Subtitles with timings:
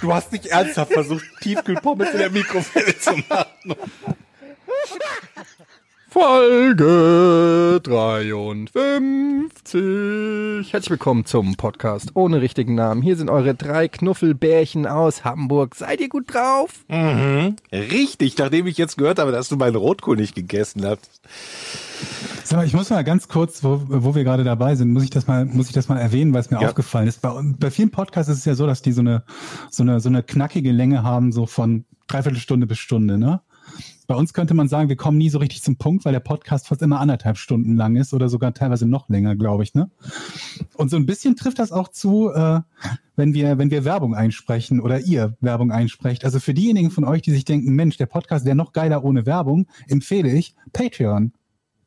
[0.00, 3.76] Du hast nicht ernsthaft versucht, Tiefkühlpommes in der Mikrowelle zu machen.
[6.22, 10.70] Folge 53.
[10.70, 13.00] Herzlich willkommen zum Podcast ohne richtigen Namen.
[13.00, 15.76] Hier sind eure drei Knuffelbärchen aus Hamburg.
[15.76, 16.84] Seid ihr gut drauf?
[16.88, 17.56] Mhm.
[17.72, 21.22] Richtig, nachdem ich jetzt gehört habe, dass du meinen Rotkohl nicht gegessen hast.
[22.44, 25.10] Sag mal, ich muss mal ganz kurz, wo, wo wir gerade dabei sind, muss ich
[25.10, 26.68] das mal, muss ich das mal erwähnen, weil es mir Ja.
[26.68, 27.22] aufgefallen ist.
[27.22, 29.22] Bei, bei vielen Podcasts ist es ja so, dass die so eine,
[29.70, 33.40] so eine, so eine knackige Länge haben, so von Dreiviertelstunde bis Stunde, ne?
[34.10, 36.66] Bei uns könnte man sagen, wir kommen nie so richtig zum Punkt, weil der Podcast
[36.66, 39.88] fast immer anderthalb Stunden lang ist oder sogar teilweise noch länger, glaube ich, ne?
[40.74, 42.58] Und so ein bisschen trifft das auch zu, äh,
[43.14, 46.24] wenn wir, wenn wir Werbung einsprechen oder ihr Werbung einsprecht.
[46.24, 49.26] Also für diejenigen von euch, die sich denken, Mensch, der Podcast wäre noch geiler ohne
[49.26, 51.30] Werbung, empfehle ich Patreon.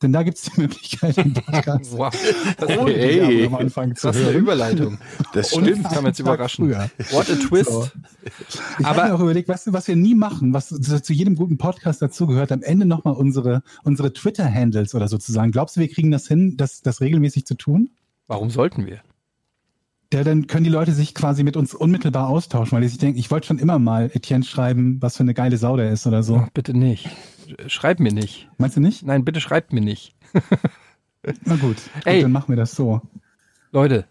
[0.04, 2.14] Denn da gibt es die Möglichkeit, den Podcast Wow.
[2.58, 3.46] Das, Hey.
[3.48, 4.42] Am Anfang zu das ist eine hören.
[4.44, 4.98] Überleitung.
[5.34, 5.84] Das stimmt.
[5.86, 6.66] Das kann man jetzt überraschen.
[6.66, 6.90] früher.
[7.12, 7.72] What a twist.
[7.72, 7.88] So.
[8.80, 11.14] Ich Aber- habe mir auch überlegt, weißt du, was wir nie machen, was zu zu
[11.14, 15.52] jedem guten Podcast dazugehört, am Ende nochmal unsere, unsere Twitter-Handles oder sozusagen.
[15.52, 17.90] Glaubst du, wir kriegen das hin, das, das regelmäßig zu tun?
[18.28, 19.00] Warum sollten wir?
[20.14, 23.18] Ja, dann können die Leute sich quasi mit uns unmittelbar austauschen, weil die sich denken,
[23.18, 26.22] ich wollte schon immer mal Etienne schreiben, was für eine geile Sau der ist oder
[26.22, 26.38] so.
[26.38, 27.10] Ach, bitte nicht.
[27.68, 28.50] Schreib mir nicht.
[28.58, 29.04] Meinst du nicht?
[29.04, 30.16] Nein, bitte schreibt mir nicht.
[31.46, 32.16] Na gut, Ey.
[32.18, 33.02] gut dann machen wir das so.
[33.72, 34.06] Leute,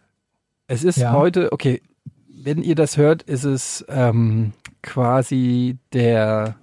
[0.66, 1.12] es ist Ja.
[1.12, 1.82] heute, okay,
[2.28, 6.56] wenn ihr das hört, ist es ähm, quasi der,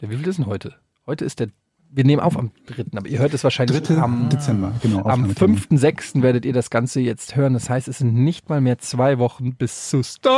[0.00, 0.74] der, wie viel ist denn heute?
[1.06, 1.48] Heute ist der,
[1.94, 3.98] wir nehmen auf am 3., aber ihr hört es wahrscheinlich 3.
[3.98, 4.98] am, Dezember, genau.
[5.00, 5.58] am Aufnahmetermin.
[5.58, 6.22] 5.6.
[6.22, 7.54] werdet ihr das Ganze jetzt hören.
[7.54, 10.32] Das heißt, es sind nicht mal mehr zwei Wochen bis zu Star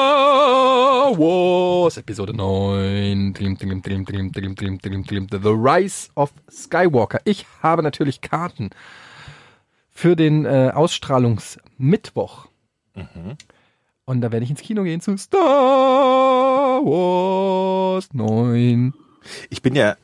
[1.19, 3.33] Wars Episode 9.
[3.33, 7.21] Dlim, dlim, dlim, dlim, dlim, dlim, dlim, dlim, The Rise of Skywalker.
[7.25, 8.71] Ich habe natürlich Karten
[9.91, 12.49] für den äh, Ausstrahlungsmittwoch.
[14.05, 15.41] Und da werde ich ins Kino gehen zu Star
[16.85, 18.93] Wars 9.
[19.51, 19.97] Ich bin ja,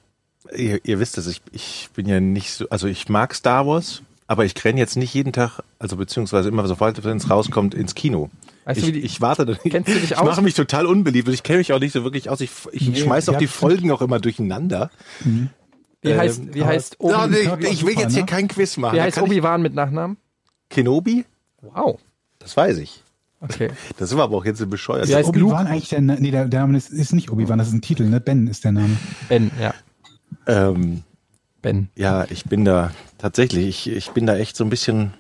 [0.57, 4.03] ihr, ihr wisst es, ich, ich bin ja nicht so, also ich mag Star Wars,
[4.27, 7.95] aber ich renne jetzt nicht jeden Tag, also beziehungsweise immer sobald wenn es rauskommt, ins
[7.95, 8.31] Kino.
[8.65, 10.25] Weißt ich, du, wie die, ich warte, da- Kennst du dich ich aus?
[10.25, 12.41] mache mich total unbeliebt und ich kenne mich auch nicht so wirklich aus.
[12.41, 13.47] Ich, ich Nee, schmeiß auch die.
[13.49, 14.91] Folgen auch immer durcheinander.
[15.25, 18.97] wie ähm, heißt, wie heißt, Ja, Obi, nee, ich will jetzt hier kein Quiz machen.
[18.97, 20.17] wie heißt ich- Obi-Wan mit Nachnamen?
[20.71, 21.25] Kenobi?
[21.61, 21.99] Wow.
[22.39, 23.03] Das weiß ich.
[23.41, 23.71] Okay.
[23.99, 25.09] Das war aber auch jetzt ein bescheuert.
[25.09, 27.75] Wie heißt Obi-Wan eigentlich der, nee, der, der Name ist, ist nicht Obi-Wan, das ist
[27.75, 28.21] ein Titel, ne?
[28.21, 28.97] Ben ist der Name.
[29.29, 29.75] Ben, ja.
[30.47, 31.03] Ähm,
[31.61, 31.89] Ben.
[31.95, 35.15] ja, ich bin da tatsächlich, ich, ich bin da echt so ein bisschen,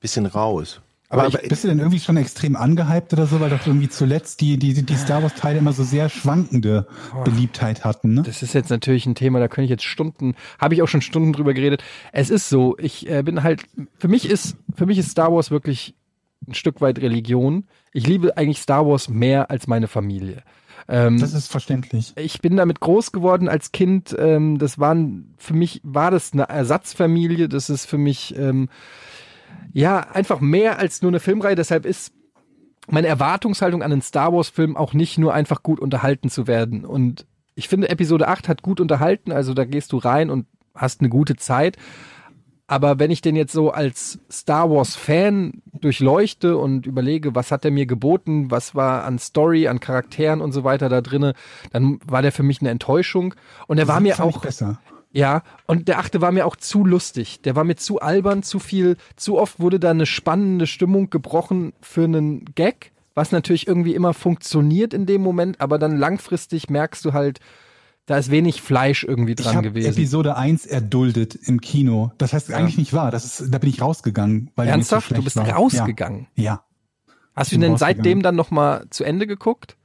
[0.00, 0.80] bisschen raus.
[1.08, 3.64] Aber, Aber, aber ich, bist du denn irgendwie schon extrem angehypt oder so, weil doch
[3.66, 6.86] irgendwie zuletzt die, die, die Star Wars Teile immer so sehr schwankende
[7.24, 8.22] Beliebtheit hatten, ne?
[8.22, 11.02] Das ist jetzt natürlich ein Thema, da könnte ich jetzt Stunden, habe ich auch schon
[11.02, 11.84] Stunden drüber geredet.
[12.12, 13.62] Es ist so, ich äh, bin halt,
[13.98, 15.94] für mich ist, für mich ist Star Wars wirklich
[16.46, 17.66] ein Stück weit Religion.
[17.92, 20.42] Ich liebe eigentlich Star Wars mehr als meine Familie.
[20.88, 22.12] Ähm, Das ist verständlich.
[22.16, 24.14] ich bin damit groß geworden als Kind.
[24.18, 27.48] Ähm, das waren für mich war das eine Ersatzfamilie.
[27.48, 28.68] Das ist für mich ähm,
[29.72, 31.56] ja einfach mehr als nur eine Filmreihe.
[31.56, 32.12] Deshalb ist
[32.88, 36.84] meine Erwartungshaltung an einen Star Wars Film auch nicht nur einfach gut unterhalten zu werden.
[36.84, 39.32] Und ich finde Episode 8 hat gut unterhalten.
[39.32, 41.76] Also da gehst du rein und hast eine gute Zeit.
[42.68, 47.64] Aber wenn ich den jetzt so als Star Wars Fan durchleuchte und überlege, was hat
[47.64, 51.34] er mir geboten, was war an Story, an Charakteren und so weiter da drinne,
[51.72, 53.34] dann war der für mich eine Enttäuschung.
[53.68, 54.80] Und er war mir auch, besser.
[55.12, 57.40] ja, und der achte war mir auch zu lustig.
[57.42, 61.72] Der war mir zu albern, zu viel, zu oft wurde da eine spannende Stimmung gebrochen
[61.80, 67.04] für einen Gag, was natürlich irgendwie immer funktioniert in dem Moment, aber dann langfristig merkst
[67.04, 67.38] du halt,
[68.06, 69.90] da ist wenig Fleisch irgendwie Ich dran habe gewesen.
[69.90, 72.12] Episode 1 erduldet im Kino.
[72.18, 73.10] Das heißt eigentlich nicht wahr.
[73.10, 74.50] Das ist, da bin ich rausgegangen.
[74.54, 75.10] Weil Ernsthaft?
[75.10, 75.48] Du schlecht bist war.
[75.48, 76.28] rausgegangen.
[76.36, 76.42] Ja.
[76.44, 76.64] ja.
[77.34, 79.76] Hast du ihn denn seitdem dann nochmal zu Ende geguckt?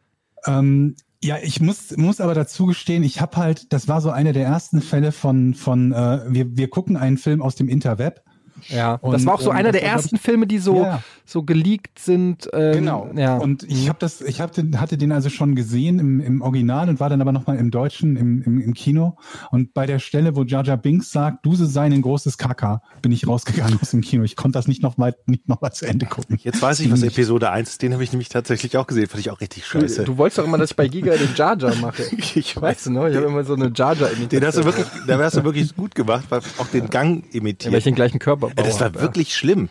[0.45, 4.33] Ähm, ja, ich muss, muss aber dazu gestehen, ich habe halt, das war so einer
[4.33, 8.21] der ersten Fälle von, von äh, wir, wir gucken einen Film aus dem Interweb
[8.69, 11.03] Ja, Und, das war auch so einer der war, glaub ersten Filme, die so, Ja.
[11.25, 12.49] so geleakt sind.
[12.53, 13.09] Ähm, Genau.
[13.15, 13.37] Ja.
[13.37, 16.89] Und ich habe das, ich hab den, hatte den also schon gesehen im, im Original
[16.89, 19.17] und war dann aber nochmal im Deutschen im, im, im Kino.
[19.51, 23.11] Und bei der Stelle, wo Jar Jar Binks sagt, Duse sei ein großes Kaka, bin
[23.11, 24.23] ich rausgegangen aus dem Kino.
[24.23, 26.37] Ich konnte das nicht noch weit, nicht noch mal zu Ende gucken.
[26.41, 27.81] Jetzt weiß ich, was Episode 1 ist.
[27.81, 29.07] Den habe ich nämlich tatsächlich auch gesehen.
[29.07, 30.03] Fand ich auch richtig scheiße.
[30.03, 32.03] du wolltest doch immer, dass ich bei Giga den Jar Jar mache.
[32.35, 33.09] ich Weißt du, ne?
[33.09, 35.75] Ich habe immer so eine Jar Jar Den hast du wirklich, da hast du wirklich
[35.75, 37.71] gut gemacht, weil auch den Gang Ja, imitiert.
[37.71, 39.69] weil ich den gleichen Körper Ja, das war wirklich schlimm.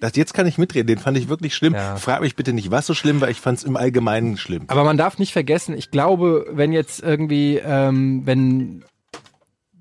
[0.00, 1.74] Das, jetzt kann ich mitreden, den fand ich wirklich schlimm.
[1.74, 1.96] Ja.
[1.96, 4.64] Frag mich bitte nicht, was so schlimm war, ich fand es im Allgemeinen schlimm.
[4.66, 8.84] Aber man darf nicht vergessen, ich glaube, wenn jetzt irgendwie, ähm, wenn,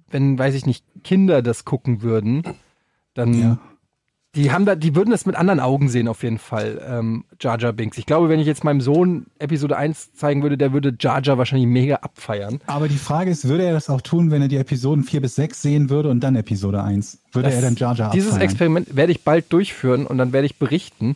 [0.09, 2.43] wenn, weiß ich nicht, Kinder das gucken würden,
[3.13, 3.57] dann, Ja.
[4.35, 7.59] Die haben da, die würden das mit anderen Augen sehen auf jeden Fall, ähm, Jar
[7.59, 7.97] Jar Binks.
[7.97, 11.37] Ich glaube, wenn ich jetzt meinem Sohn Episode 1 zeigen würde, der würde Jar Jar
[11.37, 12.59] wahrscheinlich mega abfeiern.
[12.65, 15.35] Aber die Frage ist, würde er das auch tun, wenn er die Episoden 4 bis
[15.35, 17.19] 6 sehen würde und dann Episode 1?
[17.31, 18.49] Würde Das- er dann Jar Jar Dieses abfeiern?
[18.49, 21.15] Experiment werde ich bald durchführen und dann werde ich berichten,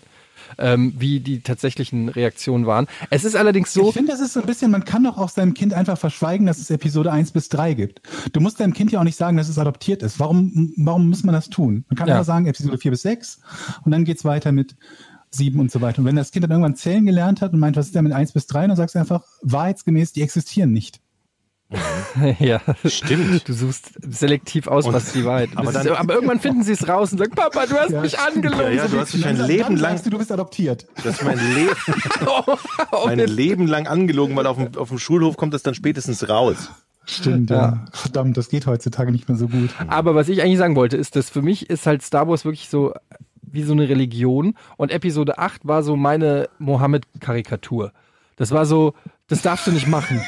[0.57, 2.87] ähm, wie die tatsächlichen Reaktionen waren.
[3.09, 5.29] Es ist allerdings so, Ich finde, das ist so ein bisschen, man kann doch auch
[5.29, 8.01] seinem Kind einfach verschweigen, dass es Episode 1 bis 3 gibt.
[8.33, 10.19] Du musst deinem Kind ja auch nicht sagen, dass es adoptiert ist.
[10.19, 11.85] Warum, warum muss man das tun?
[11.89, 12.15] Man kann Ja.
[12.15, 13.39] einfach sagen, Episode 4 bis 6
[13.85, 14.75] und dann geht's weiter mit
[15.31, 15.99] 7 und so weiter.
[15.99, 18.13] Und wenn das Kind dann irgendwann zählen gelernt hat und meint, was ist denn mit
[18.13, 21.01] 1 bis 3, dann sagst du einfach, wahrheitsgemäß, die existieren nicht.
[22.39, 23.47] ja, Stimmt.
[23.49, 26.87] Du suchst selektiv aus, Und- was die Wahrheit aber dann- aber irgendwann finden sie es
[26.87, 28.61] raus und sagen, Papa, du hast Ja, mich angelogen.
[28.67, 30.87] Ja, ja, du hast dich ein Dann- Leben dann lang, sagst du, du bist adoptiert.
[31.03, 31.75] das ist mein Leben,
[33.05, 36.69] mein Leben lang angelogen, weil auf dem, auf dem Schulhof kommt das dann spätestens raus.
[37.05, 37.85] Stimmt, ja.
[37.93, 39.69] Verdammt, das geht heutzutage nicht mehr so gut.
[39.87, 42.69] Aber was ich eigentlich sagen wollte, ist, dass für mich ist halt Star Wars wirklich
[42.69, 42.93] so
[43.41, 47.93] wie so eine Religion und Episode 8 war so meine Mohammed-Karikatur.
[48.35, 48.93] Das war so,
[49.27, 50.21] das darfst du nicht machen.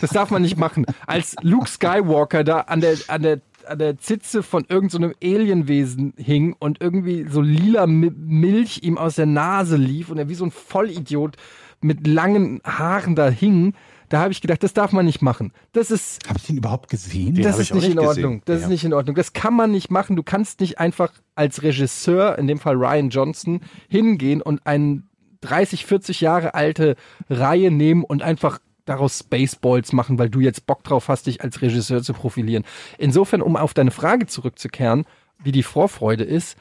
[0.00, 0.86] Das darf man nicht machen.
[1.06, 6.14] Als Luke Skywalker da an der, an der, an der Zitze von irgendeinem so Alienwesen
[6.16, 10.34] hing und irgendwie so lila Mi- Milch ihm aus der Nase lief und er wie
[10.34, 11.36] so ein Vollidiot
[11.80, 13.74] mit langen Haaren da hing,
[14.08, 15.52] da habe ich gedacht, das darf man nicht machen.
[15.72, 17.34] Das ist, Habe ich den überhaupt gesehen?
[17.34, 18.40] Den das ist nicht in Ordnung.
[18.46, 18.64] Das Ja.
[18.66, 19.14] ist nicht in Ordnung.
[19.14, 20.16] Das kann man nicht machen.
[20.16, 25.02] Du kannst nicht einfach als Regisseur, in dem Fall Ryan Johnson, hingehen und eine
[25.42, 26.96] 30, 40 Jahre alte
[27.28, 28.58] Reihe nehmen und einfach
[28.88, 32.64] daraus Spaceballs machen, weil du jetzt Bock drauf hast, dich als Regisseur zu profilieren.
[32.98, 35.04] Insofern, um auf deine Frage zurückzukehren,
[35.42, 36.56] wie die Vorfreude ist,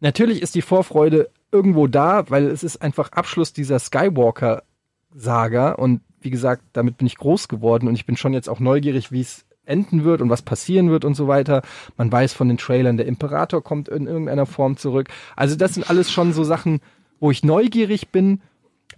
[0.00, 6.30] natürlich ist die Vorfreude irgendwo da, weil es ist einfach Abschluss dieser Skywalker-Saga und wie
[6.30, 9.46] gesagt, damit bin ich groß geworden und ich bin schon jetzt auch neugierig, wie es
[9.64, 11.62] enden wird und was passieren wird und so weiter.
[11.96, 15.08] Man weiß von den Trailern, der Imperator kommt in irgendeiner Form zurück.
[15.36, 16.80] Also das sind alles schon so Sachen,
[17.20, 18.42] wo ich neugierig bin.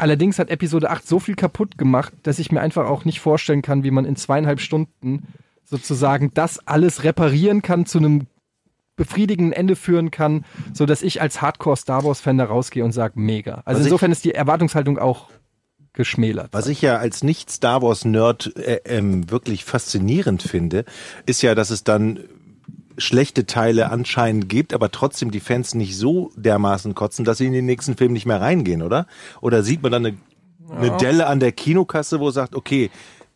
[0.03, 3.63] Allerdings hat Episode 8 so viel kaputt gemacht, dass ich mir einfach auch nicht vorstellen
[3.63, 5.29] kann, wie man in zweieinhalb Stunden
[5.63, 8.27] sozusagen das alles reparieren kann, zu einem
[8.97, 12.91] befriedigenden Ende führen kann, so dass ich als Hardcore Star Wars Fan da rausgehe und
[12.91, 13.63] sage mega.
[13.65, 15.29] Also Was insofern ist die Erwartungshaltung auch
[15.93, 16.49] geschmälert.
[16.51, 20.85] Was ich ja als Nicht-Star Wars-Nerd äh, ähm, wirklich faszinierend finde,
[21.27, 22.19] ist ja, dass es dann
[22.99, 27.53] schlechte Teile anscheinend gibt, aber trotzdem die Fans nicht so dermaßen kotzen, dass sie in
[27.53, 29.07] den nächsten Film nicht mehr reingehen, oder?
[29.41, 30.17] Oder sieht man dann eine,
[30.71, 32.91] eine Delle an der Kinokasse, wo sagt, okay,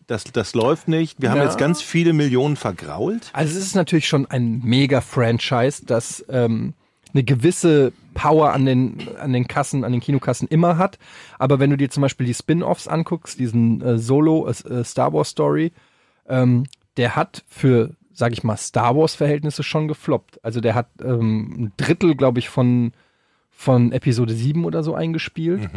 [0.07, 1.45] das, das läuft nicht, wir haben Ja.
[1.45, 3.31] jetzt ganz viele Millionen vergrault?
[3.33, 6.75] Also es ist natürlich schon ein Mega-Franchise, das ähm,
[7.13, 10.99] eine gewisse Power an den, an den Kassen, an den Kinokassen immer hat.
[11.39, 15.31] Aber wenn du dir zum Beispiel die Spin-Offs anguckst, diesen äh, Solo äh, Star Wars
[15.31, 15.73] Story,
[16.29, 16.65] ähm,
[16.97, 20.43] der hat für, sag ich mal, Star Wars-Verhältnisse schon gefloppt.
[20.43, 22.93] Also der hat ähm, ein Drittel, glaube ich, von,
[23.51, 25.69] von Episode 7 oder so eingespielt.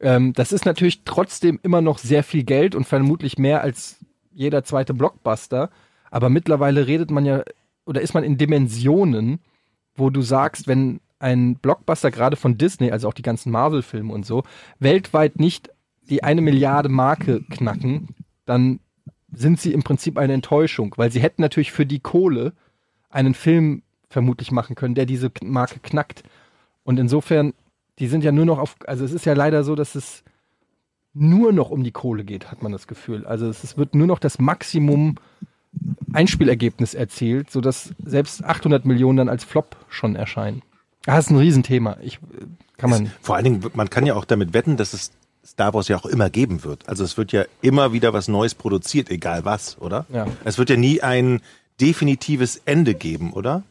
[0.00, 3.98] Ähm, das ist natürlich trotzdem immer noch sehr viel Geld und vermutlich mehr als
[4.32, 5.68] jeder zweite Blockbuster.
[6.10, 7.42] Aber mittlerweile redet man ja,
[7.84, 9.40] oder ist man in Dimensionen,
[9.94, 14.24] wo du sagst, wenn ein Blockbuster gerade von Disney, also auch die ganzen Marvel-Filme und
[14.24, 14.42] so,
[14.78, 15.68] weltweit nicht
[16.08, 18.08] die eine Milliarde Marke knacken,
[18.46, 18.80] dann
[19.34, 22.52] sind sie im Prinzip eine Enttäuschung, weil sie hätten natürlich für die Kohle
[23.10, 26.22] einen Film vermutlich machen können, der diese Marke knackt.
[26.84, 27.54] Und insofern,
[27.98, 30.24] die sind ja nur noch auf, also es ist ja leider so, dass es
[31.14, 33.26] nur noch um die Kohle geht, hat man das Gefühl.
[33.26, 35.16] Also es, es wird nur noch das Maximum
[36.12, 40.62] Einspielergebnis erzielt, sodass selbst 800 Millionen dann als Flop schon erscheinen.
[41.04, 41.96] Das ist ein Riesenthema.
[42.02, 45.12] Ich, äh, kann man, Vor allen Dingen, man kann ja auch damit wetten, dass es
[45.44, 46.88] Star Wars ja auch immer geben wird.
[46.88, 50.06] Also es wird ja immer wieder was Neues produziert, egal was, oder?
[50.12, 50.26] Ja.
[50.44, 51.40] Es wird ja nie ein
[51.80, 53.62] definitives Ende geben, oder?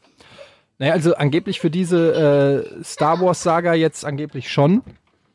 [0.83, 4.81] naja, also angeblich für diese äh, Star Wars Saga jetzt angeblich schon,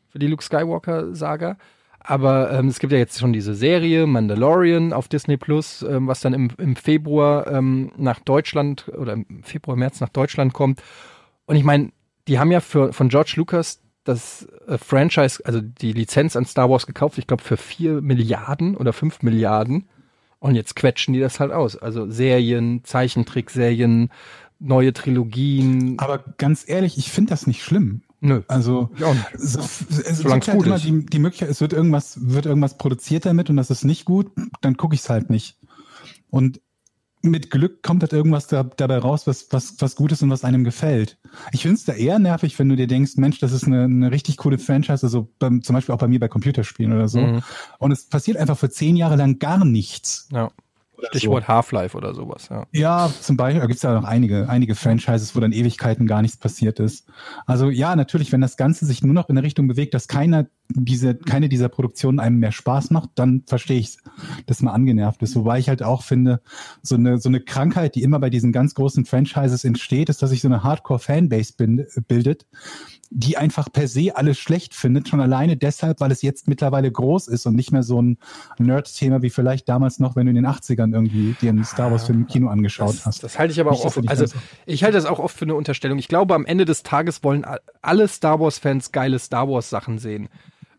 [0.09, 1.57] für die Luke Skywalker Saga.
[1.99, 6.21] Aber ähm, es gibt ja jetzt schon diese Serie Mandalorian auf Disney Plus, ähm, was
[6.21, 10.81] dann im, im Februar ähm, nach Deutschland oder im Februar, März nach Deutschland kommt.
[11.45, 11.91] Und ich meine,
[12.27, 16.69] die haben ja für, von George Lucas das äh, Franchise, also die Lizenz an Star
[16.69, 19.87] Wars gekauft, ich glaube für vier Milliarden oder fünf Milliarden.
[20.39, 21.75] Und jetzt quetschen die das halt aus.
[21.75, 24.09] Also Serien, Zeichentrickserien,
[24.59, 25.99] neue Trilogien.
[25.99, 28.01] Aber ganz ehrlich, ich finde das nicht schlimm.
[28.21, 28.41] Nö.
[28.47, 29.33] Also auch nicht.
[29.33, 30.85] es, es Solang's gibt halt gut immer ist.
[30.85, 34.31] die, die Möglichkeit, es wird irgendwas, wird irgendwas produziert damit und das ist nicht gut,
[34.61, 35.57] dann gucke ich es halt nicht.
[36.29, 36.61] Und
[37.21, 40.43] mit Glück kommt halt irgendwas da, dabei raus, was, was, was gut ist und was
[40.43, 41.17] einem gefällt.
[41.51, 44.11] Ich finde es da eher nervig, wenn du dir denkst, Mensch, das ist eine, eine
[44.11, 47.19] richtig coole Franchise, also beim, zum Beispiel auch bei mir bei Computerspielen oder so.
[47.19, 47.43] Mhm.
[47.77, 50.29] Und es passiert einfach für zehn Jahre lang gar nichts.
[50.31, 50.51] Ja.
[51.07, 52.65] Stichwort Half-Life oder sowas, ja.
[52.71, 56.21] Ja, zum Beispiel, da gibt es ja noch einige, einige Franchises, wo dann Ewigkeiten gar
[56.21, 57.07] nichts passiert ist.
[57.45, 60.47] Also ja, natürlich, wenn das Ganze sich nur noch in eine Richtung bewegt, dass keiner
[60.69, 63.97] diese, keine dieser Produktionen einem mehr Spaß macht, dann verstehe ich
[64.45, 65.35] dass man angenervt ist.
[65.35, 66.41] Wobei ich halt auch finde,
[66.81, 70.29] so eine, so eine Krankheit, die immer bei diesen ganz großen Franchises entsteht, ist, dass
[70.29, 71.53] sich so eine Hardcore-Fanbase
[72.07, 72.45] bildet,
[73.11, 77.27] die einfach per se alles schlecht findet, schon alleine deshalb, weil es jetzt mittlerweile groß
[77.27, 78.17] ist und nicht mehr so ein
[78.59, 82.19] Nerd-Thema wie vielleicht damals noch, wenn du in den 80ern irgendwie dir einen Star Wars-Film
[82.19, 83.23] im Kino angeschaut Das, hast.
[83.23, 84.25] das halte ich aber Nicht, auch oft, also
[84.65, 85.97] ich halte das auch oft für eine Unterstellung.
[85.97, 87.45] Ich glaube, am Ende des Tages wollen
[87.81, 90.29] alle Star Wars-Fans geile Star Wars-Sachen sehen.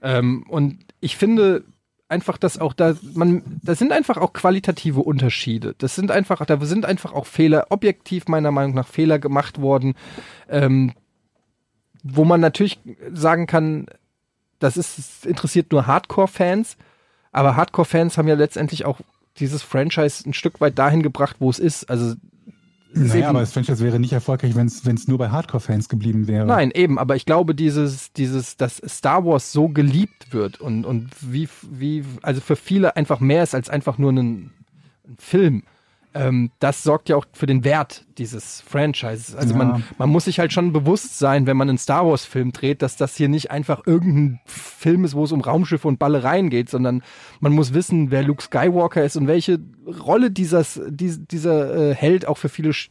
[0.03, 1.65] Ähm, und ich finde
[2.09, 5.75] einfach, dass auch da, man, das sind einfach auch qualitative Unterschiede.
[5.79, 9.95] Das sind einfach, da sind einfach auch Fehler, objektiv meiner Meinung nach Fehler gemacht worden,
[10.49, 10.93] ähm,
[12.03, 12.81] wo man natürlich
[13.13, 13.87] sagen kann,
[14.59, 16.77] das ist, das interessiert nur Hardcore-Fans,
[17.33, 19.01] aber Hardcore-Fans haben ja letztendlich auch
[19.39, 21.89] dieses Franchise ein Stück weit dahin gebracht, wo es ist.
[21.89, 22.15] Also
[22.93, 26.47] Naja, aber das Franchise wäre nicht erfolgreich, wenn es nur bei Hardcore-Fans geblieben wäre.
[26.47, 31.11] Nein, eben, aber ich glaube, dieses, dieses, dass Star Wars so geliebt wird und, und
[31.21, 34.51] wie, wie, also für viele einfach mehr ist als einfach nur ein,
[35.07, 35.63] ein Film.
[36.13, 39.37] Ähm, das sorgt ja auch für den Wert dieses Franchises.
[39.37, 39.59] Also Ja.
[39.59, 42.83] man, man muss sich halt schon bewusst sein, wenn man einen Star Wars Film dreht,
[42.83, 46.69] dass das hier nicht einfach irgendein Film ist, wo es um Raumschiffe und Ballereien geht,
[46.69, 47.03] sondern
[47.39, 52.27] man muss wissen, wer Luke Skywalker ist und welche Rolle dieses, dies, dieser äh, Held
[52.27, 52.89] auch für viele sch-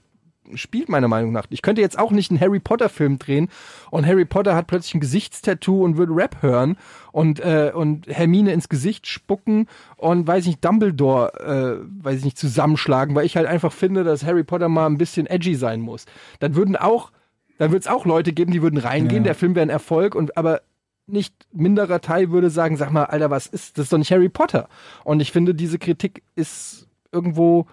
[0.55, 1.45] spielt, meiner Meinung nach.
[1.49, 3.49] Ich könnte jetzt auch nicht einen Harry Potter Film drehen
[3.91, 6.77] und Harry Potter hat plötzlich ein Gesichtstattoo und würde Rap hören
[7.11, 12.37] und, äh, und Hermine ins Gesicht spucken und weiß nicht, Dumbledore, äh, weiß ich nicht,
[12.37, 16.05] zusammenschlagen, weil ich halt einfach finde, dass Harry Potter mal ein bisschen edgy sein muss.
[16.39, 17.11] Dann würden auch,
[17.57, 19.29] dann wird es auch Leute geben, die würden reingehen, Ja.
[19.29, 20.61] der Film wäre ein Erfolg und aber
[21.07, 24.29] nicht minderer Teil würde sagen, sag mal, Alter, was ist, das ist doch nicht Harry
[24.29, 24.69] Potter.
[25.03, 27.65] Und ich finde, diese Kritik ist irgendwo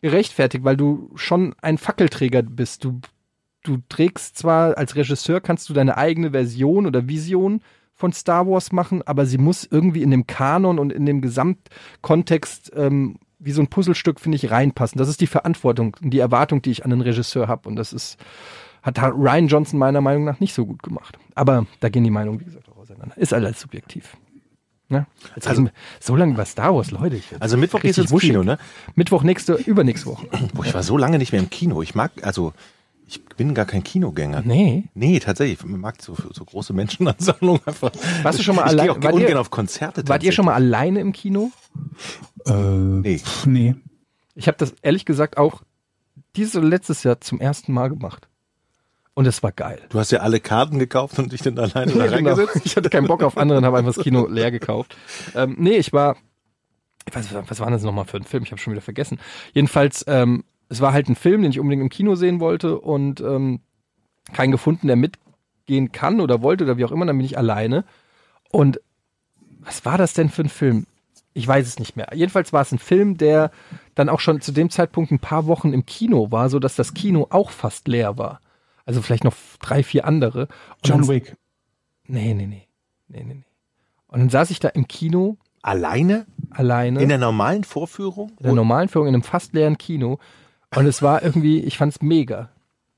[0.00, 2.84] gerechtfertigt, weil du schon ein Fackelträger bist.
[2.84, 3.00] Du,
[3.62, 7.60] du trägst zwar als Regisseur kannst du deine eigene Version oder Vision
[7.94, 12.72] von Star Wars machen, aber sie muss irgendwie in dem Kanon und in dem Gesamtkontext
[12.76, 14.98] ähm, wie so ein Puzzlestück, finde ich, reinpassen.
[14.98, 17.68] Das ist die Verantwortung und die Erwartung, die ich an den Regisseur habe.
[17.68, 18.18] Und das ist,
[18.82, 21.18] hat Ryan Johnson meiner Meinung nach nicht so gut gemacht.
[21.34, 23.16] Aber da gehen die Meinungen, wie gesagt, auch auseinander.
[23.16, 24.16] Ist alles subjektiv.
[24.88, 25.06] Ne?
[25.44, 27.16] Also- wir so lange über Star Wars, Leute.
[27.16, 28.58] Ich Also Mittwoch geht's richtig ins Kino, ne?
[28.94, 30.26] Mittwoch nächste, übernächste Woche.
[30.54, 31.82] Boah, ich war so lange nicht mehr im Kino.
[31.82, 32.52] Ich mag, also
[33.08, 34.42] ich bin gar kein Kinogänger.
[34.44, 34.84] Nee.
[34.94, 35.58] Nee, tatsächlich.
[35.60, 37.90] Ich mag so, so große Menschenansammlungen einfach.
[38.22, 40.06] Warst du schon mal ich allein- gehe auch wart ungern ihr- auf Konzerte.
[40.08, 41.50] Wart ihr schon mal alleine im Kino?
[42.46, 43.18] Äh, Nee.
[43.18, 43.74] pf, nee.
[44.34, 45.62] Ich habe das ehrlich gesagt auch
[46.36, 48.28] dieses oder letztes Jahr zum ersten Mal gemacht.
[49.16, 49.80] Und es war geil.
[49.88, 52.34] Du hast ja alle Karten gekauft und dich dann alleine da genau.
[52.34, 52.60] reingesetzt.
[52.66, 54.94] Ich hatte keinen Bock auf andere und habe einfach das Kino leer gekauft.
[55.34, 56.18] Ähm, nee, ich war,
[57.08, 58.42] ich weiß, was war das nochmal für ein Film?
[58.42, 59.18] Ich habe schon wieder vergessen.
[59.54, 63.22] Jedenfalls, ähm, es war halt ein Film, den ich unbedingt im Kino sehen wollte und
[63.22, 63.60] ähm,
[64.34, 67.06] keinen gefunden, der mitgehen kann oder wollte oder wie auch immer.
[67.06, 67.86] Dann bin ich alleine.
[68.52, 68.82] Und
[69.60, 70.86] was war das denn für ein Film?
[71.32, 72.08] Ich weiß es nicht mehr.
[72.12, 73.50] Jedenfalls war es ein Film, der
[73.94, 76.92] dann auch schon zu dem Zeitpunkt ein paar Wochen im Kino war, so dass das
[76.92, 78.40] Kino auch fast leer war.
[78.86, 80.42] Also vielleicht noch drei, vier andere.
[80.42, 80.48] Und
[80.88, 81.36] John Wick.
[82.06, 82.66] Nee, nee, nee.
[83.08, 83.44] Nee, nee, nee.
[84.08, 86.26] Und dann saß ich da im Kino Alleine?
[86.50, 88.30] alleine In der normalen Vorführung?
[88.38, 90.18] in der normalen Führung in einem fast leeren Kino.
[90.74, 92.50] Und es war irgendwie, ich fand es mega.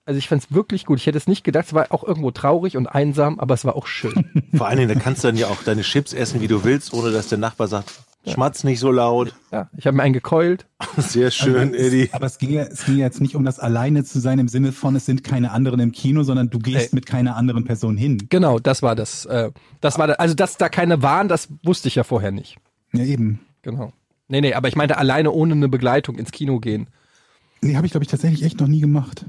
[0.05, 0.99] Also ich fand es wirklich gut.
[0.99, 1.67] Ich hätte es nicht gedacht.
[1.67, 4.31] Es war auch irgendwo traurig und einsam, aber es war auch schön.
[4.55, 6.93] Vor allen Dingen, da kannst du dann ja auch deine Chips essen, wie du willst,
[6.93, 7.93] ohne dass der Nachbar sagt,
[8.33, 9.35] schmatz nicht so laut.
[9.53, 10.67] Ja, ich habe mir einen gekeult.
[10.97, 12.03] Sehr schön, Aber Eddie.
[12.05, 14.39] es, aber es ging, ja, es ging ja jetzt nicht um das alleine zu sein
[14.39, 16.95] im Sinne von, es sind keine anderen im Kino, sondern du gehst Ey.
[16.95, 18.27] mit keiner anderen Person hin.
[18.29, 19.25] Genau, das war das.
[19.27, 22.57] Äh, das war da, also dass da keine waren, das wusste ich ja vorher nicht.
[22.93, 23.41] Ja, eben.
[23.63, 23.93] Genau.
[24.29, 26.89] Nee, nee, aber ich meinte alleine ohne eine Begleitung ins Kino gehen.
[27.61, 29.25] Nee, habe ich, glaube ich, tatsächlich echt noch nie gemacht.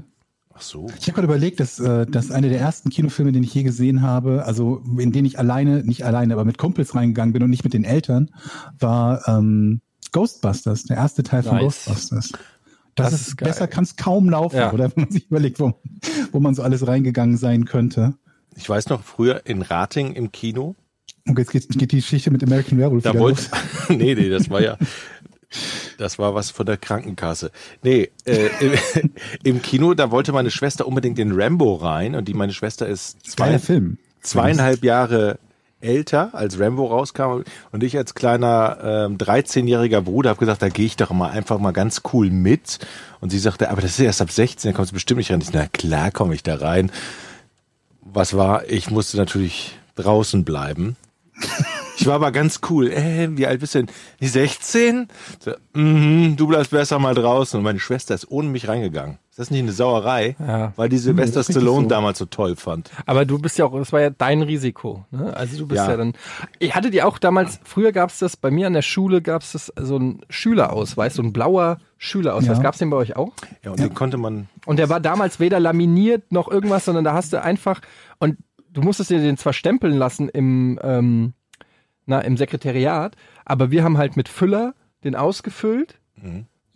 [0.60, 0.86] Ach so.
[0.98, 4.02] Ich habe gerade überlegt, dass, äh, dass eine der ersten Kinofilme, den ich je gesehen
[4.02, 7.64] habe, also in den ich alleine, nicht alleine, aber mit Kumpels reingegangen bin und nicht
[7.64, 8.30] mit den Eltern,
[8.78, 9.80] war ähm,
[10.12, 11.86] Ghostbusters, der erste Teil von Nice.
[11.86, 12.32] Ghostbusters.
[12.94, 14.72] Das, Das ist, ist besser kann es kaum laufen, Ja.
[14.72, 15.72] oder wenn man sich überlegt, wo,
[16.32, 18.14] wo man so alles reingegangen sein könnte.
[18.56, 20.74] Ich weiß noch, früher in Rating im Kino,
[21.26, 23.60] Und jetzt geht, geht die Geschichte mit American Werewolf da wieder wollte, los.
[23.88, 24.76] nee, nee, das war ja,
[25.98, 27.50] das war was von der Krankenkasse.
[27.82, 29.10] Nee, äh, im,
[29.42, 33.30] im Kino, da wollte meine Schwester unbedingt in Rambo rein und die, meine Schwester ist
[33.30, 33.98] zwei, Film.
[34.22, 35.38] zweieinhalb Jahre
[35.80, 37.42] älter, als Rambo rauskam
[37.72, 41.58] und ich als kleiner ähm, 13-jähriger Bruder habe gesagt, da gehe ich doch mal einfach
[41.58, 42.78] mal ganz cool mit
[43.20, 45.40] und sie sagte, aber das ist erst ab 16, da kommst du bestimmt nicht rein.
[45.40, 46.92] Ich, na klar komme ich da rein.
[48.02, 48.68] Was war?
[48.68, 50.96] Ich musste natürlich draußen bleiben.
[52.00, 52.90] Ich war aber ganz cool.
[52.90, 53.94] Äh, wie alt bist du denn?
[54.20, 55.08] Die 16?
[55.38, 57.58] So, mhm, du bleibst besser mal draußen.
[57.58, 59.18] Und meine Schwester ist ohne mich reingegangen.
[59.28, 60.34] Ist das nicht eine Sauerei?
[60.38, 60.72] Ja.
[60.76, 61.88] Weil die Sylvester das ist richtig Stallone so.
[61.90, 62.90] damals so toll fand.
[63.04, 65.04] Aber du bist ja auch, das war ja dein Risiko.
[65.10, 65.36] Ne?
[65.36, 65.90] Also du bist ja.
[65.90, 65.96] Ja.
[65.98, 66.14] dann.
[66.58, 69.42] Ich hatte dir auch damals, früher gab es das, bei mir an der Schule gab
[69.42, 72.56] es das so ein Schülerausweis, so ein blauer Schülerausweis.
[72.56, 72.62] Ja.
[72.62, 73.32] Gab es den bei euch auch?
[73.62, 77.12] Ja, und den konnte man Und der war damals weder laminiert noch irgendwas, sondern da
[77.12, 77.82] hast du einfach,
[78.20, 78.38] und
[78.72, 81.34] du musstest dir den zwar stempeln lassen im, ähm,
[82.10, 84.74] na, im Sekretariat, aber wir haben halt mit Füller
[85.04, 85.98] den ausgefüllt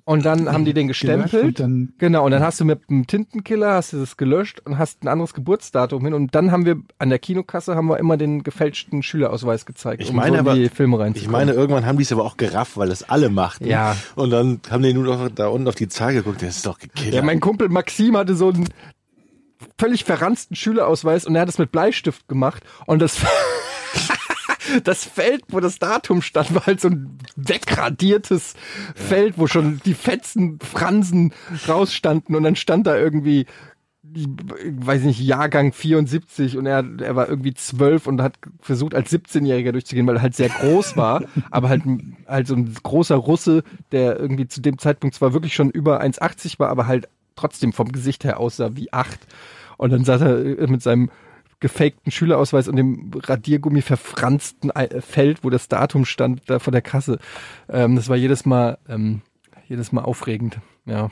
[0.07, 1.45] und dann haben die den gestempelt.
[1.45, 4.79] und dann- genau, und dann hast du mit einem Tintenkiller, hast du das gelöscht und
[4.79, 8.17] hast ein anderes Geburtsdatum hin und dann haben wir an der Kinokasse haben wir immer
[8.17, 11.33] den gefälschten Schülerausweis gezeigt, Ich um meine so in aber- die Filme Ich reinzukommen.
[11.33, 13.67] meine, irgendwann haben die es aber auch gerafft, weil das alle machten.
[13.67, 13.97] Ja.
[14.15, 16.43] Und dann haben die nur noch da unten auf die Zahl geguckt.
[16.43, 17.13] Das ist doch gekillt.
[17.15, 18.69] Ja, mein Kumpel Maxim hatte so einen
[19.79, 23.17] völlig verranzten Schülerausweis und er hat es mit Bleistift gemacht und das
[24.85, 28.55] das Feld, wo das Datum stand, war halt so ein wegradiertes
[28.95, 31.33] Feld, wo schon die fetzen Fransen
[31.69, 32.35] rausstanden.
[32.37, 33.47] Und dann stand da irgendwie
[34.17, 39.11] ich weiß nicht, Jahrgang 74 und er, er war irgendwie zwölf und hat versucht als
[39.11, 41.83] 17-Jähriger durchzugehen, weil er halt sehr groß war, aber halt,
[42.27, 46.59] halt so ein großer Russe, der irgendwie zu dem Zeitpunkt zwar wirklich schon über 1,80
[46.59, 49.27] war, aber halt trotzdem vom Gesicht her aussah wie acht.
[49.77, 51.11] Und dann saß er mit seinem
[51.65, 56.83] gefakten Schülerausweis und dem Radiergummi verfransten Ei- Feld, wo das Datum stand, da vor der
[56.83, 57.19] Kasse.
[57.71, 59.23] Ähm, das war jedes Mal, ähm,
[59.67, 61.09] jedes Mal aufregend, ja.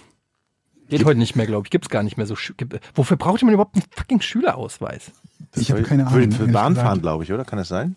[0.91, 1.71] Geht heute nicht mehr, glaube ich.
[1.71, 2.35] Gibt's gar nicht mehr so.
[2.59, 5.13] Gibt, wofür braucht man überhaupt einen fucking Schülerausweis?
[5.57, 6.33] Ich habe keine Für, Ahnung.
[6.33, 7.47] für ehrlich Bahnfahren, glaube ich, oder?
[7.47, 7.97] Kann das sein?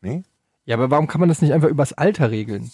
[0.00, 0.22] Nee?
[0.64, 2.70] Ja, aber warum kann man das nicht einfach übers Alter regeln?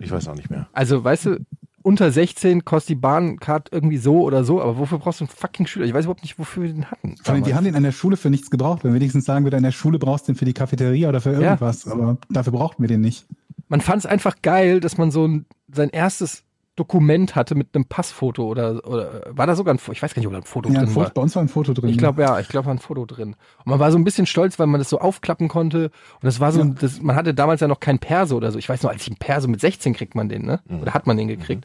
[0.00, 0.66] Ich weiß auch nicht mehr.
[0.72, 1.46] Also, weißt du,
[1.84, 5.66] unter 16 kostet die Bahncard irgendwie so oder so, aber wofür brauchst du einen fucking
[5.66, 5.84] Schüler?
[5.86, 7.14] Ich weiß überhaupt nicht, wofür wir den hatten.
[7.22, 8.82] Vor allem, die haben den an der Schule für nichts gebraucht.
[8.82, 11.20] Wenn wir wenigstens sagen würden, an der Schule brauchst du den für die Cafeteria oder
[11.20, 11.40] für Ja.
[11.40, 11.86] irgendwas.
[11.86, 13.26] Aber dafür brauchten wir den nicht.
[13.68, 16.42] man fand es einfach geil, dass man so ein, sein erstes
[16.76, 19.92] Dokument hatte mit einem Passfoto oder, oder war da sogar ein Foto?
[19.92, 21.12] Ich weiß gar nicht, ob da ein Foto Ja, ein drin Foto, war.
[21.14, 21.88] bei uns war ein Foto drin.
[21.88, 23.36] Ich glaube ja, ich glaube war ein Foto drin.
[23.64, 25.84] Und man war so ein bisschen stolz, weil man das so aufklappen konnte.
[25.84, 28.58] Und das war so, ein, das, man hatte damals ja noch kein Perso oder so.
[28.58, 30.60] Ich weiß noch, als ich einen Perso mit 16 kriegt man den, ne?
[30.82, 31.64] Oder hat man den gekriegt?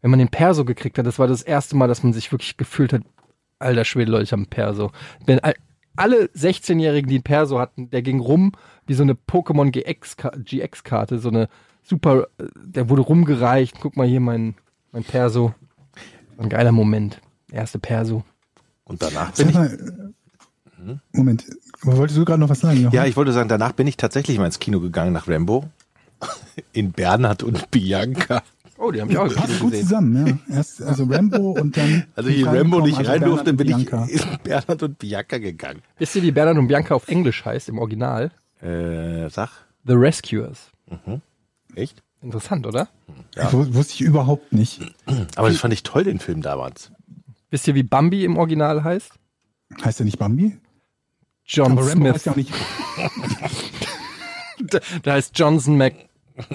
[0.00, 2.56] Wenn man den Perso gekriegt hat, das war das erste Mal, dass man sich wirklich
[2.56, 3.02] gefühlt hat,
[3.58, 4.92] alter Schwede, Leute, ich habe einen Perso.
[5.26, 5.54] Wenn all,
[5.96, 8.52] alle 16-Jährigen, die einen Perso hatten, der ging rum
[8.86, 11.48] wie so eine Pokémon GX-Ka- GX-Karte, so eine
[11.82, 13.76] super, äh, der wurde rumgereicht.
[13.80, 14.54] Guck mal hier mein,
[14.92, 15.54] mein Perso.
[16.38, 17.20] Ein geiler Moment.
[17.50, 18.22] Erste Perso.
[18.84, 19.56] Und danach bin ich.
[21.12, 21.44] Moment,
[21.82, 22.80] wolltest du gerade noch was sagen?
[22.80, 22.94] Jochen?
[22.94, 25.68] Ja, ich wollte sagen, danach bin ich tatsächlich mal ins Kino gegangen nach Rambo.
[26.72, 28.42] In Bernhard und Bianca.
[28.80, 30.56] Oh, die haben ich auch Passt gut zusammen, ja.
[30.56, 32.04] Erst also Rambo und dann.
[32.14, 35.82] Also reingekommen, Rambo nicht also rein durfte, bin ich in Bernhard und Bianca gegangen.
[35.98, 38.30] Wisst ihr, wie Bernhard und Bianca auf Englisch heißt im Original?
[38.62, 39.50] Äh, sag.
[39.84, 40.70] The Rescuers.
[41.74, 42.02] Echt?
[42.22, 42.88] Interessant, oder?
[43.36, 44.80] Ich wu- wusste ich überhaupt nicht.
[45.36, 46.90] Aber das fand ich toll, den Film damals.
[47.50, 49.12] Wisst ihr, wie Bambi im Original heißt?
[49.84, 50.56] Heißt der nicht Bambi?
[51.44, 52.14] John Aber Rambo Smith.
[52.14, 52.52] heißt ja nicht.
[54.60, 55.94] Da, da heißt Johnson Mac,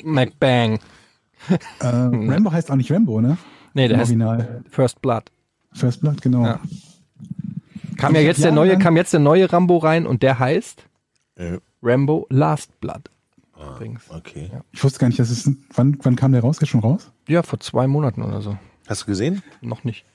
[0.04, 0.80] McBang.
[1.50, 3.38] Äh, Rambo heißt auch nicht Rambo, ne?
[3.74, 4.64] Nee, der Im heißt Original.
[4.70, 5.24] First Blood.
[5.74, 6.46] First Blood, genau.
[6.46, 6.60] Ja.
[7.98, 10.84] Kam ja jetzt der neue, kam jetzt der neue Rambo rein und der heißt
[11.36, 13.10] Äh, Rambo Last Blood.
[13.76, 14.04] Übrigens.
[14.10, 14.50] okay.
[14.72, 15.50] Ich wusste gar nicht, dass es.
[15.74, 16.58] Wann, wann kam der raus?
[16.62, 17.12] Ist schon raus?
[17.30, 18.58] Ja, vor zwei Monaten oder so.
[18.88, 19.42] Hast du gesehen?
[19.62, 20.06] Noch nicht.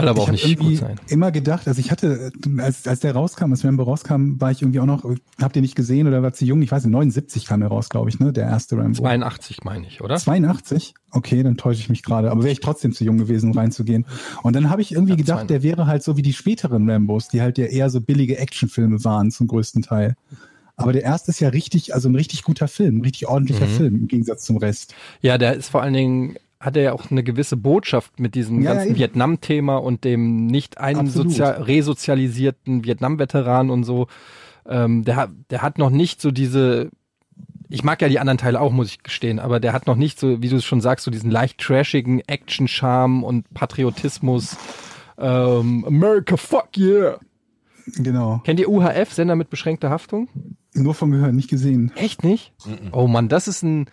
[0.00, 1.00] Soll aber ich auch nicht gut sein.
[1.08, 4.80] immer gedacht, also ich hatte, als, als der rauskam, als Rambo rauskam, war ich irgendwie
[4.80, 5.04] auch noch,
[5.40, 6.62] habt ihr nicht gesehen oder war zu jung?
[6.62, 8.32] Ich weiß nicht, 79 kam der raus, glaube ich, ne?
[8.32, 9.00] Der erste Rambo.
[9.02, 10.16] 82 meine ich, oder?
[10.16, 10.94] 82?
[11.10, 12.30] Okay, dann täusche ich mich gerade.
[12.30, 14.04] Aber wäre ich trotzdem zu jung gewesen, um reinzugehen.
[14.42, 17.28] Und dann habe ich irgendwie Ja, gedacht, der wäre halt so wie die späteren Rambos,
[17.28, 20.14] die halt ja eher so billige Actionfilme waren zum größten Teil.
[20.78, 23.70] Aber der erste ist ja richtig, also ein richtig guter Film, ein richtig ordentlicher Mhm.
[23.70, 24.94] Film im Gegensatz zum Rest.
[25.22, 28.62] Ja, der ist vor allen Dingen, hat er ja auch eine gewisse Botschaft mit diesem
[28.62, 28.98] Ja, ganzen eben.
[28.98, 34.06] Vietnam-Thema und dem nicht einsozial, resozialisierten Vietnam-Veteran und so.
[34.68, 36.90] Ähm, der, hat- der hat noch nicht so diese
[37.68, 40.20] ich mag ja die anderen Teile auch, muss ich gestehen, aber der hat noch nicht
[40.20, 44.56] so, wie du es schon sagst, so diesen leicht trashigen Action-Charme und Patriotismus.
[45.18, 47.18] Ähm, America, fuck yeah!
[47.96, 48.40] Genau.
[48.44, 50.28] Kennt ihr UHF, Sender mit beschränkter Haftung?
[50.74, 51.90] Nur von gehört, nicht gesehen.
[51.96, 52.52] Echt nicht?
[52.92, 53.86] Oh Mann, das ist ein,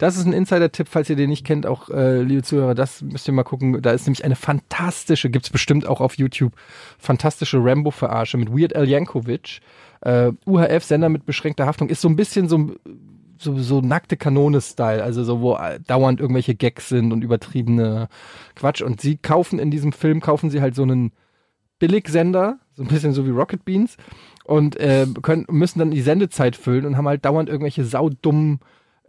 [0.00, 3.28] das ist ein Insider-Tipp, falls ihr den nicht kennt, auch äh, liebe Zuhörer, das müsst
[3.28, 3.82] ihr mal gucken.
[3.82, 6.54] Da ist nämlich eine fantastische, gibt's bestimmt auch auf YouTube,
[6.98, 9.60] fantastische Rambo-Verarsche mit Weird Al Yankovic.
[10.00, 12.72] Äh, UHF, Sender mit beschränkter Haftung, ist so ein bisschen so,
[13.36, 18.08] so, so nackte Kanone-Style, also so, wo äh, dauernd irgendwelche Gags sind und übertriebene
[18.54, 18.80] Quatsch.
[18.80, 21.12] Und sie kaufen in diesem Film, kaufen sie halt so einen
[21.78, 23.98] Billigsender, so ein bisschen so wie Rocket Beans,
[24.44, 28.60] und äh, können, müssen dann die Sendezeit füllen und haben halt dauernd irgendwelche saudummen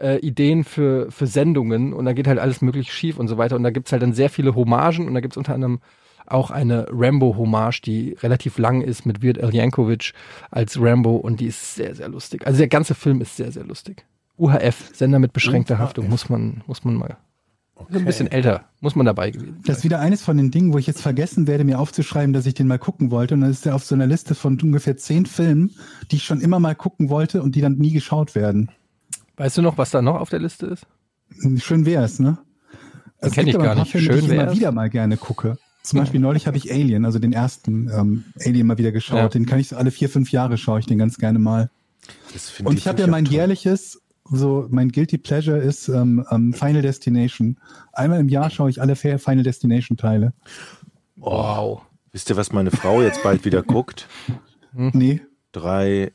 [0.01, 3.55] äh, Ideen für, für Sendungen und da geht halt alles möglich schief und so weiter.
[3.55, 5.79] Und da gibt's halt dann sehr viele Hommagen und da gibt's unter anderem
[6.27, 10.13] auch eine Rambo-Hommage, die relativ lang ist mit Weird Al Yankovic
[10.49, 12.45] als Rambo und die ist sehr, sehr lustig.
[12.47, 14.05] Also der ganze Film ist sehr, sehr lustig.
[14.37, 17.17] UHF, Sender mit beschränkter Haftung, muss man, muss man mal.
[17.89, 19.89] Ist ein bisschen älter, muss man dabei gewesen Das ist sein.
[19.89, 22.67] wieder eines von den Dingen, wo ich jetzt vergessen werde, mir aufzuschreiben, dass ich den
[22.67, 23.33] mal gucken wollte.
[23.33, 25.71] Und dann ist der auf so einer Liste von ungefähr zehn Filmen,
[26.11, 28.69] die ich schon immer mal gucken wollte und die dann nie geschaut werden.
[29.41, 30.86] Weißt du noch, was da noch auf der Liste ist?
[31.63, 32.38] Schön wär's, ne?
[33.17, 33.91] Es kenn gibt ich gar ein paar nicht.
[33.91, 35.58] Filme, Schön die ich immer wieder mal gerne gucke.
[35.82, 39.17] Zum Beispiel neulich habe ich Alien, also den ersten ähm, Alien mal wieder geschaut.
[39.17, 39.30] Ja.
[39.30, 41.71] Den kann ich so alle vier, fünf Jahre schaue ich den ganz gerne mal.
[42.34, 43.34] Das finde Und ich habe ja mein toll.
[43.34, 47.58] jährliches, so mein Guilty Pleasure ist ähm, ähm, Final Destination.
[47.93, 50.34] Einmal im Jahr schaue ich alle Final Destination Teile.
[51.15, 51.82] Wow.
[52.12, 54.08] Wisst ihr, was meine Frau jetzt bald wieder guckt?
[54.73, 55.19] Nee.
[55.51, 56.13] Drei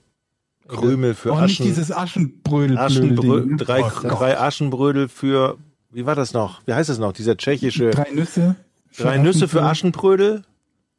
[0.69, 2.79] Krümel für Oh, nicht Aschen, dieses Aschenbrödel.
[2.79, 5.59] Aschenbrö drei, Oh drei Aschenbrödel für,
[5.91, 6.61] wie war das noch?
[6.67, 7.13] Wie heißt das noch?
[7.13, 8.57] Dieser tschechische, drei, Drei Nüsse.
[9.19, 10.43] Nüsse für Aschenbrödel?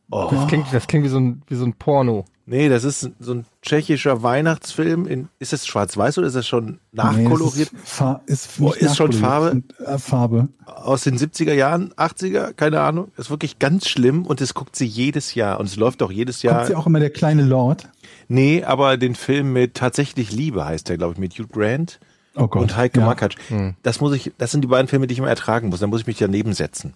[0.09, 2.25] Oh, Das klingt, das klingt wie so ein, wie so ein Porno.
[2.47, 5.05] Nee, das ist so ein tschechischer Weihnachtsfilm.
[5.05, 7.69] In, ist das schwarz-weiß oder ist das schon Nee, nachkoloriert?
[7.85, 10.47] es ist, ist, Oh, ist schon nachkoloriert, äh, Farbe.
[10.65, 13.11] Aus den 70er Jahren, 80er, keine Ahnung.
[13.17, 15.59] Ist wirklich ganz schlimm und das guckt sie jedes Jahr.
[15.59, 16.57] Und es läuft auch jedes Jahr.
[16.59, 17.87] Kommt ja auch immer der kleine Lord.
[18.27, 21.99] Nee, aber den Film mit Tatsächlich Liebe heißt der, glaube ich, mit Hugh Grant
[22.35, 22.61] Oh Gott.
[22.61, 23.05] und Heike ja.
[23.05, 23.35] Makatsch.
[23.83, 25.79] Das muss ich, das sind die beiden Filme, die ich immer ertragen muss.
[25.79, 26.93] Dann muss ich mich daneben setzen.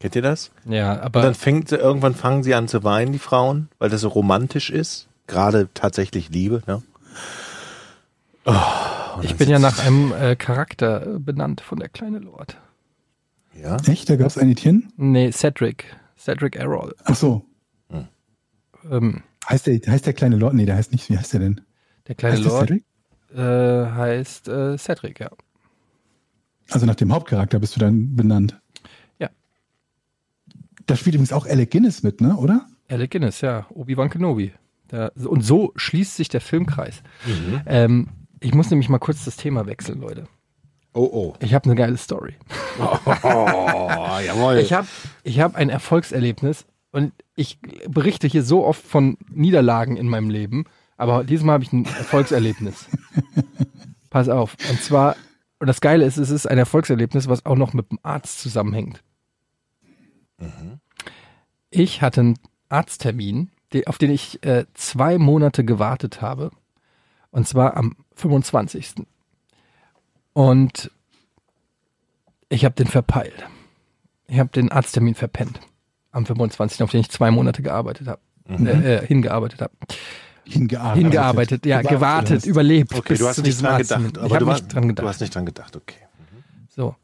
[0.00, 0.50] Kennt ihr das?
[0.66, 3.88] Ja, Und aber dann fängt sie, irgendwann fangen sie an zu weinen, die Frauen, weil
[3.90, 5.08] das so romantisch ist.
[5.26, 6.82] Gerade tatsächlich Liebe, ne?
[8.44, 8.52] Oh,
[9.16, 12.58] und ich bin ja nach einem äh, Charakter benannt von der kleine Lord.
[13.60, 13.78] Ja?
[13.86, 14.08] Echt?
[14.10, 14.92] Da gab's ein Ideen?
[14.96, 15.96] Nee, Cedric.
[16.18, 16.94] Cedric Errol.
[17.04, 17.44] Ach so.
[18.90, 20.54] Ähm, Heißt der, heißt der kleine Lord?
[20.54, 21.08] Nee, der heißt nicht.
[21.08, 21.60] Wie heißt der denn?
[22.06, 22.84] der kleine heißt der Lord Cedric?
[23.34, 25.30] äh, heißt äh, Cedric, ja.
[26.70, 28.60] Also nach dem Hauptcharakter bist du dann benannt.
[30.86, 32.36] Da spielt übrigens auch Alec Guinness mit, ne?
[32.36, 32.66] Oder?
[32.88, 33.66] Alec Guinness, ja.
[33.70, 34.52] Obi-Wan Kenobi.
[34.88, 37.02] Da, und so schließt sich der Filmkreis.
[37.26, 37.60] Mhm.
[37.66, 38.08] Ähm,
[38.40, 40.28] ich muss nämlich mal kurz das Thema wechseln, Leute.
[40.92, 41.34] Oh, oh.
[41.40, 42.34] Ich habe eine geile Story.
[42.78, 42.98] Oh,
[44.24, 44.58] jawohl.
[44.58, 44.86] Ich habe
[45.24, 50.64] ich hab ein Erfolgserlebnis und ich berichte hier so oft von Niederlagen in meinem Leben,
[50.96, 52.86] aber diesmal habe ich ein Erfolgserlebnis.
[54.10, 54.56] Pass auf.
[54.70, 55.16] Und zwar,
[55.58, 59.02] und das Geile ist, es ist ein Erfolgserlebnis, was auch noch mit dem Arzt zusammenhängt.
[61.70, 63.50] Ich hatte einen Arzttermin,
[63.86, 66.50] auf den ich äh, zwei Monate gewartet habe.
[67.30, 68.94] Und zwar am 25.
[70.32, 70.90] Und
[72.48, 73.46] ich habe den verpeilt.
[74.28, 75.60] Ich habe den Arzttermin verpennt.
[76.12, 78.20] Am 25., auf den ich zwei Monate gearbeitet habe.
[78.48, 79.72] Äh, äh, hingearbeitet habe.
[80.44, 81.02] Hingearbeitet.
[81.02, 82.94] Hingearbeitet, ja, Gewartet, gewartet, überlebt.
[82.94, 84.18] Okay, bis du hast zu nicht diesem dran gedacht.
[84.18, 85.04] Aber du, nicht hast- dran gedacht.
[85.04, 85.98] du hast nicht dran gedacht, okay.
[86.68, 86.94] So.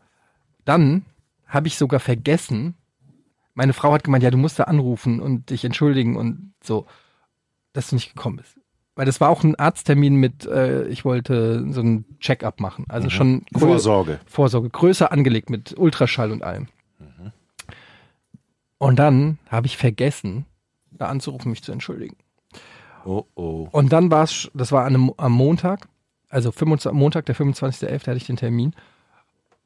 [0.65, 1.05] Dann
[1.47, 2.75] habe ich sogar vergessen.
[3.55, 6.87] Meine Frau hat gemeint, ja, du musst da anrufen und dich entschuldigen und so,
[7.73, 8.59] dass du nicht gekommen bist.
[8.95, 12.85] Weil das war auch ein Arzttermin mit, äh, ich wollte so ein Check-up machen.
[12.89, 14.21] Also schon grö- Vorsorge.
[14.27, 16.69] Vorsorge, größer angelegt mit Ultraschall und allem.
[18.79, 20.45] Und dann habe ich vergessen,
[20.91, 22.17] da anzurufen, mich zu entschuldigen.
[23.05, 23.69] Oh, oh.
[23.71, 25.89] Und dann war es, das war an am Montag,
[26.29, 27.93] also 25, Montag, der 25.11.
[28.07, 28.75] hatte ich den Termin.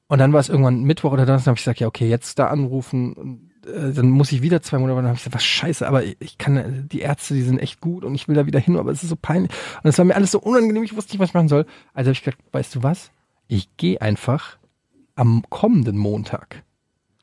[0.08, 2.48] Und dann war es irgendwann Mittwoch oder Donnerstag, habe ich gesagt, ja, okay, jetzt da
[2.48, 3.50] anrufen.
[3.66, 4.96] Äh, dann muss ich wieder zwei Monate.
[4.96, 7.80] Dann habe ich gesagt, was scheiße, aber ich kann, äh, die Ärzte, die sind echt
[7.80, 9.50] gut und ich will da wieder hin, aber es ist so peinlich.
[9.82, 11.66] Und es war mir alles so unangenehm, ich wusste nicht, was ich machen soll.
[11.94, 13.10] Also habe ich gesagt, weißt du was?
[13.48, 14.58] Ich gehe einfach
[15.14, 16.62] am kommenden Montag,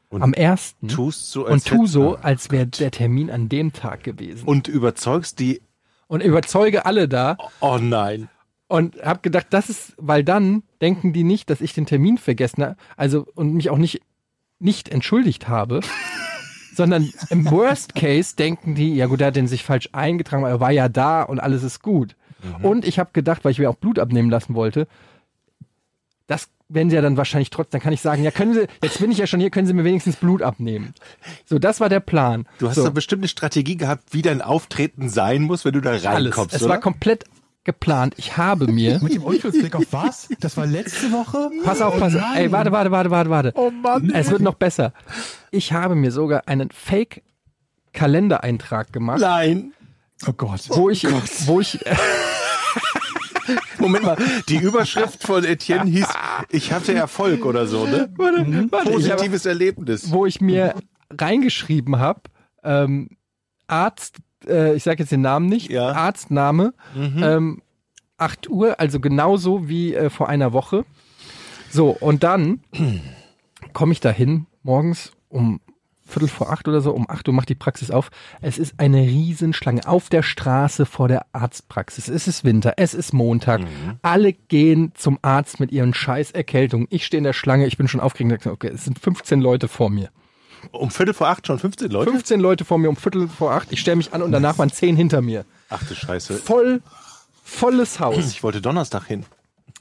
[0.09, 3.49] Und am ersten tust so, als und tu so, Ah, als wäre der Termin an
[3.49, 4.45] dem Tag gewesen.
[4.45, 5.61] Und überzeugst die,
[6.07, 8.29] und überzeuge alle da, oh nein.
[8.67, 12.63] und habe gedacht, das ist, weil dann denken die nicht, dass ich den Termin vergessen
[12.63, 14.01] habe, also und mich auch nicht
[14.59, 15.81] nicht entschuldigt habe,
[16.75, 20.51] sondern im Worst Case denken die, ja gut, er hat den sich falsch eingetragen, aber
[20.53, 22.15] er war ja da und alles ist gut.
[22.61, 24.87] Und ich habe gedacht, weil ich mir auch Blut abnehmen lassen wollte,
[26.27, 28.99] das werden sie ja dann wahrscheinlich trotzdem, dann kann ich sagen, ja, können Sie, jetzt
[28.99, 30.93] bin ich ja schon hier, können Sie mir wenigstens Blut abnehmen.
[31.45, 32.47] So, das war der Plan.
[32.57, 35.81] Du hast so, doch bestimmt eine Strategie gehabt, wie dein Auftreten sein muss, wenn du
[35.81, 36.05] da alles.
[36.05, 36.71] reinkommst, Es oder?
[36.71, 37.25] war komplett
[37.63, 38.13] geplant.
[38.17, 40.29] Ich habe mir, Mit dem Unschuldsblick auf was?
[40.39, 41.49] Das war letzte Woche?
[41.63, 42.37] pass auf, pass auf, nein.
[42.37, 43.51] ey, warte, warte, warte, warte, warte.
[43.55, 44.11] oh Mann.
[44.13, 44.93] Es wird noch besser.
[45.51, 49.73] Ich habe mir sogar einen Fake-Kalendereintrag gemacht, Nein.
[50.27, 50.61] Oh Gott.
[50.69, 51.05] wo ich,
[51.47, 51.79] wo ich,
[53.79, 56.07] Moment mal, die Überschrift von Etienne hieß,
[56.49, 58.09] ich hatte Erfolg oder so, ne?
[58.15, 60.11] warte, warte, ich habe, Positives Erlebnis.
[60.11, 60.75] wo ich mir
[61.09, 62.21] reingeschrieben habe,
[62.63, 63.09] ähm,
[63.67, 65.91] Arzt, äh, ich sage jetzt den Namen nicht, Ja.
[65.91, 67.61] Arztname, ähm,
[68.17, 70.85] 8 Uhr, also genauso wie äh, vor einer Woche.
[71.69, 72.61] So, und dann
[73.73, 75.59] komme ich dahin morgens um
[76.05, 78.11] Viertel vor acht oder so, um acht Uhr macht die Praxis auf.
[78.41, 82.09] Es ist eine Riesenschlange auf der Straße vor der Arztpraxis.
[82.09, 83.61] Es ist Winter, es ist Montag.
[84.01, 86.87] Alle gehen zum Arzt mit ihren scheiß Erkältungen.
[86.91, 88.45] Ich stehe in der Schlange, ich bin schon aufgeregt.
[88.45, 90.09] Okay, es sind 15 Leute vor mir.
[90.71, 92.11] Um Viertel vor acht schon 15 Leute?
[92.11, 93.71] 15 Leute vor mir um Viertel vor acht.
[93.71, 95.45] Ich stelle mich an und danach waren 10 hinter mir.
[95.69, 96.35] Ach du Scheiße.
[96.37, 96.81] Voll,
[97.43, 98.17] volles Haus.
[98.31, 99.25] Ich wollte Donnerstag hin.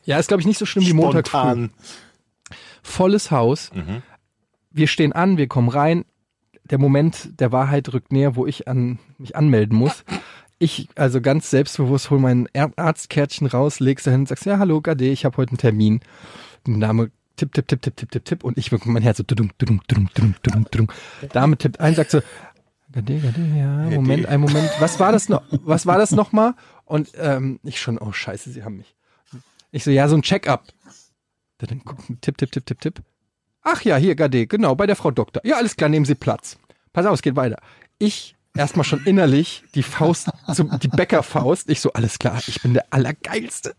[0.05, 1.39] Ja, ist glaube ich nicht so schlimm wie Montag früh.
[1.39, 1.71] Spontan.
[2.83, 3.71] volles Haus.
[3.75, 4.03] Mhm.
[4.71, 6.05] Wir stehen an, wir kommen rein.
[6.65, 10.05] Der Moment der Wahrheit rückt näher, wo ich an, mich anmelden muss.
[10.59, 14.81] Ich, also ganz selbstbewusst, hol mein Är- Arztkärtchen raus, leg's dahin und sagst, ja, hallo,
[14.81, 16.01] Gade, ich habe heute einen Termin.
[16.67, 18.45] Name, tipp, tipp, tipp, tipp, tipp, tipp, tipp.
[18.45, 20.89] Und ich wirklich mein Herz so, dudum, dudum, dudum, dudum, dudum, dudum.
[21.33, 22.21] Dame tippt ein, sagt so,
[22.93, 24.71] Gade, Gade, ja, Moment, ein Moment.
[24.79, 26.55] Was war das noch, was war das nochmal?
[26.85, 28.95] Und ähm, ich schon, oh scheiße, sie haben mich.
[29.71, 30.65] Ich so, ja, so ein Check-up.
[31.59, 33.03] Dann guckt, tipp, tipp, tipp, tipp, tipp.
[33.63, 35.41] Ach ja, hier, Gade, genau, bei der Frau Doktor.
[35.47, 36.59] Ja, alles klar, nehmen Sie Platz.
[36.93, 37.59] Pass auf, es geht weiter.
[37.99, 41.71] Ich erstmal schon innerlich die Faust, zum, die Bäckerfaust.
[41.71, 43.75] Ich so, alles klar, ich bin der Allergeilste.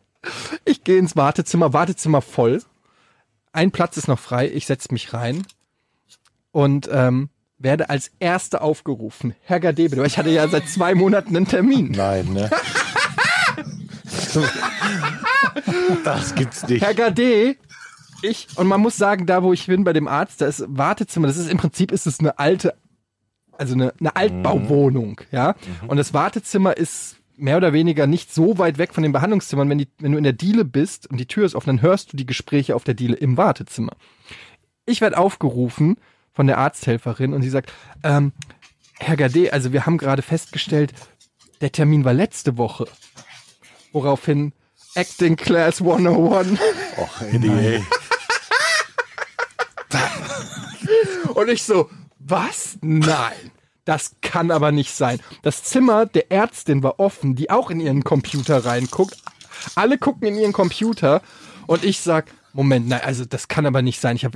[0.65, 2.63] Ich gehe ins Wartezimmer, Wartezimmer voll.
[3.53, 5.45] Ein Platz ist noch frei, ich setze mich rein
[6.51, 9.35] und ähm, werde als Erste aufgerufen.
[9.43, 11.91] Herr Gade, bitte, weil ich hatte ja seit zwei Monaten einen Termin.
[11.91, 12.49] Nein, ne?
[16.03, 16.83] das gibt's nicht.
[16.83, 17.55] Herr Gade,
[18.23, 21.27] ich, und man muss sagen, da wo ich bin bei dem Arzt, da ist Wartezimmer,
[21.27, 22.73] das ist im Prinzip ist es eine alte,
[23.55, 25.53] also eine, eine Altbauwohnung, ja.
[25.87, 29.69] Und das Wartezimmer ist mehr oder weniger nicht so weit weg von den Behandlungszimmern.
[29.69, 32.13] Wenn, die, wenn du in der Diele bist und die Tür ist offen, dann hörst
[32.13, 33.93] du die Gespräche auf der Diele im Wartezimmer.
[34.85, 35.97] Ich werde aufgerufen
[36.33, 37.71] von der Arzthelferin und sie sagt,
[38.03, 38.33] ähm,
[38.99, 40.93] Herr Gade, also wir haben gerade festgestellt,
[41.61, 42.87] der Termin war letzte Woche.
[43.91, 44.53] Woraufhin
[44.95, 46.59] Acting Class 101
[46.97, 47.83] Och, ey.
[51.33, 52.77] Und ich so, was?
[52.81, 53.51] Nein.
[53.85, 55.19] Das kann aber nicht sein.
[55.41, 59.17] Das Zimmer der Ärztin war offen, die auch in ihren Computer reinguckt.
[59.75, 61.21] Alle gucken in ihren Computer
[61.67, 64.15] und ich sag, Moment, nein, also das kann aber nicht sein.
[64.15, 64.33] Ich hab,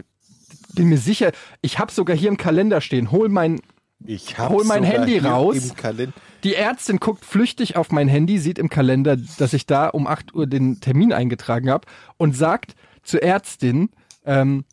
[0.73, 1.31] bin mir sicher,
[1.62, 3.12] ich habe sogar hier im Kalender stehen.
[3.12, 3.62] Hol mein
[4.05, 5.55] Ich Hol mein Handy raus.
[6.43, 10.33] Die Ärztin guckt flüchtig auf mein Handy, sieht im Kalender, dass ich da um 8
[10.33, 13.89] Uhr den Termin eingetragen habe und sagt zur Ärztin,
[14.25, 14.65] ähm,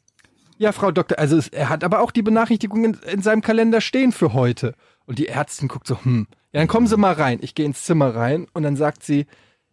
[0.64, 3.83] ja, Frau Doktor, also es, er hat aber auch die Benachrichtigung in, in seinem Kalender
[3.83, 4.74] stehen für heute.
[5.05, 7.38] Und die Ärztin guckt so, hm, ja, dann kommen Sie mal rein.
[7.42, 9.27] Ich gehe ins Zimmer rein und dann sagt sie,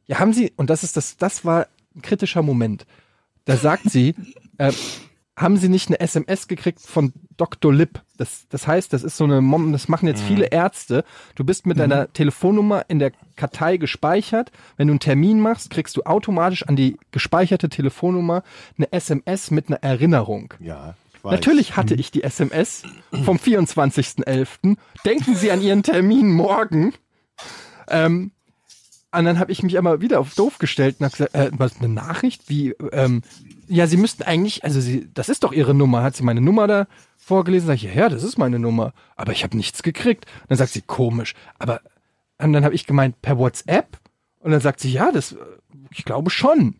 [0.05, 2.85] ja, haben Sie, und das ist das, das war ein kritischer Moment.
[3.45, 4.15] Da sagt sie,
[4.57, 4.73] äh,
[5.37, 7.73] haben Sie nicht eine SMS gekriegt von Dr.
[7.73, 8.01] Lipp?
[8.21, 11.03] Das, das heißt, das ist so eine, Mom- das machen jetzt viele Ärzte.
[11.33, 14.51] Du bist mit deiner Telefonnummer in der Kartei gespeichert.
[14.77, 18.43] Wenn du einen Termin machst, kriegst du automatisch an die gespeicherte Telefonnummer
[18.77, 20.53] eine SMS mit einer Erinnerung.
[20.59, 21.31] Ja, weiß.
[21.31, 22.83] Natürlich hatte ich die SMS
[23.25, 24.77] vom 24.11.
[25.03, 26.93] Denken Sie an Ihren Termin morgen.
[27.87, 28.31] Ähm,
[29.13, 31.79] und dann habe ich mich aber wieder auf doof gestellt und habe gesagt, äh, was,
[31.79, 32.43] eine Nachricht?
[32.47, 33.23] Wie, ähm,
[33.67, 36.03] ja, Sie müssten eigentlich, also Sie, das ist doch Ihre Nummer.
[36.03, 36.87] Hat sie meine Nummer da
[37.31, 37.67] vorgelesen?
[37.67, 38.91] Sag ich, ja, ja, das ist meine Nummer.
[39.15, 40.25] Aber ich habe nichts gekriegt.
[40.49, 41.33] dann sagt sie, komisch.
[41.59, 41.79] Aber
[42.41, 43.97] und dann habe ich gemeint, per WhatsApp?
[44.39, 45.35] Und dann sagt sie, ja, das,
[45.91, 46.75] ich glaube schon.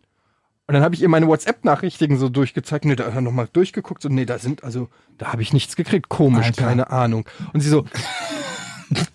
[0.66, 4.24] Und dann habe ich ihr meine WhatsApp-Nachrichten so durchgezeigt, nee, da nochmal durchgeguckt, so, nee,
[4.24, 4.88] da sind, also,
[5.18, 6.64] da habe ich nichts gekriegt, komisch, Alter.
[6.64, 7.26] keine Ahnung.
[7.52, 7.86] Und sie so,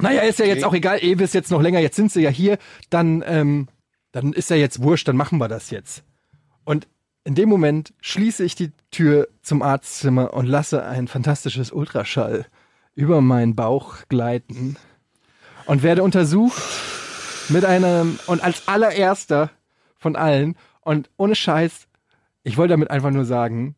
[0.01, 2.29] naja, ist ja jetzt auch egal, Ewe ist jetzt noch länger, jetzt sind sie ja
[2.29, 2.57] hier,
[2.89, 3.67] dann, ähm,
[4.11, 6.03] dann ist ja jetzt wurscht, dann machen wir das jetzt.
[6.63, 6.87] Und
[7.27, 12.45] in dem Moment schließe ich die Tür zum Arztzimmer und lasse ein fantastisches Ultraschall
[12.95, 14.77] über meinen Bauch gleiten
[15.65, 16.61] und werde untersucht
[17.49, 19.51] mit einem und als allererster
[19.97, 21.87] von allen und ohne Scheiß,
[22.43, 23.75] ich wollte damit einfach nur sagen,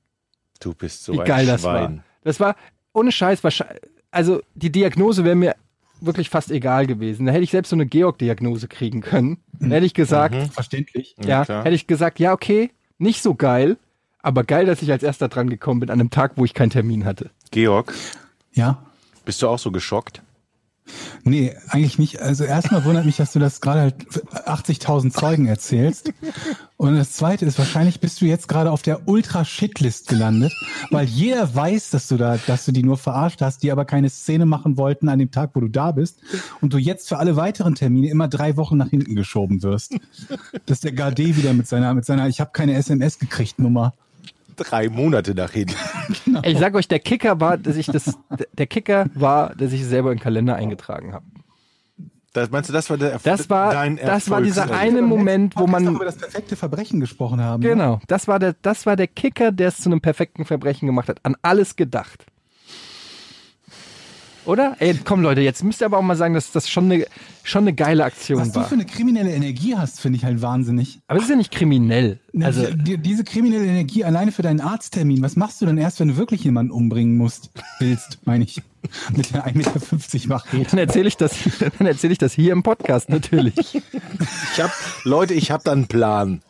[0.60, 1.98] Du bist so wie ein geil das Schwein.
[1.98, 2.04] war.
[2.24, 2.56] Das war
[2.94, 3.82] ohne Scheiß wahrscheinlich,
[4.12, 5.56] also die Diagnose wäre mir
[6.02, 7.26] wirklich fast egal gewesen.
[7.26, 9.40] Da hätte ich selbst so eine Georg-Diagnose kriegen können.
[9.60, 11.16] Da hätte ich gesagt, Verständlich.
[11.26, 11.64] ja, klar.
[11.64, 13.78] hätte ich gesagt, ja, okay, nicht so geil,
[14.22, 16.72] Aber geil, dass ich als erster dran gekommen bin an einem Tag, wo ich keinen
[16.72, 17.30] Termin hatte.
[17.52, 17.94] Georg,
[18.52, 18.84] Ja.
[19.24, 20.22] bist du auch so geschockt?
[21.24, 22.20] Nee, eigentlich nicht.
[22.22, 26.12] Also erstmal wundert mich, dass du das gerade halt für 80.000 Zeugen erzählst.
[26.80, 30.54] Und das zweite ist, wahrscheinlich bist du jetzt gerade auf der Ultra-Shitlist gelandet,
[30.92, 34.10] weil jeder weiß, dass du da, dass du die nur verarscht hast, die aber keine
[34.10, 36.22] Szene machen wollten an dem Tag, wo du da bist.
[36.62, 39.94] Und du jetzt für alle weiteren Termine immer drei Wochen nach hinten geschoben wirst.
[40.68, 43.94] Dass der Gade wieder mit seiner, mit seiner, ich habe keine SMS gekriegt Nummer.
[44.56, 45.76] Drei Monate nach hinten.
[46.44, 48.18] Ich sag euch, der Kicker war, dass ich das,
[48.54, 51.26] der Kicker war, dass ich es selber in den Kalender eingetragen habe.
[52.34, 55.56] Das, meinst du, das war der Erf- Das war, dein das war dieser eine Moment,
[55.58, 57.64] wo man, über das perfekte Verbrechen gesprochen haben.
[57.64, 57.70] ne?
[57.70, 61.10] genau, das war der, das war der Kicker, der es zu einem perfekten Verbrechen gemacht
[61.10, 61.20] hat.
[61.24, 62.26] An alles gedacht.
[64.50, 64.76] Oder?
[64.80, 67.06] Ey, komm Leute, jetzt müsst ihr aber auch mal sagen, dass das schon eine,
[67.44, 68.66] schon eine geile Aktion Was du war.
[68.68, 71.02] für eine kriminelle Energie hast, finde ich halt wahnsinnig.
[71.08, 72.20] Aber es ist ja nicht kriminell.
[72.42, 76.00] Also, Also die, diese kriminelle Energie alleine für deinen Arzttermin, was machst du denn erst,
[76.00, 77.52] wenn du wirklich jemanden umbringen musst?
[77.78, 78.64] Willst, meine ich.
[79.16, 80.70] Mit der 1,50 Meter Machete.
[80.72, 81.36] dann erzähle ich das,
[81.78, 83.56] dann erzähle ich das hier im Podcast natürlich.
[83.76, 84.72] Ich hab,
[85.04, 86.42] Leute, ich hab da einen Plan.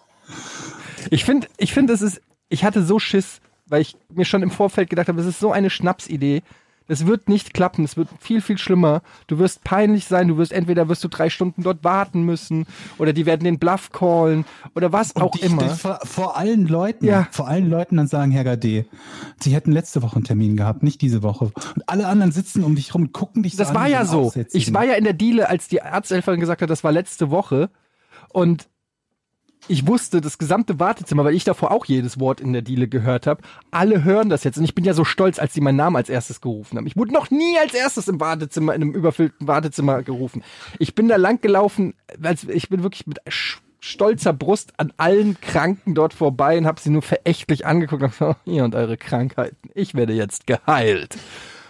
[1.10, 4.52] Ich finde, ich finde, es ist, ich hatte so Schiss, weil ich mir schon im
[4.52, 6.44] Vorfeld gedacht habe, es ist so eine Schnapsidee.
[6.90, 9.02] Es wird nicht klappen, es wird viel, viel schlimmer.
[9.28, 12.66] Du wirst peinlich sein, du wirst entweder wirst du drei Stunden dort warten müssen
[12.98, 14.44] oder die werden den Bluff callen
[14.76, 15.62] oder was auch dich immer.
[15.64, 17.28] dann Vor, vor allen Leuten, Ja.
[17.32, 18.86] vor allen Leuten dann sagen, Herr Gade,
[19.40, 21.46] Sie hätten letzte Woche einen Termin gehabt, nicht diese Woche.
[21.76, 23.76] Und alle anderen sitzen um dich rum und gucken dich so Das an.
[23.76, 24.22] war wie ja so.
[24.22, 24.60] Aussätzigen.
[24.68, 27.70] Ich war ja in der Diele, als die Arzthelferin gesagt hat, das war letzte Woche.
[28.34, 28.68] Und
[29.70, 33.28] ich wusste, das gesamte Wartezimmer, weil ich davor auch jedes Wort in der Diele gehört
[33.28, 34.58] habe, alle hören das jetzt.
[34.58, 36.88] Und ich bin ja so stolz, als sie meinen Namen als erstes gerufen haben.
[36.88, 40.44] Ich wurde noch nie als erstes im Wartezimmer, in einem überfüllten Wartezimmer gerufen.
[40.80, 41.94] Ich bin da lang gelaufen,
[42.48, 43.20] ich bin wirklich mit
[43.80, 48.40] stolzer Brust an allen Kranken dort vorbei und habe sie nur verächtlich angeguckt und gesagt,
[48.46, 51.18] ihr und eure Krankheiten, ich werde jetzt geheilt.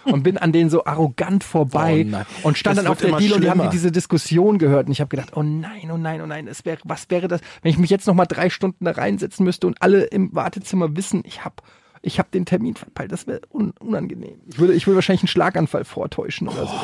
[0.04, 2.06] Und bin an denen so arrogant vorbei
[2.42, 4.92] Oh und stand Das dann auf der Deal und die haben diese Diskussion gehört und
[4.92, 7.70] ich habe gedacht, oh nein, oh nein, oh nein, es wäre, was wäre das, wenn
[7.70, 11.22] ich mich jetzt noch mal drei Stunden da reinsetzen müsste und alle im Wartezimmer wissen,
[11.24, 11.56] ich habe
[12.02, 14.40] ich hab den Termin verpeilt, das wäre un unangenehm.
[14.48, 16.80] Ich würde, ich würde wahrscheinlich einen Schlaganfall vortäuschen oder so.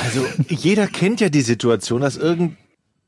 [0.00, 2.56] Also jeder kennt ja die Situation, dass irgend,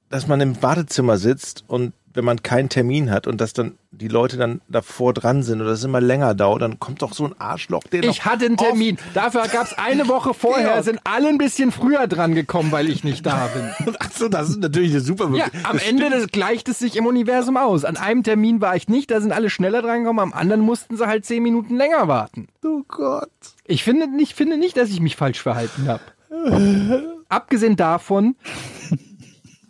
[0.09, 4.09] dass man im Wartezimmer sitzt und wenn man keinen Termin hat und dass dann die
[4.09, 7.35] Leute dann davor dran sind oder es immer länger dauert, dann kommt doch so ein
[7.39, 8.99] Arschloch, der Ich hatte einen Termin.
[9.15, 10.85] Dafür gab es eine Woche vorher, Georg.
[10.85, 13.95] sind alle ein bisschen früher dran gekommen, weil ich nicht da bin.
[14.01, 15.65] Ach so, das ist natürlich eine super Ja, Möglichkeit.
[15.71, 17.85] am Ende des, gleicht es sich im Universum aus.
[17.85, 20.97] An einem Termin war ich nicht, da sind alle schneller dran gekommen, am anderen mussten
[20.97, 22.49] sie halt zehn Minuten länger warten.
[22.65, 23.31] Oh Gott.
[23.67, 26.03] Ich finde nicht, finde nicht, dass ich mich falsch verhalten habe.
[27.29, 28.35] Abgesehen davon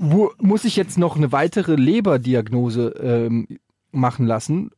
[0.03, 3.47] wo, muss ich jetzt noch eine weitere Leberdiagnose ähm,
[3.93, 4.71] machen lassen,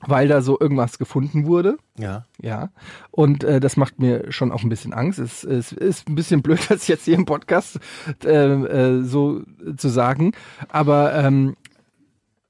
[0.00, 1.78] weil da so irgendwas gefunden wurde.
[1.98, 2.26] Ja.
[2.42, 2.68] Ja,
[3.10, 5.18] und äh, das macht mir schon auch ein bisschen Angst.
[5.18, 7.80] Es, es ist ein bisschen blöd, das jetzt hier im Podcast
[8.24, 9.42] äh, äh, so
[9.78, 10.32] zu sagen,
[10.68, 11.56] aber ähm,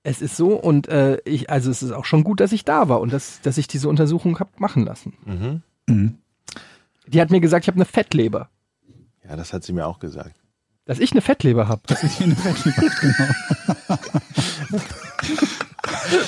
[0.03, 2.89] es ist so und äh, ich, also es ist auch schon gut, dass ich da
[2.89, 5.13] war und dass, dass ich diese Untersuchung hab machen lassen.
[5.25, 5.63] Mhm.
[5.87, 6.19] Mhm.
[7.07, 8.49] Die hat mir gesagt, ich habe eine Fettleber.
[9.29, 10.35] Ja, das hat sie mir auch gesagt.
[10.87, 11.83] Dass ich eine Fettleber habe.
[11.87, 13.99] Das ist hier eine Fettleber, genau.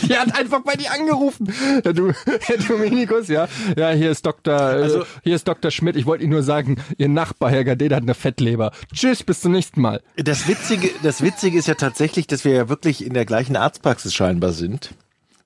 [0.03, 1.53] Die hat einfach bei dir angerufen.
[1.83, 3.49] Herr, du, Herr Dominikus, ja.
[3.77, 4.55] Ja, hier ist Dr.
[4.55, 5.71] Also- äh, hier ist Dr.
[5.71, 5.95] Schmidt.
[5.97, 8.73] Ich wollte Ihnen nur sagen, Ihr Nachbar, Herr Gade, hat eine Fettleber.
[8.93, 10.03] Tschüss, bis zum nächsten Mal.
[10.17, 14.13] Das Witzige, das Witzige ist ja tatsächlich, dass wir ja wirklich in der gleichen Arztpraxis
[14.15, 14.95] scheinbar sind.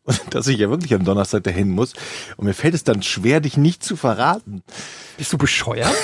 [0.05, 1.93] Und dass ich ja wirklich am Donnerstag dahin muss.
[2.37, 4.63] Und mir fällt es dann schwer, dich nicht zu verraten.
[5.19, 5.95] Bist du bescheuert?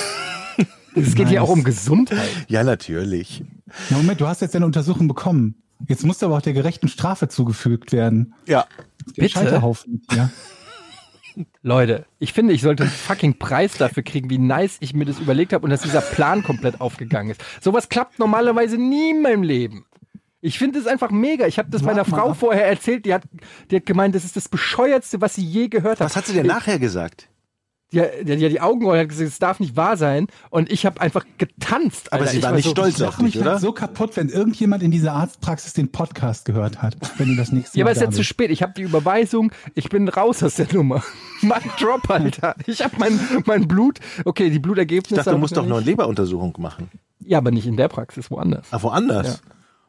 [1.00, 1.48] Es geht hier Nice.
[1.48, 2.28] auch um Gesundheit.
[2.48, 3.44] Ja, natürlich.
[3.90, 5.62] Na Moment, du hast jetzt deine Untersuchung bekommen.
[5.86, 8.34] Jetzt muss aber auch der gerechten Strafe zugefügt werden.
[8.46, 8.66] Ja.
[9.16, 9.28] Der Bitte?
[9.34, 10.02] Scheiterhaufen.
[10.14, 10.30] Ja.
[11.62, 15.20] Leute, ich finde, ich sollte einen fucking Preis dafür kriegen, wie nice ich mir das
[15.20, 17.40] überlegt habe und dass dieser Plan komplett aufgegangen ist.
[17.60, 19.84] Sowas klappt normalerweise nie in meinem Leben.
[20.40, 21.46] Ich finde es einfach mega.
[21.46, 22.36] Ich habe das Warte meiner mal Frau ab.
[22.38, 23.06] vorher erzählt.
[23.06, 23.22] Die hat,
[23.70, 26.06] die hat gemeint, das ist das bescheuertste, was sie je gehört hat.
[26.06, 27.28] Was hat sie denn nachher gesagt?
[27.90, 30.26] Die, die, die, die Augen rollen, hat gesagt, es darf nicht wahr sein.
[30.50, 32.12] Und ich habe einfach getanzt.
[32.12, 32.32] Aber Alter.
[32.32, 33.58] sie ich war nicht so, stolz Ich auf dich, halt oder?
[33.58, 37.78] so kaputt, wenn irgendjemand in dieser Arztpraxis den Podcast gehört hat, wenn du das nächste
[37.78, 38.50] Ja, Mal aber es ist jetzt zu spät.
[38.50, 39.52] Ich habe die Überweisung.
[39.74, 41.02] Ich bin raus aus der Nummer.
[41.40, 42.54] Mein Drop, Alter.
[42.66, 44.00] Ich habe mein, mein Blut.
[44.24, 45.14] Okay, die Blutergebnisse.
[45.14, 45.86] Ich dachte, du musst doch noch noch eine.
[45.86, 46.90] Leberuntersuchung machen.
[47.20, 48.66] Ja, aber nicht in der Praxis, woanders.
[48.70, 49.40] Ah, woanders.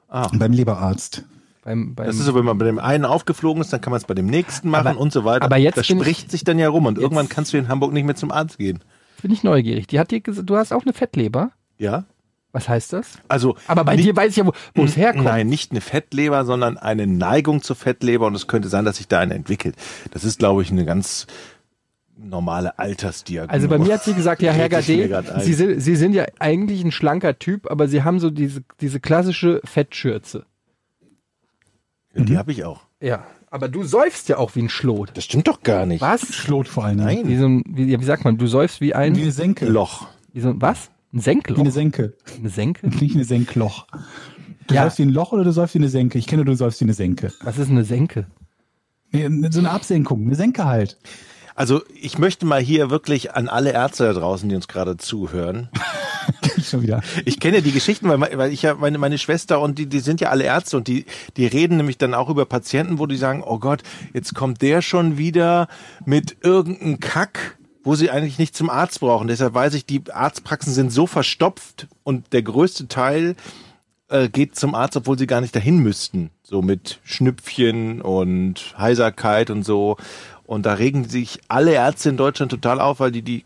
[0.08, 1.24] Beim Leberarzt.
[1.64, 3.98] Beim, beim, Das ist so, wenn man bei dem einen aufgeflogen ist, dann kann man
[3.98, 5.44] es bei dem nächsten machen Aber- und so weiter.
[5.44, 7.68] aber jetzt das bin ich- spricht sich dann ja rum und irgendwann kannst du in
[7.68, 8.80] Hamburg nicht mehr zum Arzt gehen.
[9.22, 9.88] Bin ich neugierig.
[9.88, 11.52] Die hat dir gesagt, du hast auch eine Fettleber.
[11.78, 12.06] Ja?
[12.54, 13.20] Was heißt das?
[13.28, 15.26] Also Aber bei nicht- dir weiß ich ja, wo es herkommt.
[15.26, 19.08] Nein, nicht eine Fettleber, sondern eine Neigung zur Fettleber und es könnte sein, dass sich
[19.08, 19.76] da eine entwickelt.
[20.12, 21.28] Das ist, glaube ich, eine ganz
[22.18, 23.54] normale Altersdiagnose.
[23.54, 24.84] Also bei mir hat sie gesagt, ja, Herr Gade.
[25.42, 29.00] Sie sind, Sie sind ja eigentlich ein schlanker Typ, aber Sie haben so diese, diese
[29.00, 30.46] klassische Fettschürze.
[32.16, 32.82] Die habe ich auch.
[33.02, 33.24] Ja.
[33.52, 35.12] Aber du säufst ja auch wie ein Schlot.
[35.16, 36.02] Das stimmt doch gar nicht.
[36.02, 36.34] Was?
[36.36, 37.28] Schlot vor allen Dingen.
[37.28, 39.66] Wie, so ein, wie, ja, wie sagt man, du säufst wie ein, Wie eine Senke.
[39.68, 40.08] Loch.
[40.34, 40.92] wie so ein, was?
[41.14, 41.58] Ein Senkloch?
[41.58, 42.14] Wie eine Senke.
[42.38, 42.88] Eine Senke?
[43.00, 43.88] Nicht eine Senkloch.
[44.68, 44.84] Du Ja.
[44.84, 46.20] säufst wie ein Loch oder du säufst wie eine Senke?
[46.20, 47.34] Ich kenne, du säufst wie eine Senke.
[47.42, 48.28] Was ist eine Senke?
[49.12, 50.98] Nee, so eine Absenkung, eine Senke halt.
[51.56, 55.70] Also ich möchte mal hier wirklich an alle Ärzte da draußen, die uns gerade zuhören.
[56.70, 57.02] Schon wieder.
[57.26, 60.22] Ich kenne die Geschichten, weil, weil ich ja meine, meine Schwester und die, die sind
[60.22, 61.06] ja alle Ärzte und die,
[61.38, 63.82] die reden nämlich dann auch über Patienten, wo die sagen, oh Gott,
[64.14, 65.68] jetzt kommt der schon wieder
[66.06, 69.28] mit irgendeinem Kack, wo sie eigentlich nicht zum Arzt brauchen.
[69.28, 73.36] Deshalb weiß ich, die Arztpraxen sind so verstopft und der größte Teil
[74.10, 76.32] äh, geht zum Arzt, obwohl sie gar nicht dahin müssten.
[76.44, 79.98] So mit Schnüpfchen und Heiserkeit und so.
[80.46, 83.46] Und da regen sich alle Ärzte in Deutschland total auf, weil die die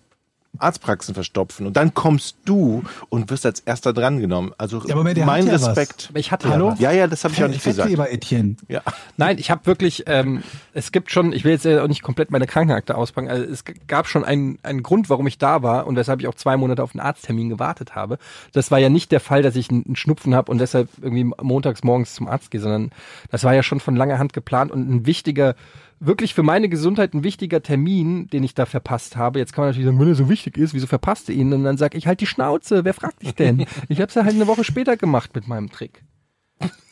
[0.57, 1.67] Arztpraxen verstopfen.
[1.67, 4.51] Und dann kommst du und wirst als erster drangenommen.
[4.57, 5.67] Also Ja, aber Moment, der mein hat ja was.
[5.69, 6.07] Respekt.
[6.09, 6.73] Aber ich hatte Hallo?
[6.79, 6.95] ja was.
[6.95, 7.89] Ja, das habe ich auch nicht gesagt.
[7.89, 8.55] Fettleber, Etienne.
[8.67, 8.81] Ja.
[9.17, 10.43] Nein, ich habe wirklich, ähm,
[10.73, 13.63] es gibt schon, ich will jetzt ja auch nicht komplett meine Krankenakte auspacken, also es
[13.87, 16.83] gab schon einen, einen Grund, warum ich da war und weshalb ich auch zwei Monate
[16.83, 18.17] auf einen Arzttermin gewartet habe.
[18.53, 21.31] Das war ja nicht der Fall, dass ich einen einen Schnupfen habe und deshalb irgendwie
[21.41, 22.91] montags morgens zum Arzt gehe, sondern
[23.29, 25.55] das war ja schon von langer Hand geplant und ein wichtiger,
[25.99, 29.39] wirklich für meine Gesundheit ein wichtiger Termin, den ich da verpasst habe.
[29.39, 31.53] Jetzt kann man natürlich sagen, wenn er so wichtig ist, wieso verpasst du ihn?
[31.53, 33.65] Und dann sag ich halt die Schnauze, wer fragt dich denn?
[33.89, 36.03] Ich habe es ja halt eine Woche später gemacht mit meinem Trick.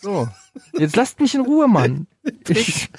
[0.02, 0.28] So,
[0.78, 2.08] jetzt lasst mich in Ruhe, Mann.
[2.47, 2.89] Ich,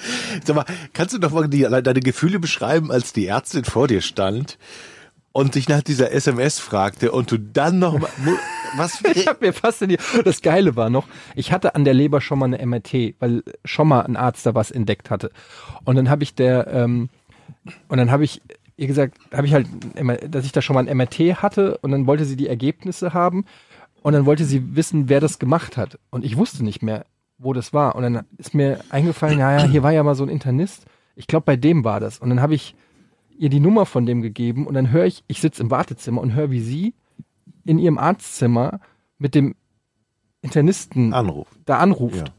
[0.43, 4.01] Sag mal, kannst du doch mal die, deine Gefühle beschreiben, als die Ärztin vor dir
[4.01, 4.57] stand
[5.33, 8.09] und dich nach dieser SMS fragte und du dann noch mal,
[8.77, 9.01] was?
[9.15, 12.21] ich hab mir fast in die, das Geile war noch, ich hatte an der Leber
[12.21, 15.31] schon mal eine MRT, weil schon mal ein Arzt da was entdeckt hatte.
[15.83, 17.09] Und dann habe ich der, ähm,
[17.89, 18.41] und dann habe ich
[18.77, 19.67] ihr gesagt, habe ich halt,
[20.29, 23.45] dass ich da schon mal ein MRT hatte und dann wollte sie die Ergebnisse haben
[24.01, 25.99] und dann wollte sie wissen, wer das gemacht hat.
[26.09, 27.05] Und ich wusste nicht mehr,
[27.37, 27.95] wo das war.
[27.95, 30.85] Und dann ist mir eingefallen, naja, hier war ja mal so ein Internist.
[31.15, 32.19] Ich glaube, bei dem war das.
[32.19, 32.75] Und dann habe ich
[33.37, 36.33] ihr die Nummer von dem gegeben und dann höre ich, ich sitze im Wartezimmer und
[36.33, 36.93] höre, wie sie
[37.65, 38.79] in ihrem Arztzimmer
[39.17, 39.55] mit dem
[40.41, 41.47] Internisten Anruf.
[41.65, 42.31] da anruft.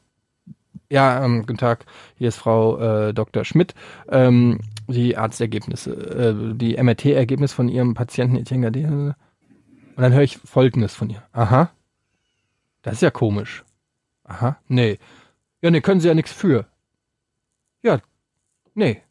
[0.90, 1.86] Ja, ähm, guten Tag,
[2.16, 3.44] hier ist Frau äh, Dr.
[3.44, 3.74] Schmidt.
[4.08, 9.16] Ähm, die Arztergebnisse, äh, die MRT-Ergebnis von ihrem Patienten Etienne Gade.
[9.96, 11.22] Und dann höre ich Folgendes von ihr.
[11.32, 11.70] Aha.
[12.82, 13.64] Das ist ja komisch.
[14.24, 14.58] Aha.
[14.68, 14.98] Nee.
[15.62, 16.66] Ja, nee, können Sie ja nichts für.
[17.82, 18.00] Ja.
[18.74, 19.02] Nee.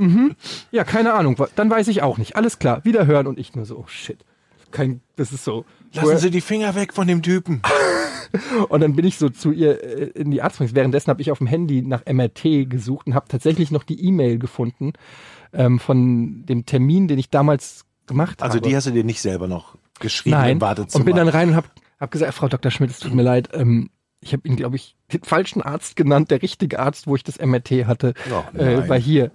[0.00, 0.34] Mhm.
[0.70, 1.36] Ja, keine Ahnung.
[1.56, 2.36] Dann weiß ich auch nicht.
[2.36, 2.84] Alles klar.
[2.84, 4.24] Wiederhören und ich nur so, oh shit.
[4.70, 5.64] Kein, das ist so.
[5.92, 7.60] Lassen Sie die Finger weg von dem Typen.
[8.68, 10.76] Und dann bin ich so zu ihr äh, in die Arztpraxis.
[10.76, 14.38] Währenddessen habe ich auf dem Handy nach MRT gesucht und habe tatsächlich noch die E-Mail
[14.38, 14.92] gefunden
[15.52, 18.68] ähm, von dem Termin, den ich damals gemacht Also habe.
[18.68, 20.50] die hast du dir nicht selber noch geschrieben Nein.
[20.52, 21.00] im Wartezimmer.
[21.00, 21.66] Und bin dann rein und habe
[21.98, 22.70] hab gesagt, Frau Dr.
[22.70, 23.48] Schmidt, es tut mir leid.
[23.52, 23.90] Ähm,
[24.20, 26.30] ich habe ihn, glaube ich, den falschen Arzt genannt.
[26.30, 29.32] Der richtige Arzt, wo ich das MRT hatte, Oh, äh, war hier.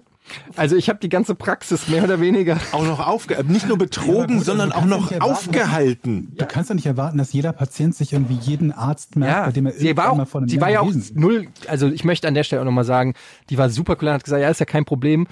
[0.56, 2.58] Also ich habe die ganze Praxis mehr oder weniger.
[2.72, 6.32] auch noch aufge nicht nur betrogen, gut, sondern also auch noch erwarten, aufgehalten.
[6.36, 9.66] Du kannst doch nicht erwarten, dass jeder Patient sich irgendwie jeden Arzt merkt, bei dem
[9.66, 11.16] er sie war irgendwann mal auch, sie Jahr war ja auch gewesen ist.
[11.16, 13.14] null, also ich möchte an der Stelle auch nochmal sagen,
[13.50, 15.26] die war super cool und hat gesagt, ja, ist ja kein Problem.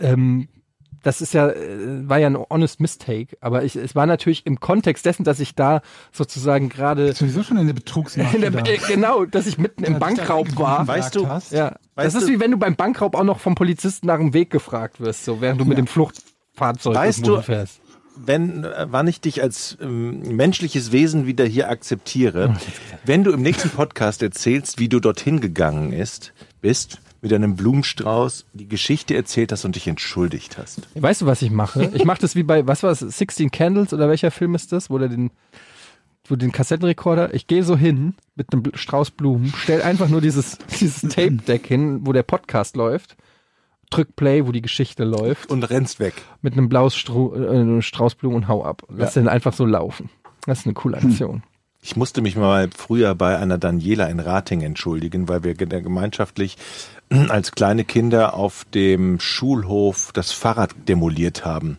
[0.00, 0.48] Ähm,
[1.06, 4.58] das ist ja, äh, war ja ein honest mistake, aber ich, es war natürlich im
[4.58, 5.80] Kontext dessen, dass ich da
[6.12, 8.60] sozusagen gerade Sowieso schon in der Betrugsmasche in der, da.
[8.68, 10.86] äh, genau, dass ich mitten im Ja, da Bankraub war.
[10.86, 11.52] Weißt du, hast.
[11.52, 14.18] Ja, Weißt das ist du- wie wenn du beim Bankraub auch noch vom Polizisten nach
[14.18, 17.80] dem Weg gefragt wirst, so während du mit dem Fluchtfahrzeug Weißt du- fährst.
[18.16, 22.56] wenn, äh, wann ich dich als ähm, menschliches Wesen wieder hier akzeptiere,
[23.04, 28.46] wenn du im nächsten Podcast erzählst, wie du dorthin gegangen ist, bist, mit einem Blumenstrauß
[28.52, 30.82] die Geschichte erzählt hast und dich entschuldigt hast.
[30.94, 31.90] Weißt du, was ich mache?
[31.94, 34.90] Ich mache das wie bei, was war es, 16 Candles oder welcher Film ist das,
[34.90, 35.30] wo der den,
[36.28, 40.58] wo den Kassettenrekorder, ich gehe so hin mit einem Strauß Blumen, stell einfach nur dieses,
[40.80, 43.16] dieses Tape-Deck hin, wo der Podcast läuft,
[43.90, 46.14] drück Play, wo die Geschichte läuft, Und rennst weg.
[46.42, 48.82] mit einem blauen Stru äh, Strauß Blumen und hau ab.
[48.88, 50.10] Lass den einfach so laufen.
[50.44, 51.42] Das ist eine coole Aktion.
[51.82, 56.56] Ich musste mich mal früher bei einer Daniela in Rating entschuldigen, weil wir ge- gemeinschaftlich
[57.28, 61.78] als kleine Kinder auf dem Schulhof das Fahrrad demoliert haben.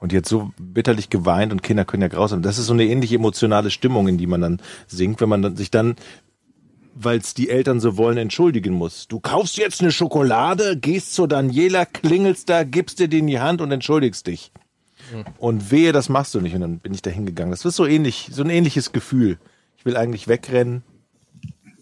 [0.00, 2.42] Und jetzt so bitterlich geweint und Kinder können ja grausam.
[2.42, 5.56] Das ist so eine ähnliche emotionale Stimmung, in die man dann singt, wenn man dann
[5.56, 5.96] sich dann,
[6.94, 9.08] weil es die Eltern so wollen, entschuldigen muss.
[9.08, 13.40] Du kaufst jetzt eine Schokolade, gehst zu Daniela, klingelst da, gibst dir die in die
[13.40, 14.52] Hand und entschuldigst dich.
[15.38, 16.54] Und wehe, das machst du nicht.
[16.54, 17.50] Und dann bin ich da hingegangen.
[17.50, 19.38] Das ist so ähnlich, so ein ähnliches Gefühl.
[19.76, 20.82] Ich will eigentlich wegrennen.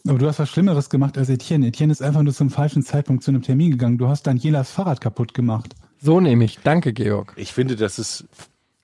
[0.09, 1.67] Aber du hast was Schlimmeres gemacht als Etienne.
[1.69, 3.99] Etienne ist einfach nur zum falschen Zeitpunkt zu einem Termin gegangen.
[3.99, 5.75] Du hast dann Jelas Fahrrad kaputt gemacht.
[6.01, 6.59] So nehme ich.
[6.63, 7.33] Danke, Georg.
[7.37, 8.25] Ich finde, das ist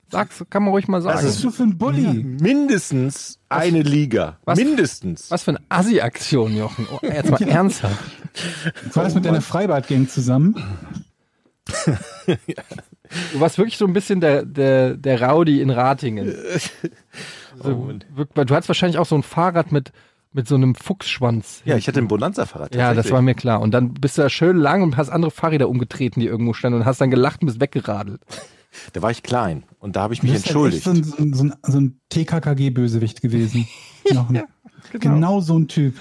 [0.09, 1.17] Sag's, kann man ruhig mal sagen.
[1.17, 2.23] Was bist du für ein Bulli?
[2.23, 4.37] mindestens eine Liga.
[4.45, 4.59] Was?
[4.59, 5.31] Mindestens.
[5.31, 6.85] Was für eine Assi-Aktion, Jochen.
[6.93, 7.97] Oh, jetzt mal ernsthaft.
[8.93, 10.55] War das mit deiner Freibad-Gang zusammen?
[13.33, 16.33] Du warst wirklich so ein bisschen der, der, der Rowdy in Ratingen.
[17.63, 19.91] So, wirk- du hattest wahrscheinlich auch so ein Fahrrad mit,
[20.33, 21.61] mit so einem Fuchsschwanz.
[21.65, 22.75] Ja, ich hatte ein Bonanza-Fahrrad.
[22.75, 23.61] Ja, das war mir klar.
[23.61, 26.79] Und dann bist du da schön lang und hast andere Fahrräder umgetreten, die irgendwo standen
[26.79, 28.21] und hast dann gelacht und bist weggeradelt.
[28.93, 30.87] Da war ich klein und da habe ich mich Du bist halt entschuldigt.
[30.87, 33.67] echt so ein, so ein, so ein TKKG-Bösewicht gewesen.
[34.11, 34.43] Noch ein,
[34.99, 35.41] genau.
[35.41, 35.95] so ein Typ.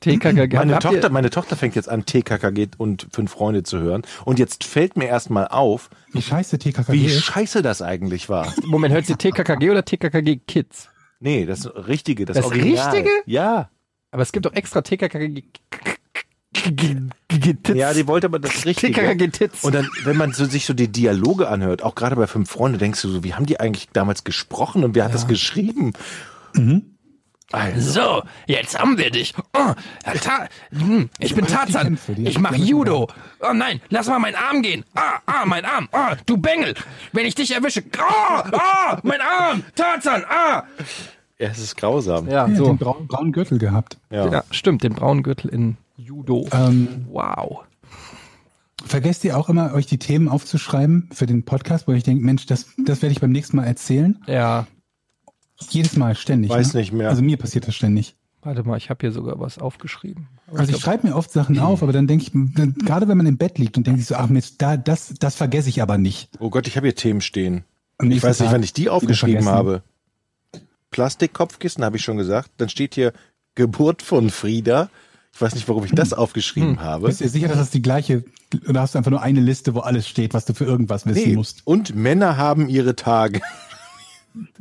[0.00, 0.56] TKKG.
[0.56, 4.02] Meine Tochter, meine Tochter fängt jetzt an, TKKG und fünf Freunde zu hören.
[4.24, 7.24] Und jetzt fällt mir erstmal auf, Wie scheiße TKKG wie ist.
[7.24, 8.52] scheiße das eigentlich war.
[8.66, 10.90] Moment, hört sie TKKG oder TKKG Kids?
[11.24, 12.90] Nee, das Richtige, das, Das Original.
[12.90, 13.10] Richtige?
[13.24, 13.70] Ja.
[14.10, 15.42] Aber es gibt doch extra TKKG.
[17.74, 19.16] Ja, die wollte aber das Richtige.
[19.62, 22.76] Und dann, wenn man so, sich so die Dialoge anhört, auch gerade bei Fünf Freunde,
[22.78, 25.94] denkst du so, wie haben die eigentlich damals gesprochen und wer hat das geschrieben?
[27.52, 29.32] Also, So, jetzt haben wir dich.
[29.54, 29.74] Oh,
[30.70, 31.98] hm, ich bin Tarzan.
[32.18, 33.08] Ich mache Judo.
[33.40, 34.84] Oh nein, lass mal meinen Arm gehen.
[34.94, 35.88] Ah, ah, mein Arm.
[35.92, 36.74] Ah, du Bengel.
[37.12, 37.82] Wenn ich dich erwische.
[37.98, 39.62] Ah, ah, mein Arm.
[39.74, 40.24] Tarzan.
[40.28, 40.64] Ah.
[41.38, 42.28] Ja, es ist grausam.
[42.28, 42.66] Ja, Ja, so.
[42.66, 43.98] den braunen, braunen Gürtel gehabt.
[44.10, 44.30] Ja.
[44.30, 46.46] Ja, stimmt, den braunen Gürtel in Judo.
[46.52, 47.64] Ähm, Wow.
[48.84, 52.46] vergesst ihr auch immer, euch die Themen aufzuschreiben für den Podcast, wo ich denke, Mensch,
[52.46, 54.18] das, das werde ich beim nächsten Mal erzählen.
[54.26, 54.66] Ja,
[55.70, 56.50] Jedes Mal, ständig.
[56.50, 56.80] Weiß ne?
[56.80, 57.08] nicht mehr.
[57.08, 58.16] Also mir passiert das ständig.
[58.42, 60.28] warte mal, ich habe hier sogar was aufgeschrieben.
[60.48, 63.06] Aber Also ich ich schreibe mir oft Sachen auf, aber dann denke ich, dann, gerade
[63.08, 65.68] wenn man im Bett liegt und denkt sich so, ach Mist, da, das, das vergesse
[65.68, 66.28] ich aber nicht.
[66.40, 67.64] Oh Gott, ich habe hier Themen stehen.
[68.02, 69.84] Ich weiß nicht, Tag wann ich die aufgeschrieben habe.
[70.94, 72.50] Plastikkopfkissen habe ich schon gesagt.
[72.58, 73.12] Dann steht hier
[73.56, 74.90] Geburt von Frieda.
[75.32, 77.08] Ich weiß nicht, warum ich das aufgeschrieben habe.
[77.08, 78.22] Bist du dir sicher, dass das die gleiche,
[78.68, 81.30] oder hast du einfach nur eine Liste, wo alles steht, was du für irgendwas wissen
[81.30, 81.34] Nee.
[81.34, 81.62] musst?
[81.66, 83.40] Und Männer haben ihre Tage.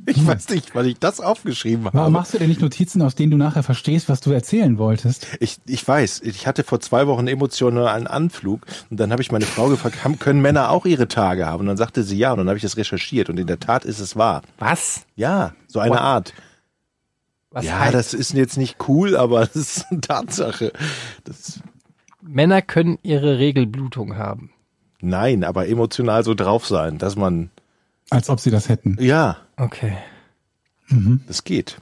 [0.05, 2.11] Ich weiß nicht, weil ich das aufgeschrieben Warum habe.
[2.11, 5.25] machst du denn nicht Notizen, aus denen du nachher verstehst, was du erzählen wolltest?
[5.39, 8.61] Ich, ich weiß, ich hatte vor zwei Wochen einen emotionalen Anflug
[8.91, 11.61] und dann habe ich meine Frau gefragt, haben, können Männer auch ihre Tage haben?
[11.61, 13.83] Und dann sagte sie ja und dann habe ich das recherchiert und in der Tat
[13.85, 14.43] ist es wahr.
[14.59, 15.01] was?
[15.15, 15.99] Ja, so eine What?
[16.01, 16.33] Art.
[17.49, 20.71] Was ja, heißt, das ist jetzt nicht cool, aber das ist eine Tatsache.
[21.23, 21.59] Das,
[22.21, 24.51] Männer können ihre Regelblutung haben.
[25.01, 27.49] nein, aber emotional so drauf sein, dass man,
[28.11, 28.97] Als ob sie das hätten.
[28.99, 29.97] ja, Okay.
[31.27, 31.77] das geht.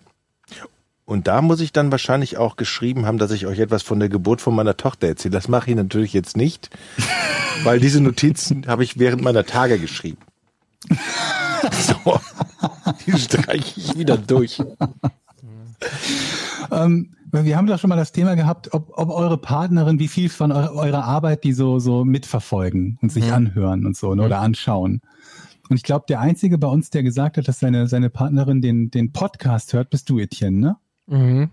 [1.06, 4.08] Und da muss ich dann wahrscheinlich auch geschrieben haben, dass ich euch etwas von der
[4.08, 5.34] Geburt von meiner Tochter erzähle.
[5.34, 6.70] Das mache ich natürlich jetzt nicht,
[7.64, 10.22] weil diese Notizen habe ich während meiner Tage geschrieben.
[12.04, 12.20] So,
[13.06, 14.60] die streiche ich wieder durch.
[16.72, 20.30] Ähm, wir haben doch schon mal das Thema gehabt, ob, ob eure Partnerin, wie viel
[20.30, 24.40] von eu eurer Arbeit die so, so mitverfolgen und sich anhören und so ne, oder
[24.40, 25.02] anschauen.
[25.72, 28.92] Und ich glaube, der Einzige bei uns, der gesagt hat, dass seine, seine Partnerin den,
[28.92, 30.78] den Podcast hört, bist du, Etienne, ne?
[31.08, 31.50] Mhm.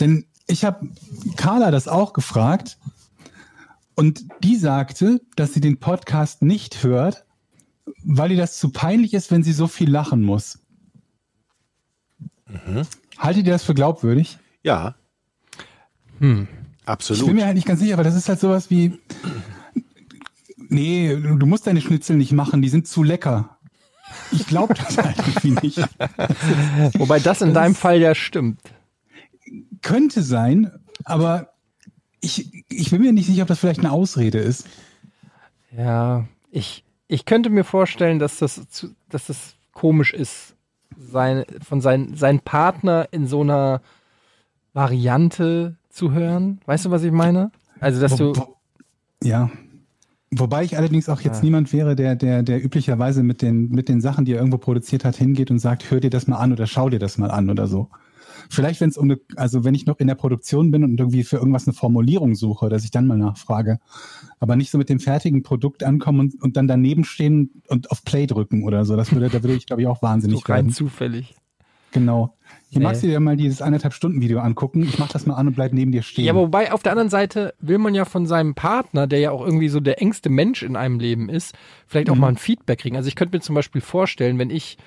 [0.00, 0.88] Denn ich habe
[1.36, 2.78] Carla das auch gefragt
[3.94, 7.24] und die sagte, dass sie den Podcast nicht hört,
[8.02, 10.58] weil ihr das zu peinlich ist, wenn sie so viel lachen muss.
[13.16, 14.40] Haltet ihr das für glaubwürdig?
[14.64, 14.96] Ja,
[16.18, 16.48] Hm.
[16.80, 17.26] Ich absolut.
[17.26, 18.98] bin mir halt nicht ganz sicher, aber das ist halt sowas wie,
[20.72, 23.58] nee, du musst deine Schnitzel nicht machen, die sind zu lecker.
[24.30, 25.78] Ich glaube das halt irgendwie nicht.
[26.98, 28.60] Wobei das in deinem Fall ja stimmt.
[29.80, 30.70] Könnte sein,
[31.04, 31.52] aber
[32.20, 34.66] ich, ich bin mir nicht sicher, ob das vielleicht eine Ausrede ist.
[35.76, 40.54] Ja, ich, ich könnte mir vorstellen, dass das, zu, dass das komisch ist,
[40.96, 43.80] sein, von sein, seinen Partner in so einer
[44.72, 46.60] Variante zu hören.
[46.66, 47.50] Weißt du, was ich meine?
[47.80, 48.32] Also, dass du.
[49.22, 49.50] Ja.
[50.34, 51.44] Wobei ich allerdings auch jetzt Ja.
[51.44, 55.04] niemand wäre, der, der, der üblicherweise mit den, mit den Sachen, die er irgendwo produziert
[55.04, 57.50] hat, hingeht und sagt, hör dir das mal an oder schau dir das mal an
[57.50, 57.90] oder so.
[58.48, 61.22] Vielleicht, wenn es um eine, also wenn ich noch in der Produktion bin und irgendwie
[61.22, 63.78] für irgendwas eine Formulierung suche, dass ich dann mal nachfrage.
[64.40, 68.02] Aber nicht so mit dem fertigen Produkt ankommen und, und dann daneben stehen und auf
[68.02, 68.96] Play drücken oder so.
[68.96, 70.72] Das würde, da würde ich, glaube ich, auch so wahnsinnig rein werden.
[70.72, 71.34] zufällig.
[71.92, 72.34] Genau.
[72.70, 72.86] Hier Nee.
[72.86, 74.82] magst du dir mal dieses eineinhalb Stunden Video angucken.
[74.82, 76.24] Ich mach das mal an und bleib neben dir stehen.
[76.24, 79.44] Ja, wobei auf der anderen Seite will man ja von seinem Partner, der ja auch
[79.44, 81.54] irgendwie so der engste Mensch in einem Leben ist,
[81.86, 82.96] vielleicht auch mal ein Feedback kriegen.
[82.96, 84.78] Also ich könnte mir zum Beispiel vorstellen, wenn ich,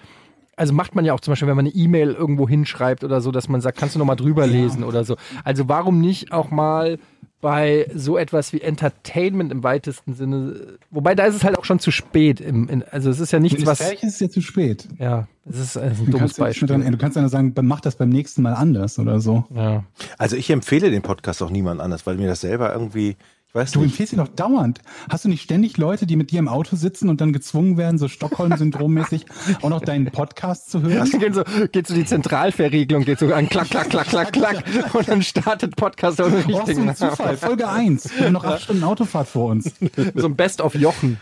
[0.55, 3.31] also macht man ja auch zum Beispiel, wenn man eine E-Mail irgendwo hinschreibt oder so,
[3.31, 5.15] dass man sagt, kannst du noch mal drüber lesen oder so.
[5.43, 6.97] Also warum nicht auch mal
[7.45, 11.77] bei so etwas wie Entertainment im weitesten Sinne, wobei da ist es halt auch schon
[11.77, 12.41] zu spät.
[12.41, 14.87] Im, in, also es ist ja nichts, was, fertig ist, ja zu spät.
[14.97, 16.67] ja, es ist, ein Du dummes kannst, ja Beispiel.
[16.67, 19.45] dran, du kannst ja nur sagen, mach das beim nächsten Mal anders oder so.
[19.55, 19.83] Ja.
[20.17, 23.15] Also ich empfehle den Podcast auch niemand anders, weil mir das selber irgendwie,
[23.55, 23.89] weiß Du nicht.
[23.91, 24.81] empfiehlst ihn doch dauernd.
[25.09, 27.97] Hast du nicht ständig Leute, die mit dir im Auto sitzen und dann gezwungen werden,
[27.97, 29.25] so Stockholm-Syndrom-mäßig
[29.61, 31.09] auch noch deinen Podcast zu hören?
[31.09, 35.07] geht so, geht so die Zentralverriegelung, geht so an klack, klack, klack, klack, klack und
[35.07, 37.37] dann startet Podcast Oh, so richtigen ein Zufall.
[37.37, 38.17] Folge 1.
[38.17, 39.71] Wir haben noch acht Stunden Autofahrt vor uns.
[40.15, 41.17] So ein Best of Jochen.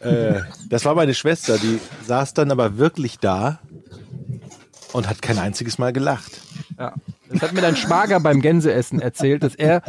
[0.00, 3.58] Äh, das war meine Schwester, die saß dann aber wirklich da
[4.92, 6.40] und hat kein einziges Mal gelacht.
[6.78, 6.94] Ja.
[7.30, 9.82] Das hat mir dein Schwager beim Gänseessen erzählt, dass er,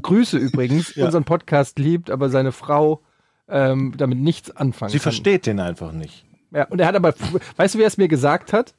[0.00, 1.06] Grüße übrigens, Ja.
[1.06, 3.00] unseren Podcast liebt, aber seine Frau
[3.48, 5.02] ähm, damit nichts anfangen Sie kann.
[5.02, 6.24] versteht den einfach nicht.
[6.50, 7.14] Ja, und er hat aber,
[7.56, 8.74] weißt du, wie er es mir gesagt hat?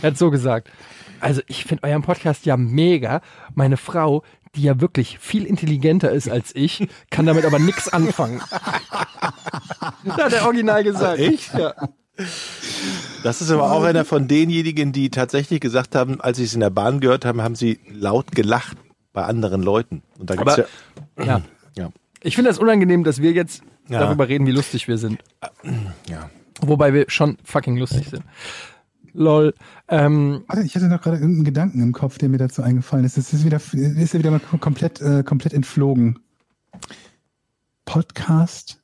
[0.00, 0.68] Er hat so gesagt.
[1.20, 3.20] Also ich finde euren Podcast ja mega.
[3.54, 4.22] Meine Frau,
[4.56, 8.40] die ja wirklich viel intelligenter ist als ich, kann damit aber nichts anfangen.
[10.04, 11.18] Das hat er original gesagt.
[11.20, 11.52] Echt?
[11.54, 11.74] Ja.
[13.22, 16.60] Das ist aber auch einer von denjenigen, die tatsächlich gesagt haben, als sie es in
[16.60, 18.76] der Bahn gehört haben, haben sie laut gelacht
[19.12, 20.02] bei anderen Leuten.
[20.18, 20.66] Und da gibt's Aber-
[21.18, 21.42] ja, ja.
[21.76, 21.90] ja,
[22.22, 24.00] Ich finde das unangenehm, dass wir jetzt Ja.
[24.00, 25.22] darüber reden, wie lustig wir sind.
[26.08, 26.30] ja.
[26.62, 28.22] Wobei wir schon fucking lustig sind.
[29.12, 29.54] Lol.
[29.88, 33.18] Ähm, Warte, ich hatte noch gerade irgendeinen Gedanken im Kopf, der mir dazu eingefallen ist.
[33.18, 36.18] Es ist wieder, ist ja wieder mal komplett, äh, komplett entflogen.
[37.84, 38.78] Podcast?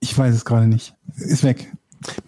[0.00, 0.94] Ich weiß es gerade nicht.
[1.16, 1.70] Ist weg.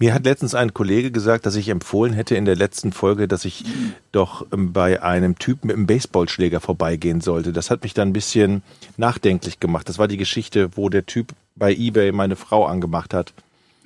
[0.05, 3.47] Mir hat letztens ein Kollege gesagt, dass ich empfohlen hätte in der letzten Folge, dass
[3.47, 3.65] ich
[4.13, 7.55] doch ähm, bei einem Typen mit einem Baseballschläger vorbeigehen sollte.
[7.55, 8.63] Das hat mich dann ein bisschen
[8.99, 9.89] nachdenklich gemacht.
[9.89, 13.33] Das war die Geschichte, wo der Typ bei eBay meine Frau angemacht hat.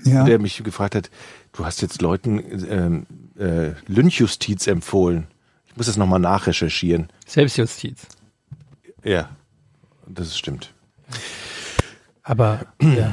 [0.03, 0.25] Ja.
[0.25, 1.09] Der mich gefragt hat,
[1.53, 3.07] du hast jetzt Leuten ähm,
[3.39, 5.29] äh, Lynchjustiz empfohlen.
[5.69, 7.11] Ich muss das nochmal nachrecherchieren.
[7.29, 8.09] Selbstjustiz.
[9.05, 9.29] Ja,
[10.09, 10.75] das stimmt.
[12.25, 13.13] Aber ja.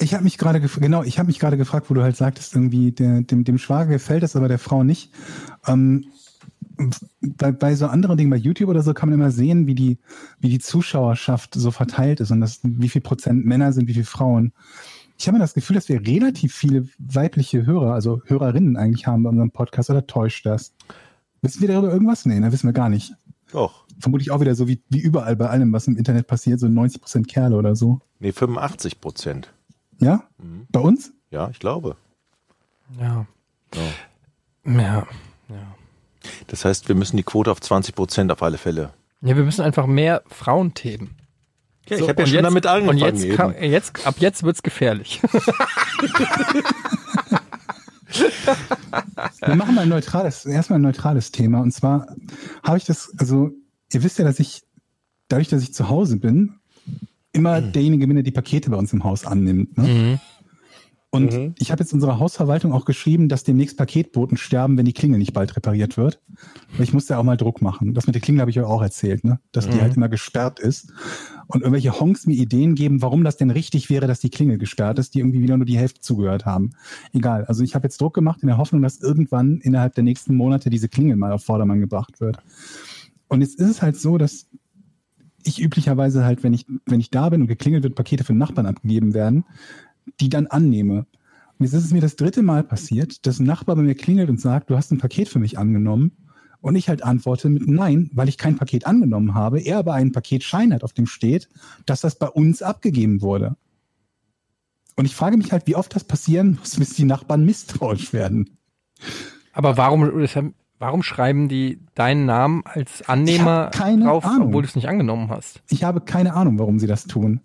[0.00, 2.90] Ich habe mich gerade genau, ich habe mich gerade gefragt, wo du halt sagtest, irgendwie
[2.90, 5.12] der, dem, dem Schwager gefällt es, aber der Frau nicht.
[5.66, 6.06] Ähm,
[7.20, 9.98] bei, bei so anderen Dingen, bei YouTube oder so, kann man immer sehen, wie die,
[10.38, 14.04] wie die Zuschauerschaft so verteilt ist und das, wie viel Prozent Männer sind, wie viel
[14.04, 14.52] Frauen.
[15.18, 19.22] Ich habe mir das Gefühl, dass wir relativ viele weibliche Hörer, also Hörerinnen eigentlich haben
[19.22, 20.72] bei unserem Podcast, oder täuscht das?
[21.42, 22.24] Wissen wir darüber irgendwas?
[22.24, 23.12] Nee, da wissen wir gar nicht.
[23.52, 23.84] Doch.
[23.98, 27.02] Vermutlich auch wieder so wie, wie überall bei allem, was im Internet passiert, so 90
[27.02, 28.00] Prozent Kerle oder so.
[28.18, 29.52] Nee, 85 Prozent.
[30.00, 30.24] Ja?
[30.70, 31.12] Bei uns?
[31.30, 31.96] Ja, ich glaube.
[32.98, 33.26] Ja.
[33.74, 33.80] Ja.
[34.72, 35.06] Ja.
[35.48, 35.74] Ja.
[36.48, 38.92] Das heißt, wir müssen die Quote auf 20 Prozent auf alle Fälle.
[39.22, 41.10] Ja, wir müssen einfach mehr Frauenthemen.
[41.88, 43.02] Ja, So, ich habe ja schon jetzt- damit angefangen.
[43.02, 45.20] Und jetzt, kann, jetzt, ab jetzt wird's gefährlich.
[49.40, 51.60] Wir machen mal ein neutrales, erstmal ein neutrales Thema.
[51.60, 52.06] Und zwar
[52.62, 53.50] habe ich das, also
[53.92, 54.62] ihr wisst ja, dass ich,
[55.28, 56.59] dadurch, dass ich zu Hause bin,
[57.32, 59.76] immer derjenige bin, der die Pakete bei uns im Haus annimmt.
[59.78, 60.20] Ne?
[61.12, 65.18] Und ich habe jetzt unserer Hausverwaltung auch geschrieben, dass demnächst Paketboten sterben, wenn die Klingel
[65.18, 66.22] nicht bald repariert wird.
[66.76, 67.94] Weil ich musste ja auch mal Druck machen.
[67.94, 69.40] Das mit der Klingel habe ich euch auch erzählt, ne?
[69.50, 70.92] dass die halt immer gesperrt ist.
[71.48, 75.00] Und irgendwelche Honks mir Ideen geben, warum das denn richtig wäre, dass die Klingel gesperrt
[75.00, 76.70] ist, die irgendwie wieder nur die Hälfte zugehört haben.
[77.12, 77.44] Egal.
[77.46, 80.70] Also ich habe jetzt Druck gemacht in der Hoffnung, dass irgendwann innerhalb der nächsten Monate
[80.70, 82.38] diese Klingel mal auf Vordermann gebracht wird.
[83.26, 84.46] Und jetzt ist es halt so, dass
[85.44, 88.38] ich üblicherweise halt, wenn ich, wenn ich da bin und geklingelt wird, Pakete für den
[88.38, 89.44] Nachbarn abgegeben werden,
[90.20, 91.06] die dann annehme.
[91.58, 94.30] Und jetzt ist es mir das dritte Mal passiert, dass ein Nachbar bei mir klingelt
[94.30, 96.12] und sagt, du hast ein Paket für mich angenommen.
[96.62, 100.12] Und ich halt antworte mit Nein, weil ich kein Paket angenommen habe, er aber einen
[100.12, 101.48] Paketschein hat, auf dem steht,
[101.86, 103.56] dass das bei uns abgegeben wurde.
[104.96, 108.58] Und ich frage mich halt, wie oft das passieren muss, bis die Nachbarn misstrauisch werden.
[109.52, 110.02] Aber warum,
[110.80, 114.48] warum schreiben die deinen Namen als Annehmer drauf, Ahnung.
[114.48, 115.62] obwohl du es nicht angenommen hast?
[115.68, 117.40] Ich habe keine Ahnung, warum sie das tun.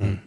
[0.00, 0.18] Und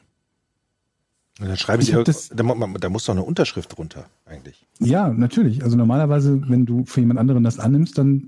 [1.49, 4.65] dann schreiben Ich irg- das- da, da muss doch eine Unterschrift drunter, eigentlich.
[4.79, 5.63] Ja, natürlich.
[5.63, 8.23] Also normalerweise, wenn du für jemand anderen das annimmst, dann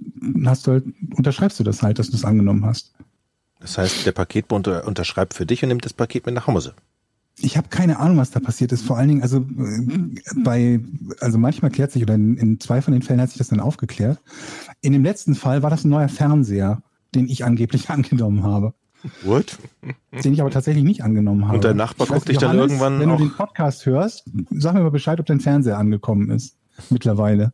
[0.45, 0.83] hast du halt,
[1.15, 2.93] unterschreibst du das halt, dass du es angenommen hast.
[3.61, 6.73] Das heißt, der Paketbote unter, unterschreibt für dich und nimmt das Paket mit nach Hause.
[7.39, 8.81] Ich habe keine Ahnung, was da passiert ist.
[8.83, 10.11] Vor allen Dingen, also äh,
[10.43, 10.79] bei,
[11.19, 13.59] also manchmal klärt sich, oder in, in zwei von den Fällen hat sich das dann
[13.59, 14.19] aufgeklärt.
[14.81, 16.81] In dem letzten Fall war das ein neuer Fernseher,
[17.13, 18.73] den ich angeblich angenommen habe.
[19.23, 19.59] What?
[20.23, 21.57] Den ich aber tatsächlich nicht angenommen habe.
[21.57, 24.23] Und dein Nachbar guckt dich nicht, dann Johannes, irgendwann Wenn auch- du den Podcast hörst,
[24.49, 26.57] sag mir mal Bescheid, ob dein Fernseher angekommen ist.
[26.89, 27.53] Mittlerweile.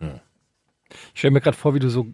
[0.00, 2.06] Ich stelle mir gerade vor, wie du so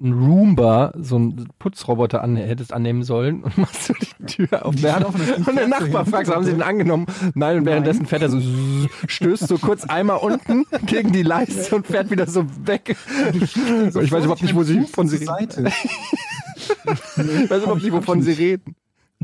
[0.00, 4.74] ein Roomba, so einen Putzroboter an, hättest annehmen sollen und machst du die Tür auf.
[4.76, 5.26] Der hat auf und
[5.56, 7.06] der so Nachbar fragt, so, haben sie den angenommen?
[7.34, 8.40] Nein, und währenddessen fährt er so,
[9.06, 12.96] stößt so kurz einmal unten gegen die Leiste und fährt wieder so weg.
[13.32, 13.56] ich
[14.12, 15.70] weiß überhaupt nicht, wo sie von sie Seite.
[16.84, 18.76] Ich weiß überhaupt nicht, wovon sie reden.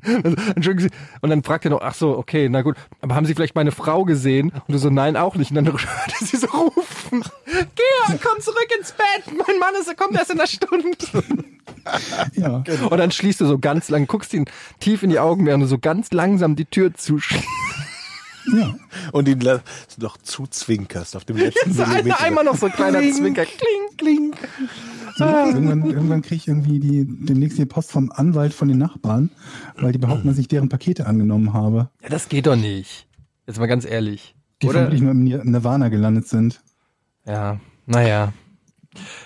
[0.55, 0.91] Entschuldigen Sie.
[1.21, 3.73] Und dann fragt er noch, ach so, okay, na gut, aber haben Sie vielleicht meine
[3.73, 4.51] Frau gesehen?
[4.51, 5.51] Und du so, nein, auch nicht.
[5.51, 9.89] Und dann hört er sie so rufen, Georg, komm zurück ins Bett, mein Mann ist,
[9.89, 10.97] er kommt erst in einer Stunde.
[12.35, 12.63] Ja.
[12.91, 14.45] Und dann schließt du so ganz lang, guckst ihn
[14.79, 17.45] tief in die Augen, während du so ganz langsam die Tür zuschließt.
[18.55, 18.75] Ja.
[19.13, 19.39] Und ihn
[19.99, 22.21] noch zuzwinkerst auf dem letzten So Millimeter.
[22.21, 24.35] einmal noch so ein kleiner Zwinker, kling, kling.
[25.19, 29.31] Irgendwann, irgendwann kriege ich irgendwie die, demnächst die Post vom Anwalt von den Nachbarn,
[29.77, 33.07] weil die behaupten, dass ich deren Pakete angenommen habe, Ja, das geht doch nicht.
[33.47, 34.35] Jetzt mal ganz ehrlich.
[34.63, 34.75] die Oder?
[34.81, 36.63] vermutlich nur im Nir- Nirvana gelandet sind.
[37.27, 38.33] Ja, naja.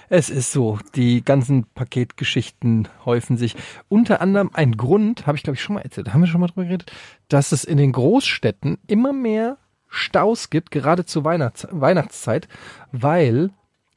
[0.09, 3.57] Es ist so, die ganzen Paketgeschichten häufen sich.
[3.89, 6.47] Unter anderem ein Grund, habe ich glaube ich schon mal erzählt, haben wir schon mal
[6.47, 6.93] drüber geredet,
[7.29, 9.59] dass es in den Großstädten immer mehr
[9.89, 12.49] Staus gibt, gerade zur Weihnachts Weihnachtszeit,
[12.93, 13.51] weil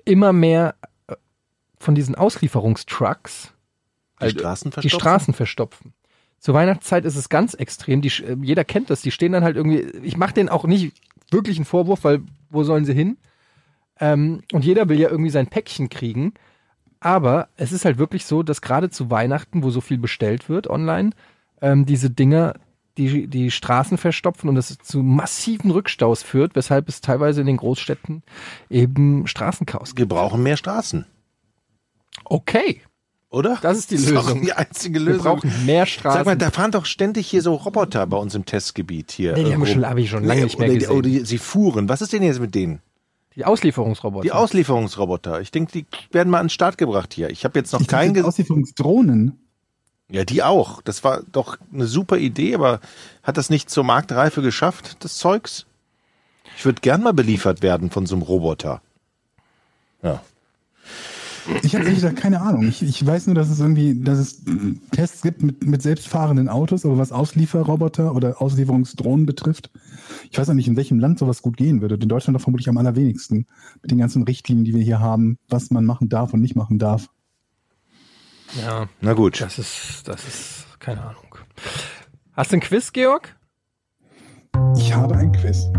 [0.05, 0.76] immer mehr
[1.07, 1.15] äh,
[1.78, 3.53] von diesen Auslieferungstrucks
[4.20, 4.99] Die also Straßen die verstopfen?
[4.99, 5.93] Straßen verstopfen.
[6.39, 8.01] Zur Weihnachtszeit ist es ganz extrem.
[8.01, 9.01] Die, äh, jeder kennt das.
[9.01, 9.82] Die stehen dann halt irgendwie.
[10.03, 10.93] Ich mache denen auch nicht
[11.32, 13.17] wirklich einen Vorwurf, weil wo sollen sie hin?
[14.00, 16.34] Ähm, und jeder will ja irgendwie sein Päckchen kriegen.
[17.02, 20.68] Aber es ist halt wirklich so, dass gerade zu Weihnachten, wo so viel bestellt wird
[20.70, 21.12] online,
[21.62, 22.56] ähm, diese Dinger
[22.97, 27.56] die, die Straßen verstopfen und es zu massiven Rückstaus führt, weshalb es teilweise in den
[27.56, 28.24] Großstädten
[28.70, 30.12] eben Straßenchaos gibt.
[30.12, 31.06] Wir brauchen mehr Straßen,
[32.26, 32.82] Okay,
[33.30, 33.58] oder?
[33.62, 34.41] Das ist die Lösung.
[34.41, 35.24] die einzige wir Lösung.
[35.38, 36.20] brauchen mehr Straßen.
[36.20, 39.34] Sag mal, da fahren doch ständig hier so Roboter bei uns im Testgebiet hier.
[39.34, 39.76] Nee, die haben wir rum.
[39.82, 40.91] schon- hab ich schon lange nicht mehr die- gesehen.
[40.91, 41.88] Oder die, sie fuhren.
[41.88, 42.82] Was ist denn jetzt mit denen?
[43.40, 44.24] Die Auslieferungsroboter.
[44.24, 45.40] Die Auslieferungsroboter.
[45.40, 47.30] Ich denke, die werden mal an den Start gebracht hier.
[47.30, 48.28] Ich habe jetzt noch Ich keinen gesehen.
[48.28, 49.40] Auslieferungsdrohnen.
[50.12, 50.82] Ja, die auch.
[50.82, 52.82] Das war doch eine super Idee, aber
[53.24, 55.66] hat das nicht zur Marktreife geschafft, das Zeugs?
[56.58, 58.82] Ich würde gern mal beliefert werden von so einem Roboter.
[60.04, 60.22] Ja.
[61.64, 62.68] Ich habe ehrlich gesagt keine Ahnung.
[62.68, 64.44] Ich, ich weiß nur, dass es irgendwie, dass es
[64.92, 69.70] Tests gibt mit, mit selbstfahrenden Autos, aber was Auslieferroboter oder Auslieferungsdrohnen betrifft,
[70.30, 71.96] ich weiß auch nicht, in welchem Land sowas gut gehen würde.
[71.96, 73.48] In Deutschland doch vermutlich am allerwenigsten.
[73.82, 76.80] Mit den ganzen Richtlinien, die wir hier haben, was man machen darf und nicht machen
[76.80, 77.10] darf.
[78.62, 79.40] Ja, Na gut.
[79.42, 81.36] das ist, das ist, keine Ahnung.
[82.34, 83.36] Hast du ein Quiz, Georg?
[84.78, 85.70] Ich habe ein Quiz.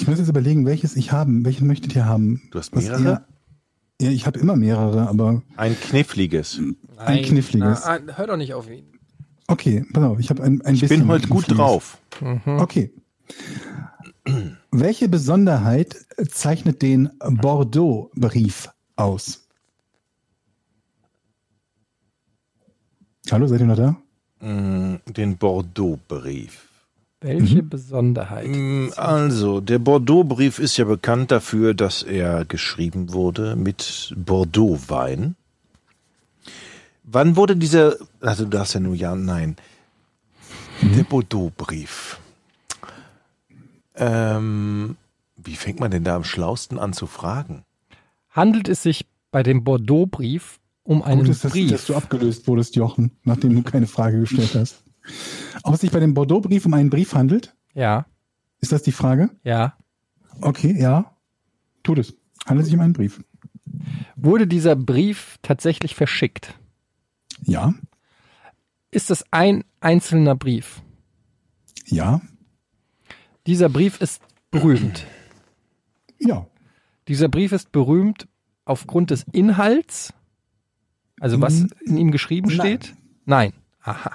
[0.00, 2.42] Ich muss jetzt überlegen, welches ich haben, welchen möchtet ihr haben?
[2.52, 3.24] Du hast Was mehrere?
[4.00, 6.60] Ihr, ja, ich habe immer mehrere, aber Ein kniffliges.
[6.98, 7.82] Ein kniffliges.
[7.84, 8.84] Na, hör doch nicht auf ihn.
[9.48, 11.00] okay, pass auf, ich habe ein, ein Ich bisschen.
[11.00, 11.98] bin heute gut drauf.
[12.46, 12.92] Okay.
[14.70, 15.96] Welche Besonderheit
[16.30, 19.48] zeichnet den Bordeaux-Brief aus?
[23.32, 23.96] Hallo, seid ihr noch da?
[24.46, 26.67] Mm, Den Bordeaux-Brief.
[27.20, 28.46] Welche Besonderheit?
[28.46, 35.34] Mm, Also, der Bordeaux-Brief ist ja bekannt dafür, dass er geschrieben wurde mit Bordeaux-Wein.
[37.02, 39.56] Wann wurde dieser, also du darfst ja nur ja, nein.
[40.82, 42.20] Der Bordeaux-Brief.
[43.96, 44.96] Ähm,
[45.36, 47.64] wie fängt man denn da am schlausten an zu fragen?
[48.30, 51.70] Handelt es sich bei dem Bordeaux-Brief um einen Gut ist, dass, Brief?
[51.72, 54.82] dass du abgelöst wurdest, Jochen, nachdem du keine Frage gestellt hast.
[55.62, 57.54] Ob es sich bei dem Bordeaux-Brief um einen Brief handelt?
[57.74, 58.06] ja,
[58.60, 59.30] Ist das die Frage?
[59.44, 59.74] ja.
[60.40, 61.16] Okay, ja.
[61.82, 62.14] Tut es.
[62.46, 63.20] Handelt sich um einen Brief?
[64.14, 66.54] Wurde dieser Brief tatsächlich verschickt?
[67.42, 67.74] Ja.
[68.92, 70.80] Ist es ein einzelner Brief?
[71.86, 72.20] Ja.
[73.48, 75.06] Dieser Brief ist berühmt.
[76.20, 76.46] Ja.
[77.08, 78.28] Dieser Brief ist berühmt
[78.64, 80.12] aufgrund des Inhalts,
[81.18, 82.58] also was in ihm geschrieben nein.
[82.58, 82.94] steht?
[83.24, 83.52] Nein.
[83.82, 84.12] Aha.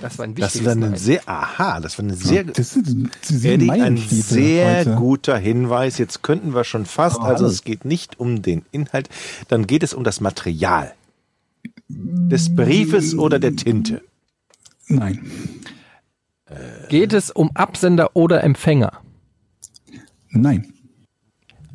[0.00, 0.98] Das war ein Das wichtiges war eine Nein.
[0.98, 3.10] sehr, aha, das war eine sehr, Das sind,
[3.44, 4.94] Eddie, ein sehr heute.
[4.94, 5.98] guter Hinweis.
[5.98, 9.08] Jetzt könnten wir schon fast, Aber also es geht nicht um den Inhalt,
[9.48, 10.94] dann geht es um das Material
[11.88, 14.02] des Briefes oder der Tinte.
[14.86, 15.30] Nein.
[16.88, 18.92] Geht es um Absender oder Empfänger?
[20.30, 20.72] Nein.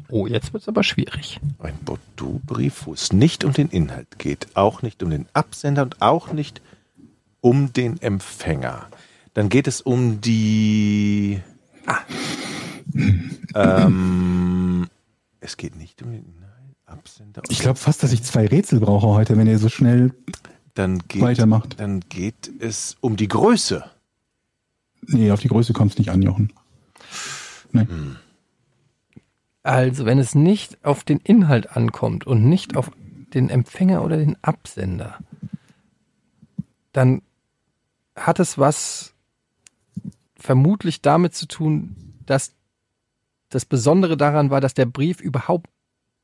[0.10, 1.40] Oh, jetzt wird es aber schwierig.
[1.60, 6.02] Ein Bordeaux-Brief, wo es nicht um den Inhalt geht, auch nicht um den Absender und
[6.02, 6.73] auch nicht um
[7.44, 8.88] den Empfänger.
[9.34, 11.42] Dann geht es um die.
[11.86, 12.00] Ah.
[13.56, 14.88] Ähm,
[15.40, 17.42] es geht nicht um den Inhalt, Absender.
[17.50, 20.14] Ich glaube fast, dass ich zwei Rätsel brauche heute, wenn ihr so schnell.
[20.74, 21.80] dann geht, weitermacht.
[21.80, 23.84] Dann geht es um die Größe.
[25.08, 26.54] Nee, auf die Größe kommt es nicht an, Jochen.
[27.72, 28.18] Nein.
[29.64, 32.92] Also, wenn es nicht auf den Inhalt ankommt und nicht auf
[33.34, 35.18] den Empfänger oder den Absender,
[36.92, 37.22] dann
[38.16, 39.14] hat es was
[40.36, 41.96] vermutlich damit zu tun,
[42.26, 42.52] dass
[43.50, 45.70] das Besondere daran war, dass der Brief überhaupt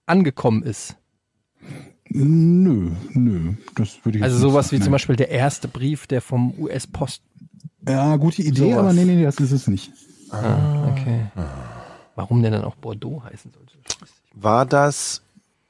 [0.06, 0.96] angekommen ist.
[2.12, 4.96] Nö, nö, das würde ich Also sowas wie sagen, zum nein.
[4.96, 7.22] Beispiel der erste Brief, der vom US-Post.
[7.88, 8.78] Ja, gute Idee, Sowas.
[8.80, 9.92] aber nee, nee, das ist es nicht.
[10.32, 11.26] Ah, okay.
[12.16, 13.74] Warum der dann auch Bordeaux heißen sollte?
[14.34, 15.22] War das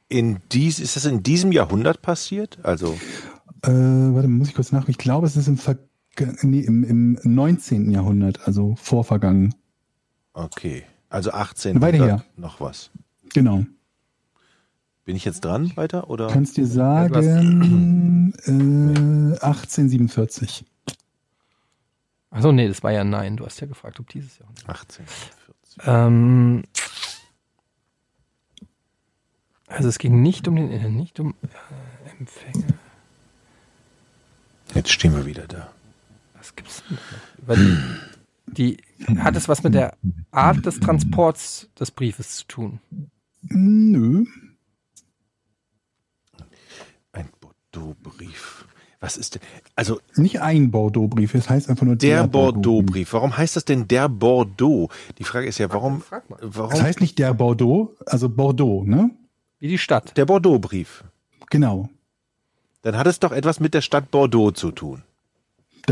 [0.07, 2.57] in dies, ist das in diesem Jahrhundert passiert?
[2.63, 2.97] Also,
[3.63, 4.87] Äh, warte, muss ich kurz nach.
[4.87, 5.77] Ich glaube, es ist im, Ver
[6.41, 7.91] nee, im, im 19.
[7.91, 9.55] Jahrhundert, also vorvergangen.
[10.33, 10.83] okay.
[11.09, 11.81] Also 18.
[11.81, 12.23] Weiter her.
[12.35, 12.91] noch was.
[13.33, 13.65] Genau.
[15.05, 16.27] Bin ich jetzt dran weiter oder?
[16.27, 20.65] Kannst dir du sagen, äh, 1847.
[22.29, 23.37] Achso, nee, das war ja nein.
[23.37, 24.49] Du hast ja gefragt, ob dieses Jahr.
[24.67, 25.05] 18.
[25.07, 25.87] 40.
[25.87, 26.63] Ähm,
[29.65, 32.67] also es ging nicht um den Inhalt, nicht um äh, Empfänger.
[34.75, 35.71] Jetzt stehen wir wieder da.
[36.39, 37.99] Was gibt's denn
[38.47, 38.77] die,
[39.07, 39.97] die, hat es was mit der
[40.31, 42.79] Art des Transports des Briefes zu tun?
[43.41, 44.25] Nö.
[47.11, 48.65] Ein Bordeaux-Brief.
[49.01, 49.41] Was ist denn?
[49.75, 52.31] Also Nicht ein Bordeaux-Brief, es heißt einfach nur der Bordeaux-Brief.
[52.31, 53.13] Bordeaux-Brief.
[53.13, 54.89] Warum heißt das denn der Bordeaux?
[55.17, 56.01] Die Frage ist ja, warum?
[56.01, 56.39] Frag mal.
[56.41, 59.11] Es Warum heißt nicht der Bordeaux, also Bordeaux, ne?
[59.59, 60.15] Wie die Stadt.
[60.17, 61.03] der Bordeaux-Brief?
[61.49, 61.89] Genau.
[62.81, 65.03] Dann hat es doch etwas mit der Stadt Bordeaux zu tun.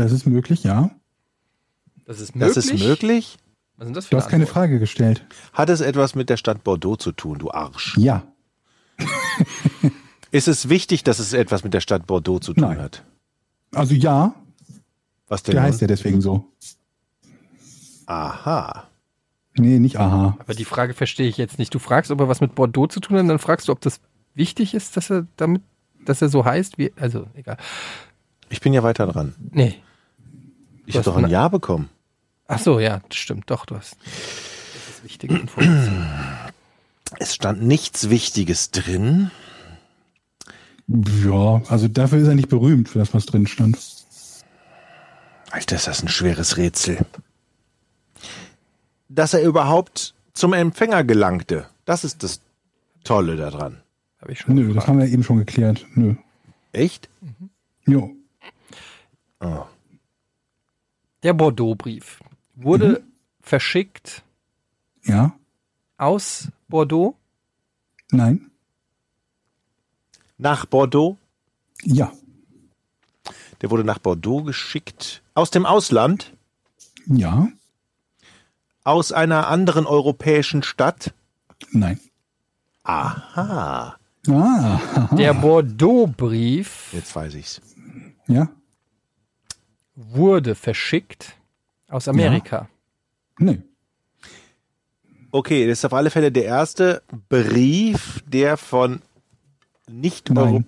[0.02, 0.90] Das ist möglich, ja.
[2.04, 3.36] Das ist Das ist möglich.
[3.76, 4.46] Was sind das für Du hast keine?
[4.46, 5.24] Frage gestellt.
[5.52, 7.96] Hat es etwas mit der Stadt Bordeaux zu tun, du Arsch?
[7.96, 8.24] Ja.
[10.30, 12.80] Ist es wichtig, dass es etwas mit der Stadt Bordeaux zu tun Nein.
[12.80, 13.04] hat?
[13.72, 14.34] Also ja,
[15.28, 15.52] Was denn?
[15.54, 15.68] der nun?
[15.70, 16.44] heißt ja deswegen so.
[18.06, 18.88] Aha.
[19.56, 20.36] Nee, nicht aha.
[20.38, 21.74] Aber die Frage verstehe ich jetzt nicht.
[21.74, 23.80] Du fragst, ob er was mit Bordeaux zu tun hat, und dann fragst du, ob
[23.80, 24.00] das
[24.34, 25.62] wichtig ist, dass er damit,
[26.04, 27.56] dass er so heißt, wie, also, egal.
[28.50, 29.34] Ich bin ja weiter dran.
[29.50, 29.76] Nee.
[30.88, 31.90] Ich habe doch ein Ja bekommen.
[32.46, 33.96] Ach so, ja, stimmt, doch, du hast.
[34.04, 36.06] Das ist wichtige Information.
[37.18, 39.30] Es stand nichts Wichtiges drin.
[40.86, 43.78] Ja, also dafür ist er nicht berühmt, für das, was drin stand.
[45.50, 47.04] Alter, ist das ein schweres Rätsel.
[49.10, 51.66] Dass er überhaupt zum Empfänger gelangte.
[51.84, 52.40] Das ist das
[53.04, 53.82] Tolle daran.
[54.22, 54.88] Habe ich schon Nö, das gefragt.
[54.88, 55.84] haben wir eben schon geklärt.
[55.94, 56.14] Nö.
[56.72, 57.10] Echt?
[57.86, 58.10] Jo.
[59.40, 59.64] Oh.
[61.22, 62.20] Der Bordeaux-Brief
[62.54, 63.02] wurde
[63.42, 64.22] verschickt
[65.04, 65.34] Ja?
[65.96, 67.16] aus Bordeaux.
[68.10, 68.50] Nein?
[70.38, 71.16] Nach Bordeaux.
[71.82, 72.12] Ja.
[73.60, 75.22] Der wurde nach Bordeaux geschickt.
[75.34, 76.32] Aus dem Ausland.
[77.06, 77.48] Ja?
[78.84, 81.12] Aus einer anderen europäischen Stadt.
[81.72, 81.98] Nein.
[82.84, 83.96] Aha.
[84.28, 87.60] Ah, Der Bordeaux-Brief Jetzt weiß ich's.
[88.26, 88.48] ja?
[89.98, 91.34] Wurde verschickt
[91.88, 92.68] aus Amerika.
[93.38, 93.60] Nee.
[95.30, 99.02] Okay, das ist auf alle Fälle der erste Brief, der von
[99.88, 100.66] nicht Nein.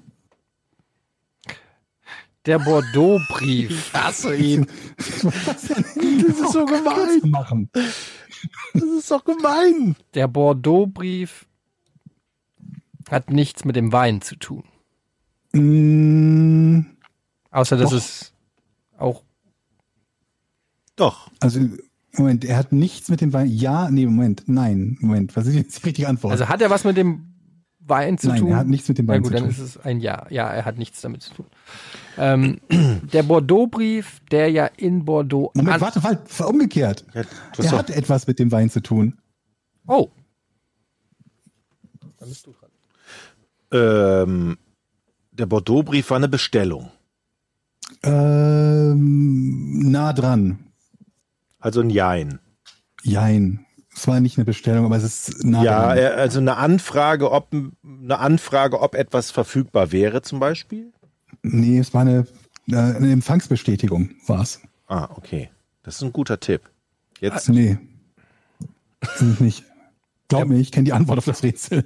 [2.46, 3.92] Der Bordeaux-Brief.
[3.94, 4.66] hasse ihn.
[4.96, 7.30] Das ist so gemein.
[7.30, 7.70] Machen.
[7.72, 9.96] Das ist doch gemein.
[10.14, 11.46] Der Bordeaux-Brief
[13.10, 14.64] hat nichts mit dem Wein zu tun.
[15.52, 16.82] Mm,
[17.50, 17.98] Außer dass Doch.
[17.98, 18.32] es
[19.00, 19.22] auch.
[20.96, 21.30] Doch.
[21.40, 21.60] Also,
[22.12, 23.48] Moment, er hat nichts mit dem Wein.
[23.48, 25.36] Ja, nee, Moment, nein, Moment.
[25.36, 26.32] Was ist jetzt die richtige Antwort?
[26.32, 27.26] Also hat er was mit dem
[27.78, 28.50] Wein zu nein, tun?
[28.50, 29.50] er hat nichts mit dem Na Wein gut, zu dann tun.
[29.50, 30.26] ist es ein Ja.
[30.30, 31.46] Ja, er hat nichts damit zu tun.
[32.18, 32.60] Ähm,
[33.12, 35.50] der Bordeaux-Brief, der ja in Bordeaux.
[35.54, 37.04] Moment, warte, warte, umgekehrt.
[37.14, 37.22] Ja,
[37.58, 39.18] Er hat etwas mit dem Wein zu tun.
[39.86, 40.10] Oh.
[42.18, 42.70] Dann bist du dran.
[43.72, 44.58] ähm,
[45.32, 46.90] der Bordeaux-Brief war eine Bestellung.
[48.02, 50.58] Ähm, nah dran.
[51.58, 52.38] Also ein Jein.
[53.02, 53.64] Jein.
[53.94, 55.98] Es war nicht eine Bestellung, aber es ist nah Ja, dran.
[55.98, 60.92] äh, also eine Anfrage, ob eine Anfrage, ob etwas verfügbar wäre, zum Beispiel.
[61.42, 62.26] Nee, es war eine,
[62.70, 64.60] äh, eine Empfangsbestätigung, war's.
[64.86, 65.50] Ah, okay.
[65.82, 66.62] Das ist ein guter Tipp.
[67.20, 67.78] Jetzt Nee.
[69.00, 69.64] Ist es nicht.
[70.28, 71.84] Glaub mir, ich kenne die Antwort auf das Rätsel.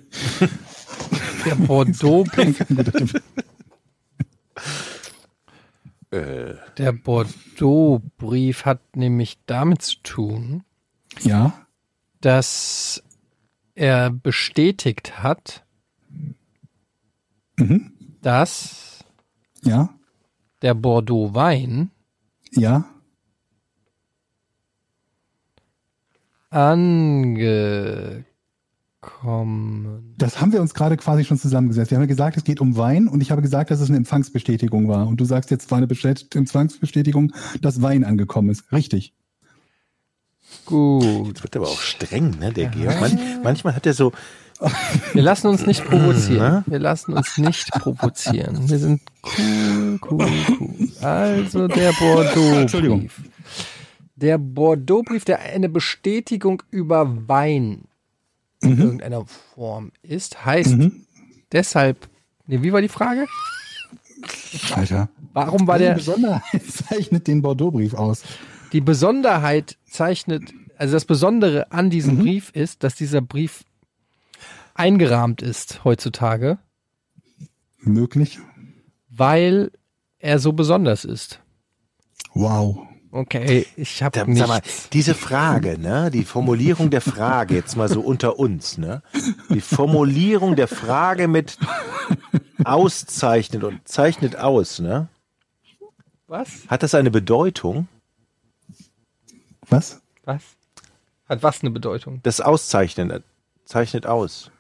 [1.47, 2.65] Der Bordeaux-Brief.
[6.15, 10.63] Äh, Der Bordeaux-Brief hat nämlich damit zu tun,
[11.21, 11.67] Ja,
[12.21, 13.03] dass
[13.75, 15.65] er bestätigt hat,
[17.59, 17.93] Mhm.
[18.23, 19.05] dass
[19.63, 19.89] ja,
[20.63, 21.91] der Bordeaux-Wein
[22.53, 22.85] ja.
[29.05, 30.15] Angekommen.
[30.19, 31.91] Das haben wir uns gerade quasi schon zusammengesetzt.
[31.91, 33.97] Wir haben ja gesagt, es geht um Wein und ich habe gesagt, dass es eine
[33.99, 35.07] Empfangsbestätigung war.
[35.07, 38.71] Und du sagst jetzt, war eine Bestät- Empfangsbestätigung, dass Wein angekommen ist.
[38.73, 39.15] Richtig.
[40.67, 41.29] Gut.
[41.29, 43.01] Jetzt wird aber auch streng, ne, der Georg.
[43.01, 44.13] Man, manchmal hat er so,
[45.13, 46.39] Wir lassen uns nicht provozieren.
[46.39, 46.65] Na?
[46.67, 48.69] Wir lassen uns nicht provozieren.
[48.69, 49.01] Wir sind
[49.39, 50.29] cool, cool,
[50.61, 50.89] cool.
[51.03, 53.23] Also der Bordeaux-Brief.
[54.17, 57.83] Der Bordeaux-Brief, der eine Bestätigung über Wein
[58.65, 60.77] in irgendeiner Form ist, heißt
[61.53, 62.09] deshalb,
[62.47, 63.27] nee, wie war die Frage?
[64.75, 65.09] Alter.
[65.33, 68.23] Warum war Die der, Besonderheit zeichnet den Bordeaux-Brief aus.
[68.73, 73.65] die Besonderheit zeichnet, also das Besondere an diesem Brief ist, dass dieser Brief
[74.75, 76.59] eingerahmt ist heutzutage,
[77.81, 78.39] Möglich.
[79.11, 79.71] weil
[80.19, 81.41] er so besonders ist.
[82.35, 82.87] Wow.
[83.15, 84.41] Okay, ich habe nichts.
[84.41, 84.61] sag mal,
[84.93, 89.03] diese Frage, ne, die Formulierung der Frage, jetzt mal so unter uns, ne,
[89.51, 91.57] die Formulierung der Frage mit
[92.65, 95.07] auszeichnet und zeichnet aus, ne,
[96.27, 96.67] Was?
[96.67, 97.87] hat das eine Bedeutung?
[99.71, 100.03] Was?
[100.25, 100.43] Was?
[101.29, 102.19] Hat was eine Bedeutung?
[102.25, 103.21] Das Auszeichnen äh,
[103.65, 104.51] zeichnet aus.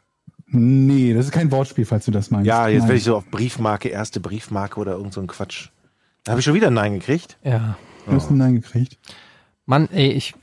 [0.46, 2.46] Nee, das ist kein Wortspiel, falls du das meinst.
[2.46, 2.88] Ja, jetzt Nein.
[2.90, 5.70] werde ich so auf Briefmarke, erste Briefmarke oder irgend so ein Quatsch.
[6.22, 7.36] Da habe ich schon wieder ein Nein gekriegt.
[7.42, 7.76] Ja.
[8.06, 8.98] Du hast ein Nein gekriegt.
[9.66, 10.34] Mann, ey, ich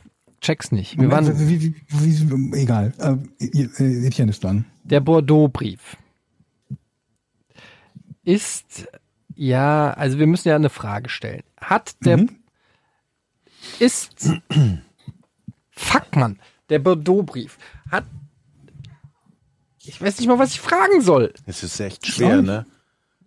[0.41, 0.99] check's nicht.
[0.99, 2.93] Wir waren wie, wie, wie, wie, egal.
[2.97, 4.66] Äh, äh, Etienne ist dran.
[4.84, 5.97] der Bordeaux-Brief.
[8.24, 8.88] Ist
[9.36, 11.43] ja, also wir müssen ja eine Frage stellen.
[11.59, 12.30] Hat der Mhm.
[13.80, 14.30] ist
[15.72, 16.39] Fuck man,
[16.70, 17.57] der Bordeaux-Brief
[17.89, 18.05] hat
[19.84, 21.34] ich weiß nicht mal, was ich fragen soll.
[21.47, 22.68] Es ist echt schwer, ne?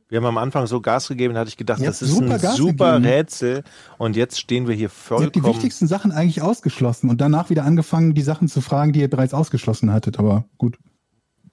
[0.09, 2.35] Wir haben am Anfang so Gas gegeben, da hatte ich gedacht, Ihr das ist super
[2.35, 3.15] ein Gas super gegeben.
[3.15, 3.65] Rätsel.
[3.99, 5.01] Und jetzt stehen wir hier Ihr habt
[5.35, 5.47] die vollkommen.
[5.47, 9.35] wichtigsten Sachen eigentlich ausgeschlossen und danach wieder angefangen, die Sachen zu fragen, die ihr bereits
[9.35, 10.19] ausgeschlossen hattet.
[10.19, 10.79] Aber gut.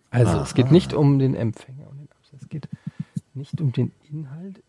[0.10, 2.42] Also, es geht nicht um den Empfänger und den Absatz.
[2.42, 2.68] Es geht
[3.34, 4.62] nicht um den Inhalt.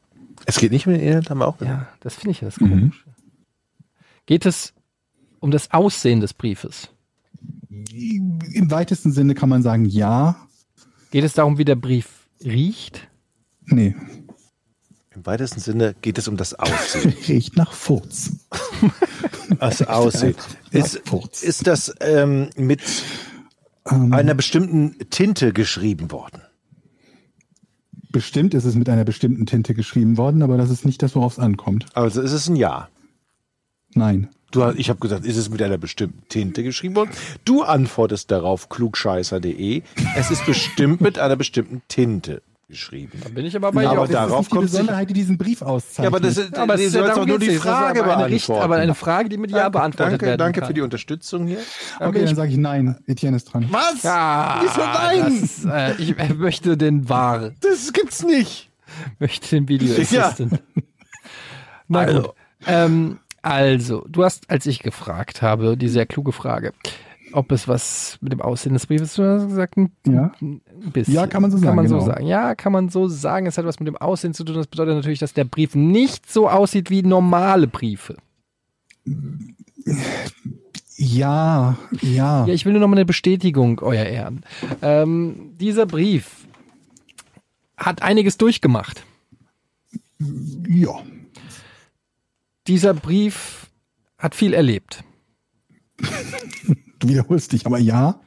[0.46, 1.80] Es geht nicht um den Inhalt, haben wir auch gesagt.
[1.80, 2.68] Ja, das finde ich ja das Mhm.
[2.70, 3.04] Komische.
[4.26, 4.72] Geht es
[5.40, 6.90] um das Aussehen des Briefes?
[7.68, 10.36] Im weitesten Sinne kann man sagen, ja.
[11.10, 13.08] Geht es darum, wie der Brief riecht?
[13.66, 13.94] Nee,
[15.14, 17.14] Im weitesten Sinne geht es um das Aussehen.
[17.28, 18.32] riecht nach Furz.
[19.58, 20.34] Das Aussehen.
[20.70, 21.00] Ist,
[21.42, 22.80] ist das ähm, mit
[23.88, 26.42] Ähm, einer bestimmten Tinte geschrieben worden?
[28.12, 31.32] bestimmt ist es mit einer bestimmten Tinte geschrieben worden, aber das ist nicht das, worauf
[31.32, 31.86] es ankommt.
[31.94, 32.88] Also ist es ein Ja.
[33.94, 34.28] Nein.
[34.50, 37.10] Du, ich habe gesagt, ist es mit einer bestimmten Tinte geschrieben worden?
[37.46, 39.82] Du antwortest darauf klugscheißer.de.
[40.14, 42.42] Es ist bestimmt mit einer bestimmten Tinte
[42.72, 43.20] geschrieben.
[43.22, 45.10] Da bin ich aber bei Ja, aber darauf das ist nicht die kommt sich- Besonderheit,
[45.10, 46.04] die diesen Brief auszeichnet.
[46.04, 48.16] Ja, aber das ist, Aber du es ist ja darum doch nur die Frage aber
[48.16, 50.66] eine, Richt- aber eine Frage, die mit Ja beantwortet danke, werden danke kann.
[50.66, 51.58] für die Unterstützung hier.
[52.00, 52.98] okay, dann sage ich nein.
[53.06, 53.68] Etienne ist dran.
[53.70, 54.02] Was?
[54.02, 55.48] Ja, Wieso nein?
[55.64, 58.70] Das äh, ich äh, möchte den War, Das gibt's nicht.
[59.20, 60.26] möchte den Video Ja.
[60.28, 60.62] Assistant.
[61.88, 62.22] Na Also.
[62.22, 62.32] gut.
[62.66, 66.72] Ähm, also, du hast, als ich gefragt habe, die sehr kluge Frage,
[67.32, 70.32] ob es was mit dem Aussehen des Briefes zu tun hat, hast gesagt, ein, Ja.
[70.92, 71.14] bisschen.
[71.14, 72.06] Ja, kann man so Kann sagen, man so genau.
[72.06, 72.26] sagen.
[72.26, 73.46] Ja, kann man so sagen.
[73.46, 74.54] Es hat was mit dem Aussehen zu tun.
[74.56, 78.16] Das bedeutet natürlich, dass der Brief nicht so aussieht wie normale Briefe.
[80.96, 82.46] Ja, ja.
[82.46, 84.44] Ja, ich will nur noch mal eine Bestätigung, euer Ehren.
[84.82, 86.46] Ähm, dieser Brief
[87.76, 89.04] hat einiges durchgemacht.
[90.68, 90.94] ja.
[92.68, 93.66] Dieser Brief
[94.18, 95.02] hat viel erlebt.
[97.02, 98.18] Du wiederholst dich, aber ja.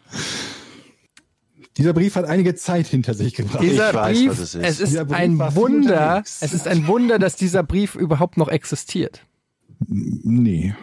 [1.77, 3.61] Dieser Brief hat einige Zeit hinter sich gebracht.
[3.63, 4.63] Dieser weiß, Brief, was es ist.
[4.65, 9.21] es ist ein Wunder, es ist ein Wunder, dass dieser Brief überhaupt noch existiert.
[9.87, 10.73] Nee,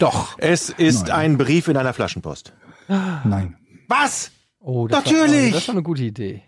[0.00, 0.36] Doch.
[0.38, 1.12] Es ist Nein.
[1.12, 2.52] ein Brief in einer Flaschenpost.
[2.88, 3.56] nein.
[3.86, 4.32] Was?
[4.58, 5.52] Oh, das Natürlich.
[5.52, 6.42] War, das war eine gute Idee.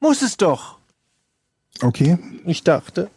[0.00, 0.78] Muss es doch.
[1.82, 2.18] Okay.
[2.46, 3.10] Ich dachte.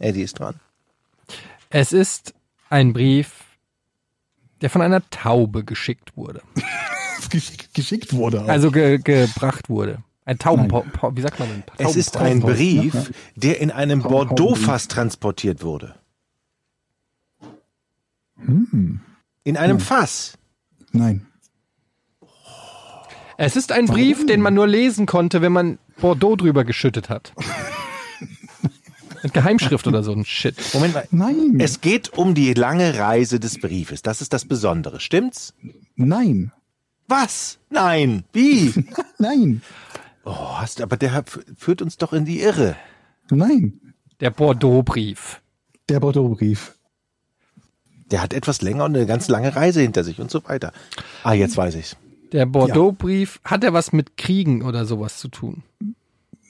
[0.00, 0.60] Eddie ist dran.
[1.70, 2.34] Es ist
[2.68, 3.43] ein Brief,
[4.60, 6.42] der von einer Taube geschickt wurde.
[7.74, 8.42] Geschickt, wurde.
[8.44, 8.48] Auch.
[8.48, 9.98] Also ge gebracht wurde.
[10.24, 11.62] Ein Tauben, wie sagt man denn?
[11.78, 12.40] Es ist ein.
[12.40, 15.96] Brief, der in einem Tauben- Bordeaux-Fass transportiert wurde.
[18.36, 19.00] Hm.
[19.42, 20.38] In einem Fass.
[20.92, 21.26] Nein.
[23.36, 27.32] Es ist ein Brief, den man nur lesen konnte, wenn man Bordeaux drüber geschüttet hat.
[29.24, 30.54] Mit Geheimschrift oder so ein Shit.
[30.74, 31.08] Moment mal.
[31.10, 31.56] Nein.
[31.58, 34.02] Es geht um die lange Reise des Briefes.
[34.02, 35.00] Das ist das Besondere.
[35.00, 35.54] Stimmt's?
[35.96, 36.52] Nein.
[37.08, 37.58] Was?
[37.70, 38.24] Nein.
[38.34, 38.74] Wie?
[39.18, 39.62] Nein.
[40.26, 41.24] Oh, hast, aber der
[41.56, 42.76] führt uns doch in die Irre.
[43.30, 43.80] Nein.
[44.20, 45.40] Der Bordeaux-Brief.
[45.88, 46.74] Der Bordeaux-Brief.
[48.10, 50.72] Der hat etwas länger und eine ganz lange Reise hinter sich und so weiter.
[51.22, 51.96] Ah, jetzt weiß ich's.
[52.32, 55.62] Der Bordeaux-Brief, hat er was mit Kriegen oder sowas zu tun?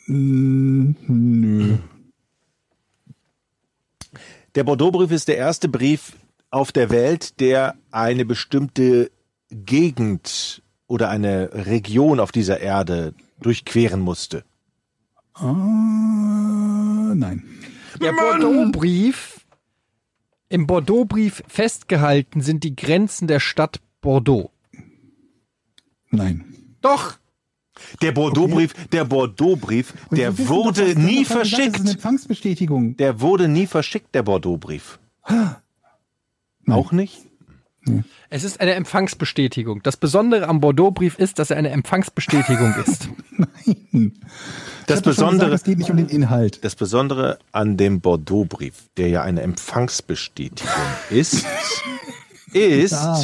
[0.08, 1.78] Nö.
[4.54, 6.12] Der Bordeaux-Brief ist der erste Brief
[6.50, 9.10] auf der Welt, der eine bestimmte
[9.50, 14.44] Gegend oder eine Region auf dieser Erde durchqueren musste?
[15.36, 17.42] Äh, nein.
[18.00, 19.44] Der Bordeaux-Brief,
[20.48, 24.52] im Bordeaux-Brief festgehalten sind die Grenzen der Stadt Bordeaux.
[26.10, 26.44] Nein.
[26.80, 27.18] Doch!
[28.02, 31.90] Der Bordeaux-Brief, der Bordeaux-Brief, der wissen wurde doch, was nie hat, Das ist eine verschickt.
[31.94, 32.96] Empfangsbestätigung.
[32.96, 34.98] Der wurde nie verschickt, der Bordeaux-Brief.
[36.68, 37.22] Auch nicht?
[38.30, 39.82] Es ist eine Empfangsbestätigung.
[39.82, 43.08] Das Besondere am Bordeaux-Brief ist, dass er eine Empfangsbestätigung ist.
[43.36, 44.12] Nein.
[44.86, 46.64] Das Besondere, Gesagt, es geht nicht um den Inhalt.
[46.64, 50.72] das Besondere an dem Bordeaux-Brief, der ja eine Empfangsbestätigung
[51.10, 51.44] ist,
[52.52, 53.22] ist, Ja.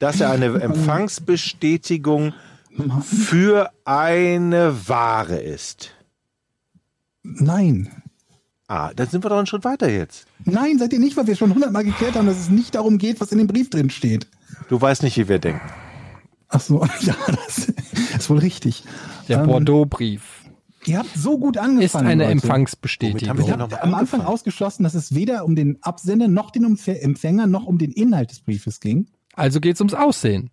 [0.00, 2.32] dass er eine Empfangsbestätigung
[3.02, 5.92] für eine Ware ist.
[7.22, 7.90] Nein.
[8.68, 10.26] Ah, dann sind wir doch einen Schritt weiter jetzt.
[10.44, 13.20] Nein, seid ihr nicht, weil wir schon hundertmal geklärt haben, dass es nicht darum geht,
[13.20, 14.28] was in dem Brief drin steht.
[14.68, 15.68] Du weißt nicht, wie wir denken.
[16.48, 17.72] Ach so, ja, das
[18.16, 18.84] ist wohl richtig.
[19.28, 20.40] Der Ähm, Bordeaux-Brief
[20.86, 21.82] Ihr habt so gut angefangen.
[21.82, 22.32] ist eine Leute.
[22.32, 23.36] Empfangsbestätigung.
[23.36, 27.46] wir Ich habe am Anfang ausgeschlossen, dass es weder um den Absender noch den Empfänger
[27.46, 29.06] noch um den Inhalt des Briefes ging.
[29.34, 30.50] Also geht's ums Aussehen.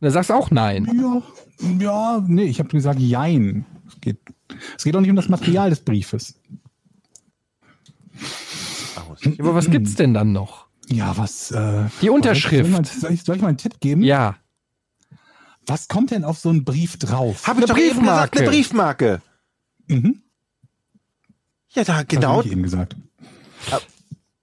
[0.00, 0.86] Da sagst du auch nein.
[0.98, 1.22] Ja,
[1.78, 3.66] ja, nee, ich habe gesagt, jein.
[3.88, 4.18] Es geht,
[4.76, 6.34] es geht auch nicht um das Material des Briefes.
[9.38, 10.66] Aber was gibt's denn dann noch?
[10.88, 11.50] Ja, was?
[11.50, 12.70] Äh, Die Unterschrift.
[12.70, 14.02] Soll ich, mal, soll, ich, soll ich mal einen Tipp geben?
[14.02, 14.36] Ja.
[15.66, 17.46] Was kommt denn auf so einen Brief drauf?
[17.46, 18.38] Hab ich Eine doch eben gesagt, Briefmarke.
[18.40, 19.22] eine Briefmarke.
[19.86, 20.22] Mhm.
[21.74, 22.42] Ja, da, Hab genau.
[22.42, 22.96] ich eben gesagt.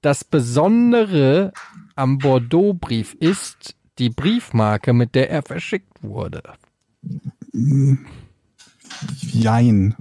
[0.01, 1.51] Das Besondere
[1.95, 6.43] am Bordeaux-Brief ist die Briefmarke, mit der er verschickt wurde.
[9.21, 9.95] Jein.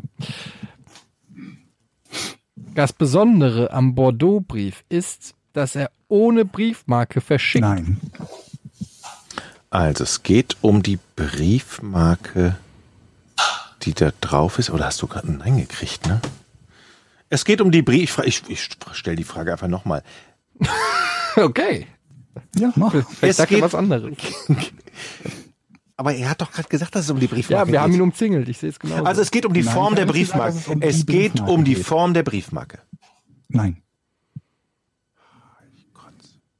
[2.75, 8.01] Das Besondere am Bordeaux-Brief ist, dass er ohne Briefmarke verschickt Nein.
[9.71, 12.57] Also, es geht um die Briefmarke,
[13.83, 14.71] die da drauf ist.
[14.71, 16.21] Oder hast du gerade einen Nein gekriegt, ne?
[17.29, 18.19] Es geht um die Brief...
[18.25, 20.03] Ich, ich stelle die Frage einfach nochmal.
[21.39, 21.87] Okay.
[22.57, 22.93] Ja, mach.
[22.93, 24.17] Vielleicht sagt er geht- was anderes.
[25.99, 27.99] Aber er hat doch gerade gesagt, dass es um die Ja, Briefmarke wir haben ihn
[27.99, 28.03] geht.
[28.03, 28.49] umzingelt.
[28.51, 29.03] Ich sehe es genau.
[29.05, 30.53] Also es geht um die Nein, Form der gesagt, Briefmarke.
[30.53, 31.87] dass es um es geht Briefmarke um die geht.
[31.87, 32.79] Form der Briefmarke.
[33.49, 33.83] Nein.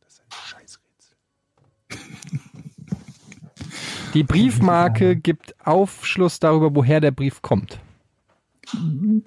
[0.01, 0.27] Das ist ein
[1.91, 1.91] Scheißrätsel.
[4.15, 7.79] die Briefmarke gibt Aufschluss darüber, woher der Brief kommt.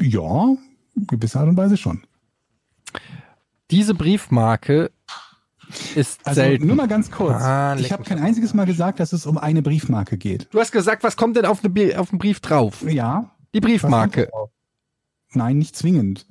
[0.01, 0.55] Ja,
[0.95, 2.03] in gewisser Art und Weise schon.
[3.71, 4.91] Diese Briefmarke
[5.95, 6.67] ist Also selten.
[6.67, 7.41] nur mal ganz kurz.
[7.41, 10.47] Ah, ich habe kein einziges Mal gesagt, dass es um eine Briefmarke geht.
[10.51, 12.83] Du hast gesagt, was kommt denn auf, eine, auf den Brief drauf?
[12.87, 13.31] Ja.
[13.53, 14.29] Die Briefmarke.
[15.33, 16.25] Nein, nicht zwingend.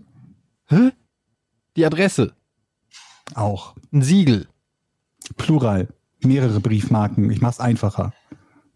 [0.66, 0.90] Hä?
[1.76, 2.32] Die Adresse.
[3.34, 3.74] Auch.
[3.92, 4.48] Ein Siegel.
[5.36, 5.88] Plural.
[6.20, 7.30] Mehrere Briefmarken.
[7.30, 8.12] Ich mach's einfacher.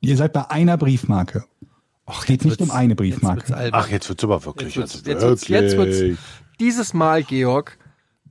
[0.01, 1.45] Ihr seid bei einer Briefmarke.
[2.07, 3.71] Ach, geht nicht um eine Briefmarke.
[3.73, 4.75] Ach, jetzt wird's aber wirklich.
[4.77, 6.19] Jetzt wird's- jetzt wird's- jetzt wird's-
[6.61, 7.79] Dieses Mal, Georg,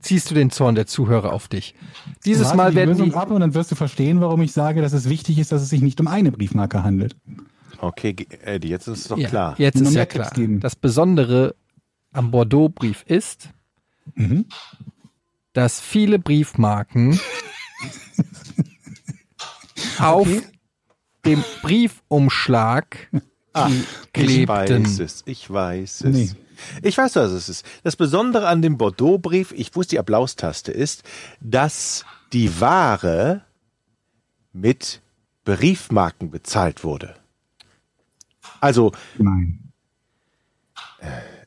[0.02, 1.74] ziehst du den Zorn der Zuhörer auf dich.
[2.24, 4.52] Dieses Warte Mal die werden Lösung die, ab und dann wirst du verstehen, warum ich
[4.52, 7.16] sage, dass es wichtig ist, dass es sich nicht um eine Briefmarke handelt.
[7.78, 9.54] Okay, Eddie, jetzt ist es doch ja, klar.
[9.58, 10.30] jetzt Nur ist ja klar.
[10.60, 11.54] Das Besondere
[12.12, 13.48] am Bordeaux-Brief ist,
[14.14, 14.46] Mhm.
[15.52, 17.18] dass viele Briefmarken
[19.98, 20.28] auf
[21.24, 23.08] dem Briefumschlag
[23.54, 24.48] Ah, ich klebten.
[24.84, 26.14] weiß es, ich weiß es.
[26.16, 26.30] Nee.
[26.82, 27.66] Ich weiß, was es ist.
[27.82, 31.02] Das Besondere an dem Bordeaux-Brief, ich wusste die Applaustaste, ist,
[31.40, 33.42] dass die Ware
[34.52, 35.00] mit
[35.44, 37.14] Briefmarken bezahlt wurde.
[38.60, 39.72] Also, Nein.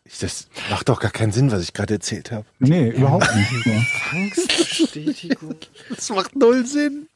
[0.03, 2.45] ich- das macht doch gar keinen Sinn, was ich gerade erzählt habe.
[2.59, 3.65] Nee, überhaupt nicht.
[3.65, 3.81] Ja.
[4.11, 5.55] Angstbestätigung.
[5.89, 7.07] Das macht null Sinn.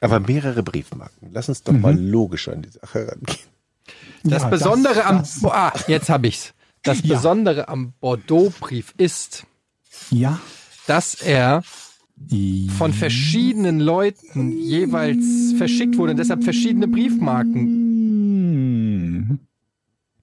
[0.00, 1.30] Aber mehrere Briefmarken.
[1.32, 3.38] Lass uns doch mal logisch an die Sache rangehen.
[4.24, 6.54] Das Ja, Besondere am das- ah, jetzt habe ich's.
[6.82, 7.14] Das Ja.
[7.16, 9.44] Besondere am Bordeaux-Brief ist,
[10.10, 10.40] Ja.
[10.86, 11.62] dass er
[12.76, 19.38] von verschiedenen Leuten jeweils verschickt wurde und deshalb verschiedene Briefmarken.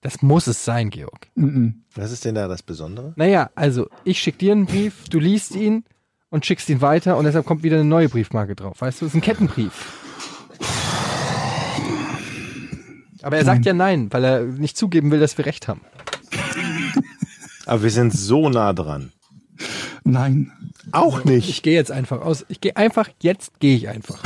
[0.02, 1.28] Das muss es sein, Georg.
[1.36, 1.84] Mhm.
[1.96, 3.14] Was ist denn da das Besondere?
[3.16, 5.84] Naja, also ich schick dir einen Brief, du liest ihn
[6.30, 8.82] und schickst ihn weiter und deshalb kommt wieder eine neue Briefmarke drauf.
[8.82, 9.94] Weißt du, es ist ein Kettenbrief.
[13.26, 15.82] Aber er sagt ja nein, weil er nicht zugeben will, dass wir recht haben.
[17.66, 19.12] Aber wir sind so nah dran.
[20.04, 20.52] Nein.
[20.92, 21.50] Auch nicht.
[21.50, 22.46] Ich gehe jetzt einfach aus.
[22.50, 24.20] Ich gehe einfach, jetzt gehe ich einfach.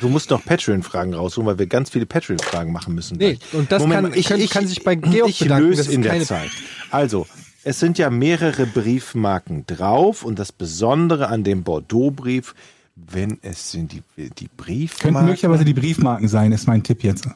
[0.00, 3.16] Du musst noch Patreon-Fragen raussuchen, weil wir ganz viele Patreon-Fragen machen müssen.
[3.18, 3.54] Nee, gleich.
[3.54, 6.50] und das kann- kann- kann sich bei Georg ich bedanken, löse in der keine- Zeit.
[6.90, 7.28] Also,
[7.62, 12.56] es sind ja mehrere Briefmarken drauf und das Besondere an dem Bordeaux-Brief,
[13.06, 17.28] wenn es sind die, die Könnten Briefmarken, möglicherweise die Briefmarken sein, ist mein Tipp jetzt.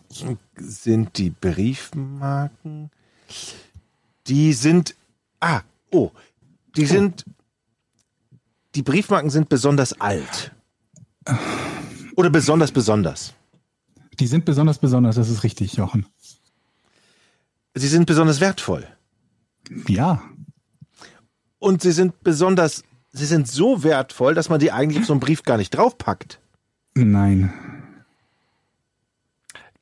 [0.58, 2.90] sind die Briefmarken,
[4.26, 4.94] die sind,
[5.40, 6.10] ah, oh,
[6.76, 7.24] die sind,
[8.74, 10.52] die Briefmarken sind besonders alt.
[12.16, 13.34] Oder besonders besonders.
[14.18, 16.06] Die sind besonders besonders, das ist richtig, Jochen.
[17.74, 18.86] Sie sind besonders wertvoll.
[19.88, 20.22] Ja,
[21.58, 22.82] Und sie sind besonders,
[23.12, 26.40] sie sind so wertvoll, dass man die eigentlich auf so einen Brief gar nicht draufpackt.
[26.94, 27.52] nein.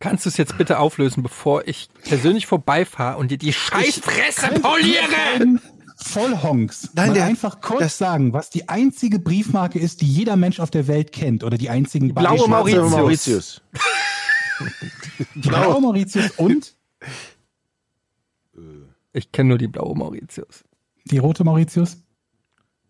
[0.03, 5.59] Kannst du es jetzt bitte auflösen, bevor ich persönlich vorbeifahre und dir die Scheißfresse poliere?
[5.97, 6.89] Vollhonks.
[6.95, 10.59] Nein, Mal der- einfach kurz das- sagen, was die einzige Briefmarke ist, die jeder Mensch
[10.59, 11.45] auf der Welt kennt.
[11.45, 12.51] Oder die einzigen blaue beiden.
[12.51, 12.91] Mauritius.
[12.91, 13.63] Mauritius.
[15.35, 16.75] Die blaue Mauritius und
[19.13, 20.65] Ich kenne nur die blaue Mauritius.
[21.05, 21.99] die rote Mauritius.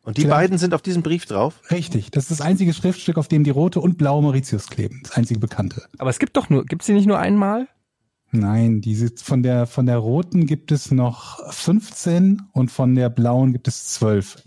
[0.02, 1.60] Und die Vielleicht- beiden sind auf diesem Brief drauf.
[1.70, 2.10] Richtig.
[2.10, 5.00] Das ist das einzige Schriftstück, auf dem die rote und blaue Mauritius kleben.
[5.02, 5.82] Das einzige bekannte.
[5.98, 7.68] Aber es gibt doch nur, gibt es die nicht nur einmal?
[8.32, 13.52] Nein, diese, von der, von der roten gibt es noch 15 und von der blauen
[13.52, 14.44] gibt es 12,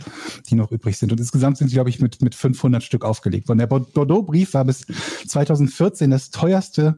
[0.49, 1.11] die noch übrig sind.
[1.11, 3.60] Und insgesamt sind sie, glaube ich, mit, mit 500 Stück aufgelegt worden.
[3.60, 4.85] Der Bordeaux-Brief war bis
[5.27, 6.97] 2014 das teuerste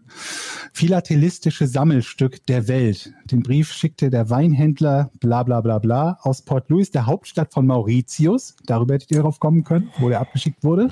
[0.74, 3.14] philatelistische Sammelstück der Welt.
[3.32, 7.66] Den Brief schickte der Weinhändler bla bla bla bla aus Port Louis, der Hauptstadt von
[7.66, 10.92] Mauritius, darüber hättet ihr darauf kommen können, wo der abgeschickt wurde,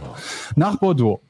[0.56, 1.22] nach Bordeaux.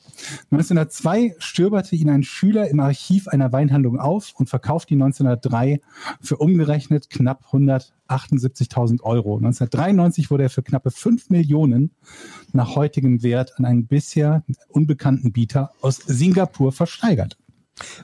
[0.51, 5.81] 1902 stöberte ihn ein Schüler im Archiv einer Weinhandlung auf und verkaufte ihn 1903
[6.21, 9.37] für umgerechnet knapp 178.000 Euro.
[9.37, 11.91] 1993 wurde er für knappe 5 Millionen
[12.51, 17.37] nach heutigem Wert an einen bisher unbekannten Bieter aus Singapur versteigert.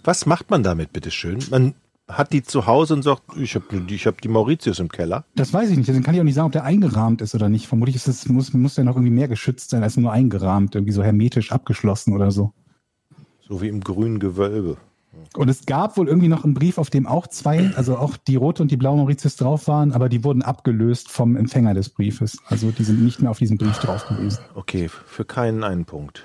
[0.03, 1.39] Was macht man damit, bitteschön?
[1.51, 1.75] Man
[2.09, 5.25] hat die zu Hause und sagt, ich habe ich hab die Mauritius im Keller.
[5.35, 5.87] Das weiß ich nicht.
[5.87, 7.67] Dann kann ich auch nicht sagen, ob der eingerahmt ist oder nicht.
[7.67, 10.93] Vermutlich ist es, muss, muss der noch irgendwie mehr geschützt sein als nur eingerahmt, irgendwie
[10.93, 12.51] so hermetisch abgeschlossen oder so.
[13.47, 14.77] So wie im grünen Gewölbe.
[15.35, 18.35] Und es gab wohl irgendwie noch einen Brief, auf dem auch zwei, also auch die
[18.35, 22.39] rote und die blaue Mauritius drauf waren, aber die wurden abgelöst vom Empfänger des Briefes.
[22.47, 24.39] Also die sind nicht mehr auf diesem Brief drauf gewesen.
[24.55, 26.23] Okay, für keinen einen Punkt.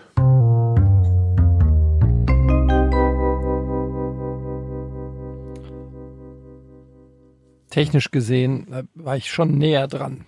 [7.74, 10.24] Technisch gesehen äh, war ich schon näher dran.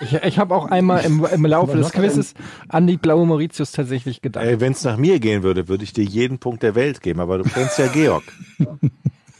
[0.00, 2.34] Ich, ich habe auch einmal im, im Laufe des Quizzes
[2.68, 4.44] an die blaue Mauritius tatsächlich gedacht.
[4.44, 7.18] Ey, wenn es nach mir gehen würde, würde ich dir jeden Punkt der Welt geben,
[7.18, 8.22] aber du kennst ja Georg.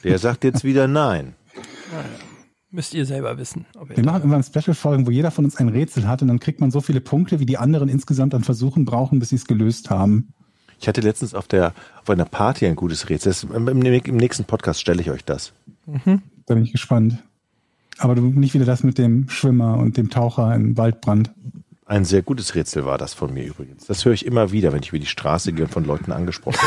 [0.02, 1.35] Der sagt jetzt wieder nein.
[2.73, 3.65] Müsst ihr selber wissen.
[3.78, 6.40] Ob ihr Wir machen irgendwann Special-Folgen, wo jeder von uns ein Rätsel hat und dann
[6.40, 9.47] kriegt man so viele Punkte, wie die anderen insgesamt an Versuchen brauchen, bis sie es
[9.47, 10.32] gelöst haben.
[10.81, 13.31] Ich hatte letztens auf der auf einer Party ein gutes Rätsel.
[13.31, 15.52] Das, im, im, Im nächsten Podcast stelle ich euch das.
[16.51, 17.22] Da bin ich gespannt.
[17.98, 21.31] Aber du nicht wieder das mit dem Schwimmer und dem Taucher im Waldbrand.
[21.86, 23.86] Ein sehr gutes Rätsel war das von mir übrigens.
[23.86, 26.59] Das höre ich immer wieder, wenn ich über die Straße gehe und von Leuten angesprochen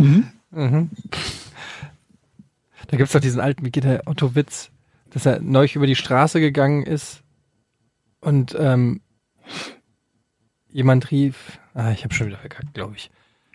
[0.00, 0.24] werde.
[2.88, 4.70] Da gibt's doch diesen alten, wie geht der, Otto Witz,
[5.10, 7.22] dass er neulich über die Straße gegangen ist
[8.20, 9.00] und ähm,
[10.70, 13.10] jemand rief, ah, ich habe schon wieder verkackt, glaube ich.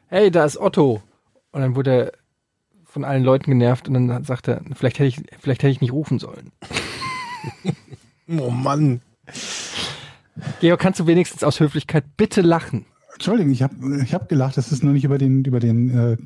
[0.07, 1.03] Hey, da ist Otto.
[1.51, 2.11] Und dann wurde er
[2.91, 5.93] von allen Leuten genervt und dann sagte er, vielleicht hätte ich, vielleicht hätte ich nicht
[5.93, 6.51] rufen sollen.
[8.37, 9.01] Oh Mann.
[10.61, 12.85] Georg, kannst du wenigstens aus Höflichkeit bitte lachen?
[13.13, 16.17] Entschuldigung, ich habe ich hab gelacht, das ist nur nicht über den, über den äh,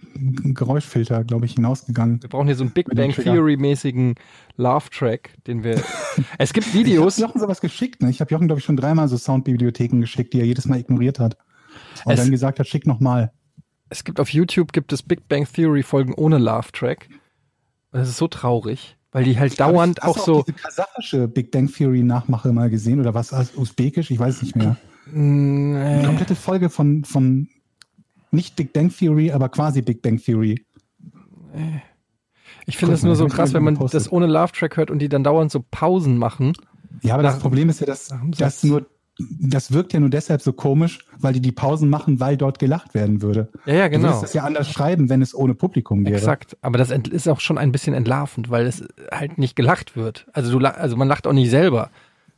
[0.53, 2.21] Geräuschfilter, glaube ich, hinausgegangen.
[2.21, 3.31] Wir brauchen hier so einen Big Bang Trigger.
[3.33, 4.15] Theory mäßigen
[4.57, 5.81] Laugh Track, den wir.
[6.37, 7.17] es gibt Ich habe Videos.
[7.17, 8.09] Jochen sowas geschickt, ne?
[8.09, 11.19] Ich habe Jochen, glaube ich, schon dreimal so Soundbibliotheken geschickt, die er jedes Mal ignoriert
[11.19, 11.37] hat.
[12.05, 13.31] Und Es- dann gesagt hat, schick nochmal.
[13.93, 17.09] Es gibt auf YouTube gibt es Big Bang Theory Folgen ohne Laugh Track.
[17.91, 20.41] Und das ist so traurig, weil die halt dauernd Hast auch du so.
[20.41, 23.33] diese kasachische Big Bang Theory Nachmache mal gesehen oder was?
[23.33, 24.09] Also Usbekisch?
[24.09, 24.77] Ich weiß nicht mehr.
[25.11, 27.49] Mm, Eine äh, komplette Folge von, von
[28.31, 30.65] nicht Big Bang Theory, aber quasi Big Bang Theory.
[32.65, 34.97] ich finde es nur so ich krass, wenn man das ohne Laugh Track hört und
[34.99, 36.53] die dann dauernd so Pausen machen.
[37.03, 38.63] Ja, aber das Problem ist ja, dass nach dem das Satz.
[38.63, 38.87] nur,
[39.19, 42.93] das wirkt ja nur deshalb so komisch, weil die die Pausen machen, weil dort gelacht
[42.95, 43.49] werden würde.
[43.65, 44.07] Ja, ja, Du genau.
[44.07, 46.15] würdest das ja anders schreiben, wenn es ohne Publikum wäre.
[46.15, 46.57] Exakt.
[46.61, 50.25] Aber das ist auch schon ein bisschen entlarvend, weil es halt nicht gelacht wird.
[50.33, 51.91] Also du, also man lacht auch nicht selber,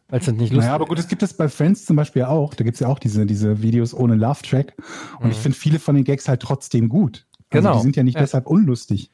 [0.09, 2.23] weil es halt nicht lustig Naja, aber gut, es gibt es bei Friends zum Beispiel
[2.23, 2.53] auch.
[2.53, 4.73] Da gibt's ja auch diese, diese Videos ohne Laugh-Track.
[5.21, 7.25] Und ich finde viele von den Gags halt trotzdem gut.
[7.51, 7.63] Also Mhm.
[7.71, 7.75] Genau.
[7.77, 8.21] Die sind ja nicht Ja.
[8.21, 9.11] deshalb unlustig.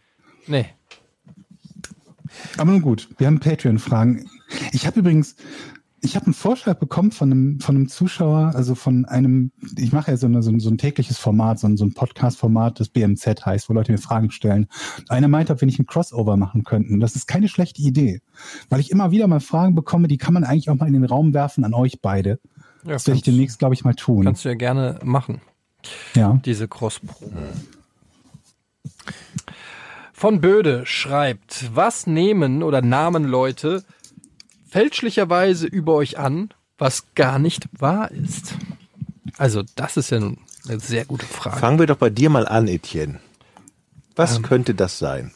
[0.48, 0.66] Nee.
[2.58, 4.30] Aber nun gut, wir haben Patreon-Fragen.
[4.72, 5.36] Ich habe übrigens,
[6.03, 10.10] Ich habe einen Vorschlag bekommen von einem, von einem Zuschauer, also von einem, ich mache
[10.10, 12.90] ja so, eine, so, ein, so ein tägliches Format, so ein, so ein Podcast-Format, das
[12.90, 14.68] BMZ heißt, wo Leute mir Fragen stellen.
[15.10, 16.99] Einer meinte, ob wir nicht ein Crossover machen könnten.
[16.99, 18.22] Das ist keine schlechte Idee,
[18.69, 21.06] weil ich immer wieder mal Fragen bekomme, die kann man eigentlich auch mal in den
[21.06, 22.40] Raum werfen an euch beide.
[22.84, 24.26] Ja, Das werde ich demnächst, glaube ich, mal tun.
[24.26, 25.40] Kannst du ja gerne machen,
[26.15, 26.40] Ja.
[26.44, 27.32] diese Cross-Probe.
[30.14, 33.84] Von Böde schreibt, was nehmen oder nahmen Leute
[34.72, 38.56] fälschlicherweise über euch an, was gar nicht wahr ist?
[39.38, 41.60] Also, das ist ja nun eine sehr gute Frage.
[41.60, 43.19] Fangen wir doch bei dir mal an, Etienne.
[44.15, 44.43] Was Ähm.
[44.43, 45.31] könnte das sein?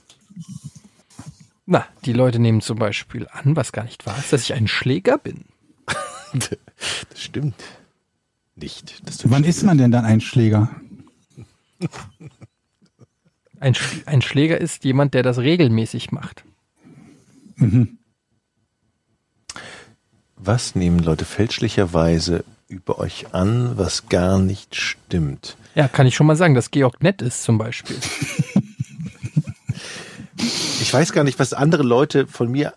[1.65, 4.67] Na, die Leute nehmen zum Beispiel an, was gar nicht wahr ist, dass ich ein
[4.67, 5.45] Schläger bin.
[7.09, 7.55] Das stimmt
[8.55, 9.01] nicht.
[9.23, 10.69] Wann ist man denn dann ein Schläger?
[13.59, 16.43] Ein, Sch ein Schläger ist jemand, der das regelmäßig macht.
[20.37, 25.57] Was nehmen Leute fälschlicherweise über euch an, was gar nicht stimmt?
[25.75, 27.97] Ja, kann ich schon mal sagen, dass Georg nett ist zum Beispiel.
[30.81, 32.73] Ich weiß gar nicht, was andere Leute von mir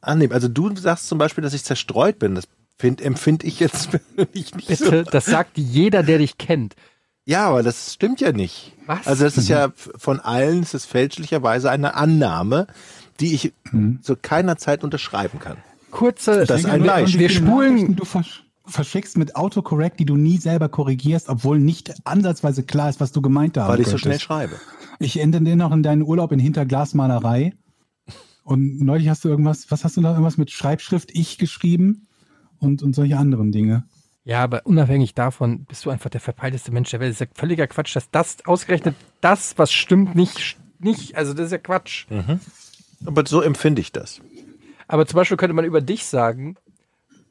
[0.00, 0.32] annehmen.
[0.32, 2.34] Also du sagst zum Beispiel, dass ich zerstreut bin.
[2.34, 2.44] Das
[2.78, 3.90] find, empfinde ich jetzt
[4.34, 4.90] nicht so.
[4.90, 6.74] Bitte, das sagt jeder, der dich kennt.
[7.26, 8.72] Ja, aber das stimmt ja nicht.
[8.86, 9.06] Was?
[9.06, 12.66] Also das ist ja von allen, es ist fälschlicherweise eine Annahme,
[13.20, 13.52] die ich
[14.02, 15.56] zu keiner Zeit unterschreiben kann.
[15.94, 20.38] Kurze, Das ist ein wie wir spulen, Du versch verschickst mit Autocorrect, die du nie
[20.38, 24.18] selber korrigierst, obwohl nicht ansatzweise klar ist, was du gemeint haben Weil ich so schnell
[24.18, 24.58] schreibe.
[24.98, 27.52] Ich ende den noch in deinen Urlaub in Hinterglasmalerei.
[28.42, 32.06] Und neulich hast du irgendwas, was hast du da irgendwas mit Schreibschrift ich geschrieben
[32.58, 33.84] und, und solche anderen Dinge.
[34.24, 37.10] Ja, aber unabhängig davon bist du einfach der verpeilteste Mensch der Welt.
[37.10, 41.46] Das ist ja völliger Quatsch, dass das ausgerechnet das, was stimmt, nicht, nicht, also das
[41.46, 42.06] ist ja Quatsch.
[43.04, 44.22] Aber so empfinde ich das.
[44.88, 46.56] Aber zum Beispiel könnte man über dich sagen,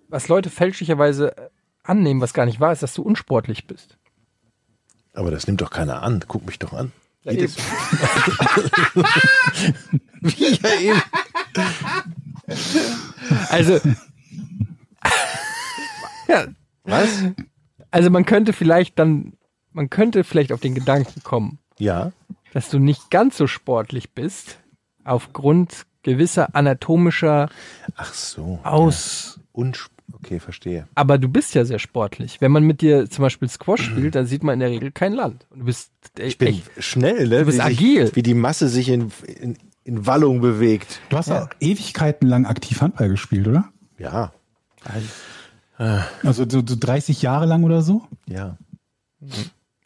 [0.10, 1.50] was Leute fälschlicherweise äh,
[1.84, 3.98] annehmen, was gar nicht wahr ist, dass du unsportlich bist.
[5.14, 6.24] Aber das nimmt doch keiner an.
[6.28, 6.92] Guck mich doch an.
[7.24, 7.56] Ja, Jedes-
[10.22, 11.02] Wie ja eben.
[13.50, 13.80] Also,
[16.28, 16.48] ja,
[16.84, 17.10] Was?
[17.92, 19.34] also man könnte vielleicht dann,
[19.72, 22.12] man könnte vielleicht auf den Gedanken kommen, Ja.
[22.54, 24.60] dass du nicht ganz so sportlich bist,
[25.04, 27.50] aufgrund gewisser anatomischer
[27.96, 28.60] Ach so.
[28.64, 30.88] Aus, Unsp okay, verstehe.
[30.96, 32.40] aber du bist ja sehr sportlich.
[32.42, 35.14] Wenn man mit dir zum Beispiel Squash spielt, dann sieht man in der Regel kein
[35.14, 35.46] Land.
[35.50, 37.40] Und du bist äh, Ich bin echt, schnell, ne?
[37.40, 38.12] Du bist wie sich- agil.
[38.14, 41.00] Wie die Masse sich in, in, in Wallung bewegt.
[41.10, 43.66] Du hast auch Ewigkeiten lang aktiv Handball gespielt, oder?
[43.98, 44.32] Ja.
[45.78, 48.04] Also so, so 30 Jahre lang oder so?
[48.28, 48.58] Ja.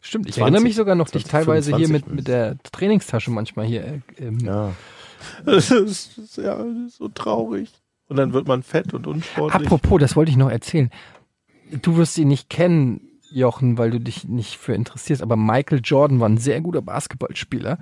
[0.00, 0.26] stimmt.
[0.28, 3.30] Ich 20, erinnere mich sogar noch, dich 20, teilweise hier 25 mit, mit der Trainingstasche
[3.30, 3.84] manchmal hier.
[3.84, 4.72] Äh, ähm, Ja.
[5.44, 7.70] Das ist, ja das ist so traurig.
[8.08, 9.66] Und dann wird man fett und unsportlich.
[9.66, 10.90] Apropos, das wollte ich noch erzählen.
[11.82, 16.18] Du wirst ihn nicht kennen, Jochen, weil du dich nicht für interessierst, aber Michael Jordan
[16.18, 17.78] war ein sehr guter Basketballspieler.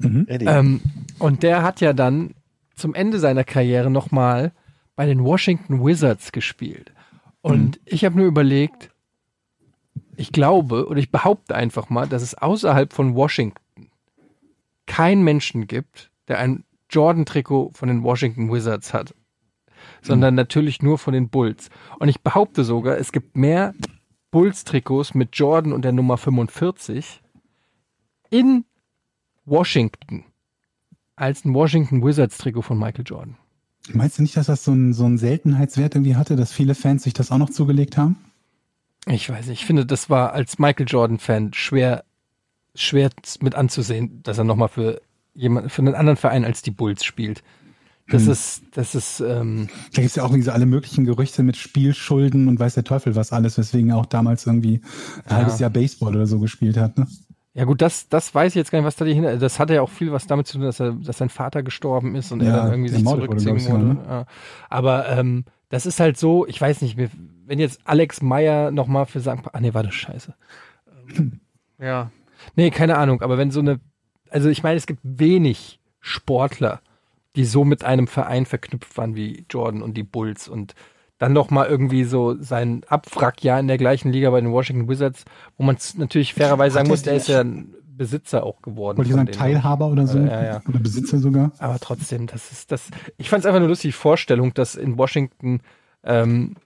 [0.00, 0.46] Eddie.
[0.46, 0.80] Ähm,
[1.18, 2.34] und der hat ja dann
[2.74, 4.52] zum Ende seiner Karriere nochmal
[4.96, 6.92] bei den Washington Wizards gespielt.
[7.42, 8.90] Und ich habe nur überlegt,
[10.16, 13.90] ich glaube oder ich behaupte einfach mal, dass es außerhalb von Washington
[14.86, 19.14] keinen Menschen gibt, der ein Jordan-Trikot von den Washington Wizards hat,
[20.02, 21.70] sondern natürlich nur von den Bulls.
[21.98, 23.74] Und ich behaupte sogar, es gibt mehr
[24.30, 27.22] Bulls-Trikots mit Jordan und der Nummer 45
[28.30, 28.64] in
[29.44, 30.24] Washington
[31.16, 33.36] als ein Washington Wizards Trikot von Michael Jordan.
[33.92, 37.02] Meinst du nicht, dass das so einen so einen Seltenheitswert irgendwie hatte, dass viele Fans
[37.02, 38.16] sich das auch noch zugelegt haben?
[39.06, 42.04] Ich weiß nicht, ich finde, das war als Michael Jordan Fan schwer,
[42.74, 43.10] schwer
[43.40, 45.02] mit anzusehen, dass er nochmal für
[45.34, 47.42] jemand, für einen anderen Verein als die Bulls spielt.
[48.08, 51.56] Das ist, das ist, ähm, Da gibt's ja auch irgendwie so alle möglichen Gerüchte mit
[51.56, 54.82] Spielschulden und weiß der Teufel was alles, weswegen er auch damals irgendwie
[55.26, 56.98] ein halbes Jahr Baseball oder so gespielt hat.
[56.98, 57.06] Ne?
[57.54, 59.80] ja gut, das, das weiß ich jetzt gar nicht, was da dahinter, das hatte ja
[59.80, 62.48] auch viel was damit zu tun, dass er, dass sein Vater gestorben ist und er
[62.48, 63.88] Ja, dann irgendwie sich wurde, zurückziehen glaub ich, wurde.
[63.96, 64.26] sogar, Ja.
[64.68, 66.98] Aber ähm, das ist halt so, ich weiß nicht,
[67.46, 69.20] wenn jetzt Alex Meyer nochmal für.
[69.20, 70.34] Pa- Ah nee, war das scheiße.
[71.16, 71.40] Ähm,
[71.80, 72.10] ja.
[72.54, 73.80] Nee, keine Ahnung, aber wenn so eine,
[74.34, 76.80] also ich meine, es gibt wenig Sportler,
[77.36, 80.74] die so mit einem Verein verknüpft waren wie Jordan und die Bulls und
[81.18, 85.24] dann noch mal irgendwie so sein Abwrackjahr in der gleichen Liga bei den Washington Wizards,
[85.56, 88.98] wo man es natürlich fairerweise sagen muss, der ist ja ein Besitzer auch geworden.
[88.98, 89.30] Wollte ich sagen.
[89.30, 90.18] Teilhaber oder so?
[90.18, 90.62] Ja, ja.
[90.68, 91.52] Oder Besitzer sogar?
[91.58, 92.88] Aber trotzdem, das ist das.
[93.16, 95.60] Ich fand es einfach nur lustig, die Vorstellung, dass in Washington,
[96.02, 96.56] ähm,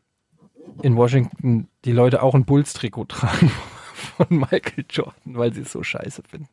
[0.80, 3.50] in Washington die Leute auch ein Bulls-Trikot tragen
[3.98, 6.48] von Michael Jordan, weil sie es so scheiße finden.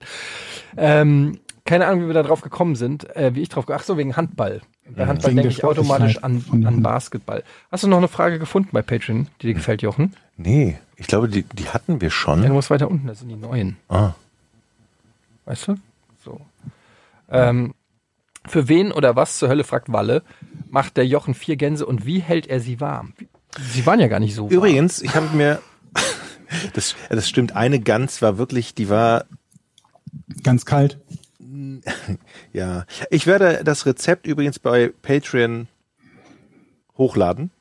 [0.78, 3.98] Ähm, keine Ahnung, wie wir da drauf gekommen sind, äh, wie ich drauf, ach so,
[3.98, 4.62] wegen Handball.
[4.96, 6.84] Bei Handball Wegen denke ich automatisch an, an.
[6.84, 7.44] Basketball.
[7.72, 10.14] Hast du noch eine Frage gefunden bei Patreon, die dir gefällt, Jochen?
[10.38, 12.52] Nee, ich glaube, die, die hatten wir Ja, du schon.
[12.52, 13.78] musst weiter unten, das sind die neuen.
[13.90, 14.14] Ah.
[15.46, 15.76] Weißt du?
[16.24, 16.40] So.
[17.32, 17.74] Ähm,
[18.48, 20.22] für wen oder was zur Hölle, fragt Walle,
[20.70, 23.14] macht der Jochen vier Gänse und wie hält er sie warm?
[23.60, 24.54] Sie waren ja gar nicht so warm.
[24.54, 25.60] Übrigens, ich habe mir,
[26.74, 29.26] das, das stimmt, eine Gans war wirklich, die war
[30.44, 31.00] Ganz kalt.
[32.54, 35.68] Ja, ich werde das Rezept übrigens bei Patreon
[36.98, 37.52] hochladen.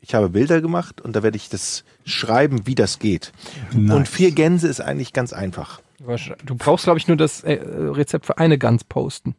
[0.00, 3.32] Ich habe Bilder gemacht und da werde ich das schreiben, wie das geht.
[3.72, 3.96] Nice.
[3.96, 5.80] Und vier Gänse ist eigentlich ganz einfach.
[6.44, 9.34] Du brauchst, glaube ich, nur das äh, Rezept für eine Gans posten.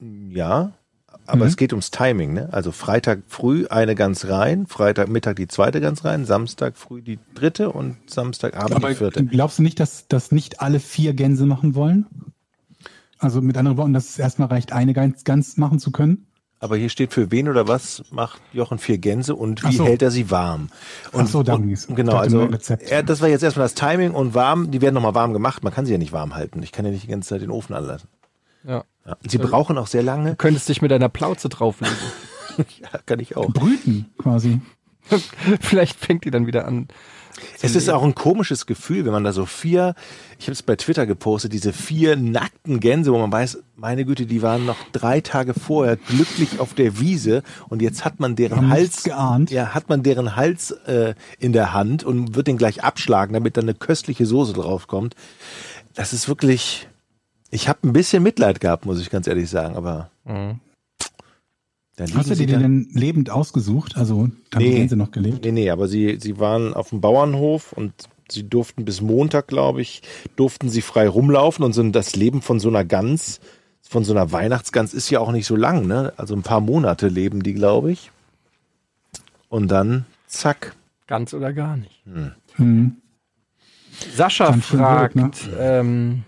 [0.00, 0.72] Ja,
[1.28, 1.48] aber Mhm.
[1.50, 2.32] es geht ums Timing.
[2.34, 2.48] Ne?
[2.52, 7.18] Also Freitag früh eine Gans rein, Freitag Mittag die zweite Gans rein, Samstag früh die
[7.34, 9.24] dritte und Samstagabend Aber die vierte.
[9.24, 12.06] glaubst du nicht, dass, dass nicht alle vier Gänse machen wollen?
[13.18, 16.24] Also mit anderen Worten, dass es erstmal reicht, eine Gans, Gans machen zu können?
[16.60, 19.84] Aber hier steht für wen oder was macht Jochen vier Gänse und wie so.
[19.84, 20.70] hält er sie warm?
[21.12, 22.48] Und, Ach so, darum und, Genau, also
[22.80, 25.62] er, das war jetzt erstmal das Timing und warm, die werden nochmal warm gemacht.
[25.62, 26.62] Man kann sie ja nicht warm halten.
[26.64, 28.08] Ich kann ja nicht die ganze Zeit den Ofen anlassen.
[28.64, 28.84] Ja.
[29.08, 29.16] Ja.
[29.26, 30.30] Sie brauchen auch sehr lange.
[30.30, 31.96] Du könntest dich mit deiner Plauze drauflegen.
[32.80, 33.52] Ja, kann ich auch.
[33.52, 34.60] Brüten quasi.
[35.60, 36.88] Vielleicht fängt die dann wieder an.
[37.62, 39.94] Es ist auch ein komisches Gefühl, wenn man da so vier,
[40.40, 44.26] ich habe es bei Twitter gepostet, diese vier nackten Gänse, wo man weiß, meine Güte,
[44.26, 48.56] die waren noch drei Tage vorher glücklich auf der Wiese und jetzt hat man deren
[48.56, 49.52] Haben Hals geahnt.
[49.52, 53.56] Ja, hat man deren Hals äh, in der Hand und wird den gleich abschlagen, damit
[53.56, 55.14] dann eine köstliche Soße draufkommt.
[55.94, 56.88] Das ist wirklich.
[57.50, 60.60] Ich habe ein bisschen Mitleid gehabt, muss ich ganz ehrlich sagen, aber liegen
[62.14, 63.96] Hast du sie die da- denn lebend ausgesucht?
[63.96, 64.74] Also haben die Nee.
[64.76, 65.44] Gänse noch gelebt?
[65.44, 67.92] Nee, nee, aber sie, sie waren auf dem Bauernhof und
[68.30, 70.02] sie durften bis Montag, glaube ich,
[70.36, 73.40] durften sie frei rumlaufen und so das Leben von so einer Gans,
[73.82, 76.12] von so einer Weihnachtsgans ist ja auch nicht so lang, ne?
[76.18, 78.10] Also ein paar Monate leben die, glaube ich.
[79.48, 80.76] Und dann, zack.
[81.06, 82.02] Ganz oder gar nicht.
[82.56, 82.96] Hm.
[84.14, 86.22] Sascha Ganz schön fragt, blöd, ähm,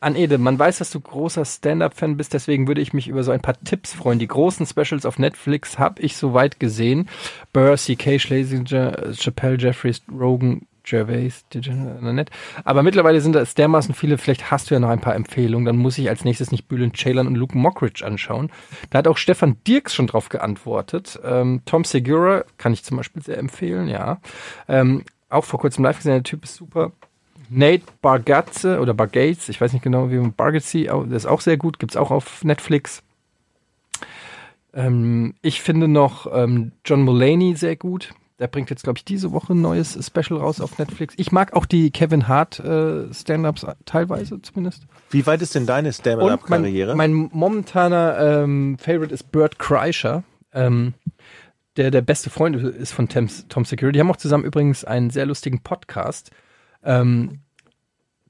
[0.00, 3.30] an Ede, man weiß, dass du großer Stand-Up-Fan bist, deswegen würde ich mich über so
[3.32, 4.18] ein paar Tipps freuen.
[4.18, 7.08] Die großen Specials auf Netflix habe ich soweit gesehen.
[7.52, 11.44] Burr, C.K., Schlesinger, Chappelle, Jeffries, Rogan, Gervais,
[12.00, 12.30] nett.
[12.64, 15.76] Aber mittlerweile sind das dermaßen viele, vielleicht hast du ja noch ein paar Empfehlungen, dann
[15.76, 18.50] muss ich als nächstes nicht Bülent Ceylan und Luke Mockridge anschauen.
[18.88, 21.20] Da hat auch Stefan Dirks schon drauf geantwortet.
[21.22, 24.18] Ähm, Tom Segura kann ich zum Beispiel sehr empfehlen, ja.
[24.66, 26.92] Ähm, auch vor kurzem live gesehen, der Typ ist super.
[27.50, 31.56] Nate Bargatze oder Bargates, ich weiß nicht genau, wie man Bargatze, der ist auch sehr
[31.56, 33.02] gut, gibt's auch auf Netflix.
[34.72, 38.14] Ähm, ich finde noch ähm, John Mulaney sehr gut.
[38.38, 41.12] Der bringt jetzt, glaube ich, diese Woche ein neues Special raus auf Netflix.
[41.18, 44.84] Ich mag auch die Kevin Hart äh, Stand-Ups teilweise zumindest.
[45.10, 46.96] Wie weit ist denn deine Und mein, Stand-Up-Karriere?
[46.96, 50.22] mein momentaner ähm, Favorite ist Bert Kreischer,
[50.54, 50.94] ähm,
[51.76, 53.96] der der beste Freund ist von Tom, Tom Security.
[53.96, 56.30] Die haben auch zusammen übrigens einen sehr lustigen Podcast.
[56.84, 57.40] Ähm,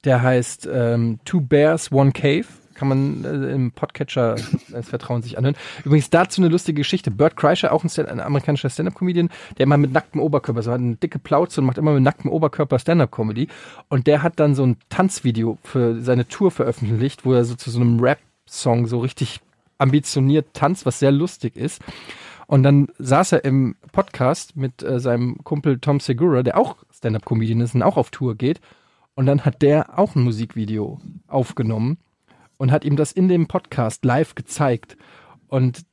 [0.04, 2.46] der heißt ähm, Two Bears, One Cave.
[2.74, 4.36] Kann man äh, im Podcatcher
[4.68, 5.56] des Vertrauens sich anhören.
[5.84, 7.10] Übrigens dazu eine lustige Geschichte.
[7.10, 9.28] Bert Kreischer, auch ein, Stand ein amerikanischer Stand-Up-Comedian,
[9.58, 12.30] der immer mit nacktem Oberkörper, so hat eine dicke Plauze und macht immer mit nacktem
[12.30, 13.48] Oberkörper Stand-Up-Comedy.
[13.88, 17.70] Und der hat dann so ein Tanzvideo für seine Tour veröffentlicht, wo er so zu
[17.70, 19.40] so einem Rap-Song so richtig
[19.76, 21.82] ambitioniert tanzt, was sehr lustig ist.
[22.46, 27.60] Und dann saß er im Podcast mit äh, seinem Kumpel Tom Segura, der auch Stand-Up-Comedian
[27.60, 28.60] ist und auch auf Tour geht.
[29.14, 31.98] Und dann hat der auch ein Musikvideo aufgenommen
[32.56, 34.96] und hat ihm das in dem Podcast live gezeigt.
[35.48, 35.84] Und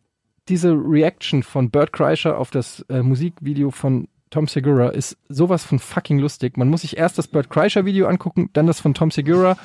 [0.47, 5.79] diese Reaction von Bert Kreischer auf das äh, Musikvideo von Tom Segura ist sowas von
[5.79, 6.57] fucking lustig.
[6.57, 9.57] Man muss sich erst das Bert Kreischer Video angucken, dann das von Tom Segura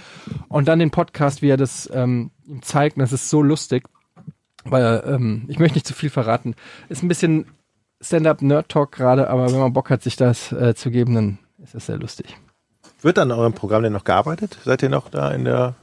[0.49, 2.97] und dann den Podcast, wie er das ähm, ihm zeigt.
[2.97, 3.89] Und das ist so lustig.
[4.65, 6.55] Weil, ähm, ich möchte nicht zu viel verraten.
[6.89, 7.47] Ist ein bisschen
[8.03, 11.87] Stand-up-Nerd-Talk gerade, aber wenn man Bock hat, sich das äh, zu geben, dann ist das
[11.87, 12.37] sehr lustig.
[13.01, 14.59] Wird an eurem Programm denn noch gearbeitet?
[14.65, 15.75] Seid ihr noch da in der,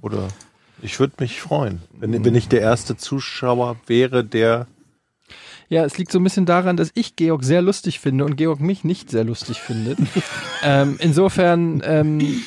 [0.00, 0.28] oder?
[0.80, 4.68] Ich würde mich freuen, wenn, wenn ich der erste Zuschauer wäre, der
[5.68, 8.60] Ja, es liegt so ein bisschen daran, dass ich Georg sehr lustig finde und Georg
[8.60, 9.98] mich nicht sehr lustig findet.
[10.62, 12.42] ähm, insofern ähm,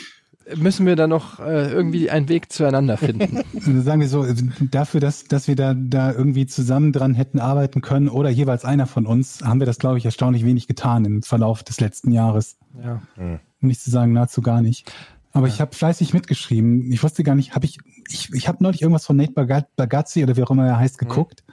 [0.56, 3.44] müssen wir da noch äh, irgendwie einen Weg zueinander finden.
[3.54, 4.26] Also sagen wir so,
[4.72, 8.88] dafür, dass, dass wir da, da irgendwie zusammen dran hätten arbeiten können oder jeweils einer
[8.88, 12.58] von uns, haben wir das, glaube ich, erstaunlich wenig getan im Verlauf des letzten Jahres.
[12.84, 13.02] Ja.
[13.18, 14.92] Um nicht zu sagen, nahezu gar nicht.
[15.32, 16.92] Aber ich habe fleißig mitgeschrieben.
[16.92, 17.78] Ich wusste gar nicht, habe ich,
[18.10, 20.98] ich, ich habe neulich irgendwas von Nate Baga- Bagazzi oder wie auch immer er heißt,
[20.98, 21.44] geguckt.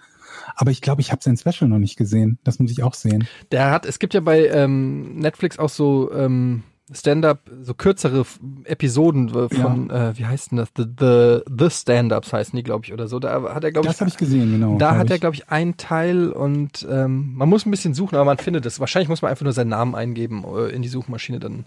[0.56, 2.39] Aber ich glaube, ich habe sein Special noch nicht gesehen.
[2.43, 3.28] Das muss ich auch sehen.
[3.52, 6.62] Der hat, es gibt ja bei ähm, Netflix auch so ähm,
[6.93, 8.24] Stand-up, so kürzere
[8.65, 10.69] Episoden äh, von, äh, wie heißt denn das?
[10.77, 13.19] The, the, the Stand-ups heißen die, glaube ich, oder so.
[13.19, 14.78] Da hat er, glaube ich, Das habe ich gesehen, genau.
[14.78, 15.20] da hat er, ich.
[15.20, 18.81] glaube ich, einen Teil und ähm, man muss ein bisschen suchen, aber man findet es.
[18.81, 21.66] Wahrscheinlich muss man einfach nur seinen Namen eingeben äh, in die Suchmaschine, dann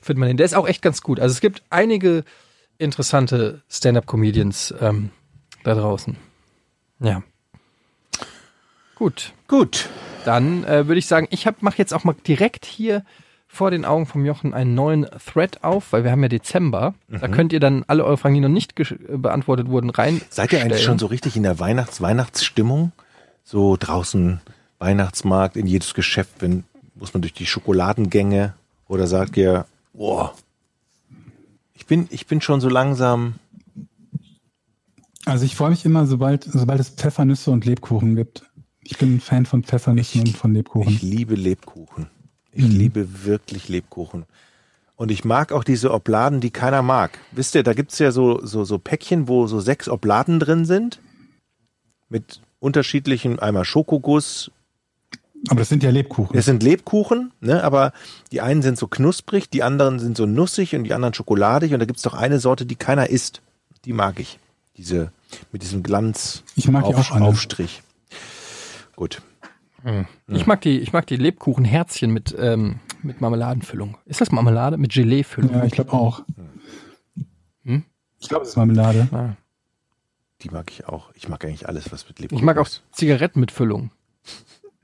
[0.00, 0.36] findet man den.
[0.36, 1.20] Der ist auch echt ganz gut.
[1.20, 2.24] Also es gibt einige
[2.78, 5.10] interessante Stand-up-Comedians ähm,
[5.62, 6.16] da draußen.
[7.00, 7.22] Ja.
[8.94, 9.88] Gut, Gut.
[10.24, 13.04] dann äh, würde ich sagen, ich mache jetzt auch mal direkt hier
[13.54, 16.94] vor den Augen vom Jochen einen neuen Thread auf, weil wir haben ja Dezember.
[17.08, 20.20] Da könnt ihr dann alle eure Fragen, die noch nicht äh, beantwortet wurden, rein.
[20.28, 22.92] Seid ihr eigentlich schon so richtig in der Weihnachts-Weihnachtsstimmung?
[23.44, 24.40] So draußen
[24.78, 26.64] Weihnachtsmarkt, in jedes Geschäft, wenn,
[26.94, 28.54] muss man durch die Schokoladengänge
[28.88, 30.34] oder sagt ihr, boah,
[31.74, 33.34] ich bin, ich bin schon so langsam,
[35.26, 38.44] Also ich freue mich immer, sobald, sobald es Pfeffernüsse und Lebkuchen gibt.
[38.82, 40.92] Ich bin ein Fan von Pfeffernüssen und von Lebkuchen.
[40.92, 42.08] ich liebe Lebkuchen.
[42.54, 44.24] Ich liebe wirklich Lebkuchen.
[44.96, 47.18] Und ich mag auch diese Obladen, die keiner mag.
[47.32, 51.00] Wisst ihr, da gibt's ja so, so, so Päckchen, wo so sechs Obladen drin sind.
[52.08, 54.50] Mit unterschiedlichen, einmal Schokoguss,
[55.48, 56.36] Aber das sind ja Lebkuchen.
[56.38, 57.92] Es sind Lebkuchen, ne, aber
[58.30, 61.80] die einen sind so knusprig, die anderen sind so nussig und die anderen schokoladig und
[61.80, 63.42] da gibt's doch eine Sorte, die keiner isst.
[63.84, 64.38] Die mag ich.
[64.76, 65.12] Diese
[65.52, 67.24] mit diesem Glanz Ich mag die Auf- auch alle.
[67.26, 67.82] Aufstrich.
[68.96, 69.20] Gut.
[70.28, 73.98] Ich mag die, ich mag die Lebkuchenherzchen mit, ähm, mit Marmeladenfüllung.
[74.06, 74.78] Ist das Marmelade?
[74.78, 75.52] Mit Gelee-Füllung?
[75.52, 76.22] Ja, ich glaube auch.
[77.64, 77.84] Hm?
[78.18, 79.08] Ich glaube, es ist Marmelade.
[79.12, 79.36] Ah.
[80.40, 81.10] Die mag ich auch.
[81.14, 82.82] Ich mag eigentlich alles, was mit Lebkuchen Ich mag auch ist.
[82.92, 83.90] Zigaretten mit Füllung.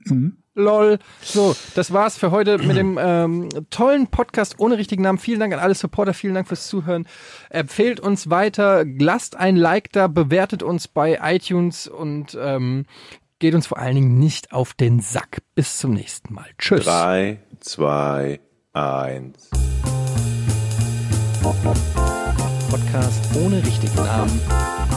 [0.05, 0.37] Mhm.
[0.53, 0.99] Lol.
[1.21, 5.17] So, das war's für heute mit dem ähm, tollen Podcast ohne richtigen Namen.
[5.17, 7.07] Vielen Dank an alle Supporter, vielen Dank fürs Zuhören.
[7.49, 12.85] Empfehlt uns weiter, lasst ein Like da, bewertet uns bei iTunes und ähm,
[13.41, 15.41] geht uns vor allen Dingen nicht auf den Sack.
[15.55, 16.45] Bis zum nächsten Mal.
[16.57, 16.85] Tschüss.
[16.85, 18.39] Drei, zwei,
[18.71, 19.49] eins.
[21.41, 24.39] Podcast ohne richtigen Namen.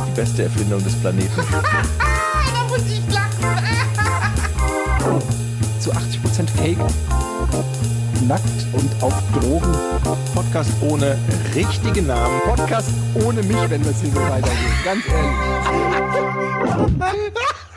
[0.09, 1.33] Die beste Erfindung des Planeten.
[2.55, 3.59] Da muss ich lachen.
[5.81, 6.79] Zu 80% Fake.
[8.29, 9.73] Nackt und auf Drogen.
[10.35, 11.19] Podcast ohne
[11.55, 12.41] richtigen Namen.
[12.45, 12.91] Podcast
[13.25, 14.85] ohne mich, wenn das hier so weitergeht.
[14.85, 15.35] Ganz ehrlich.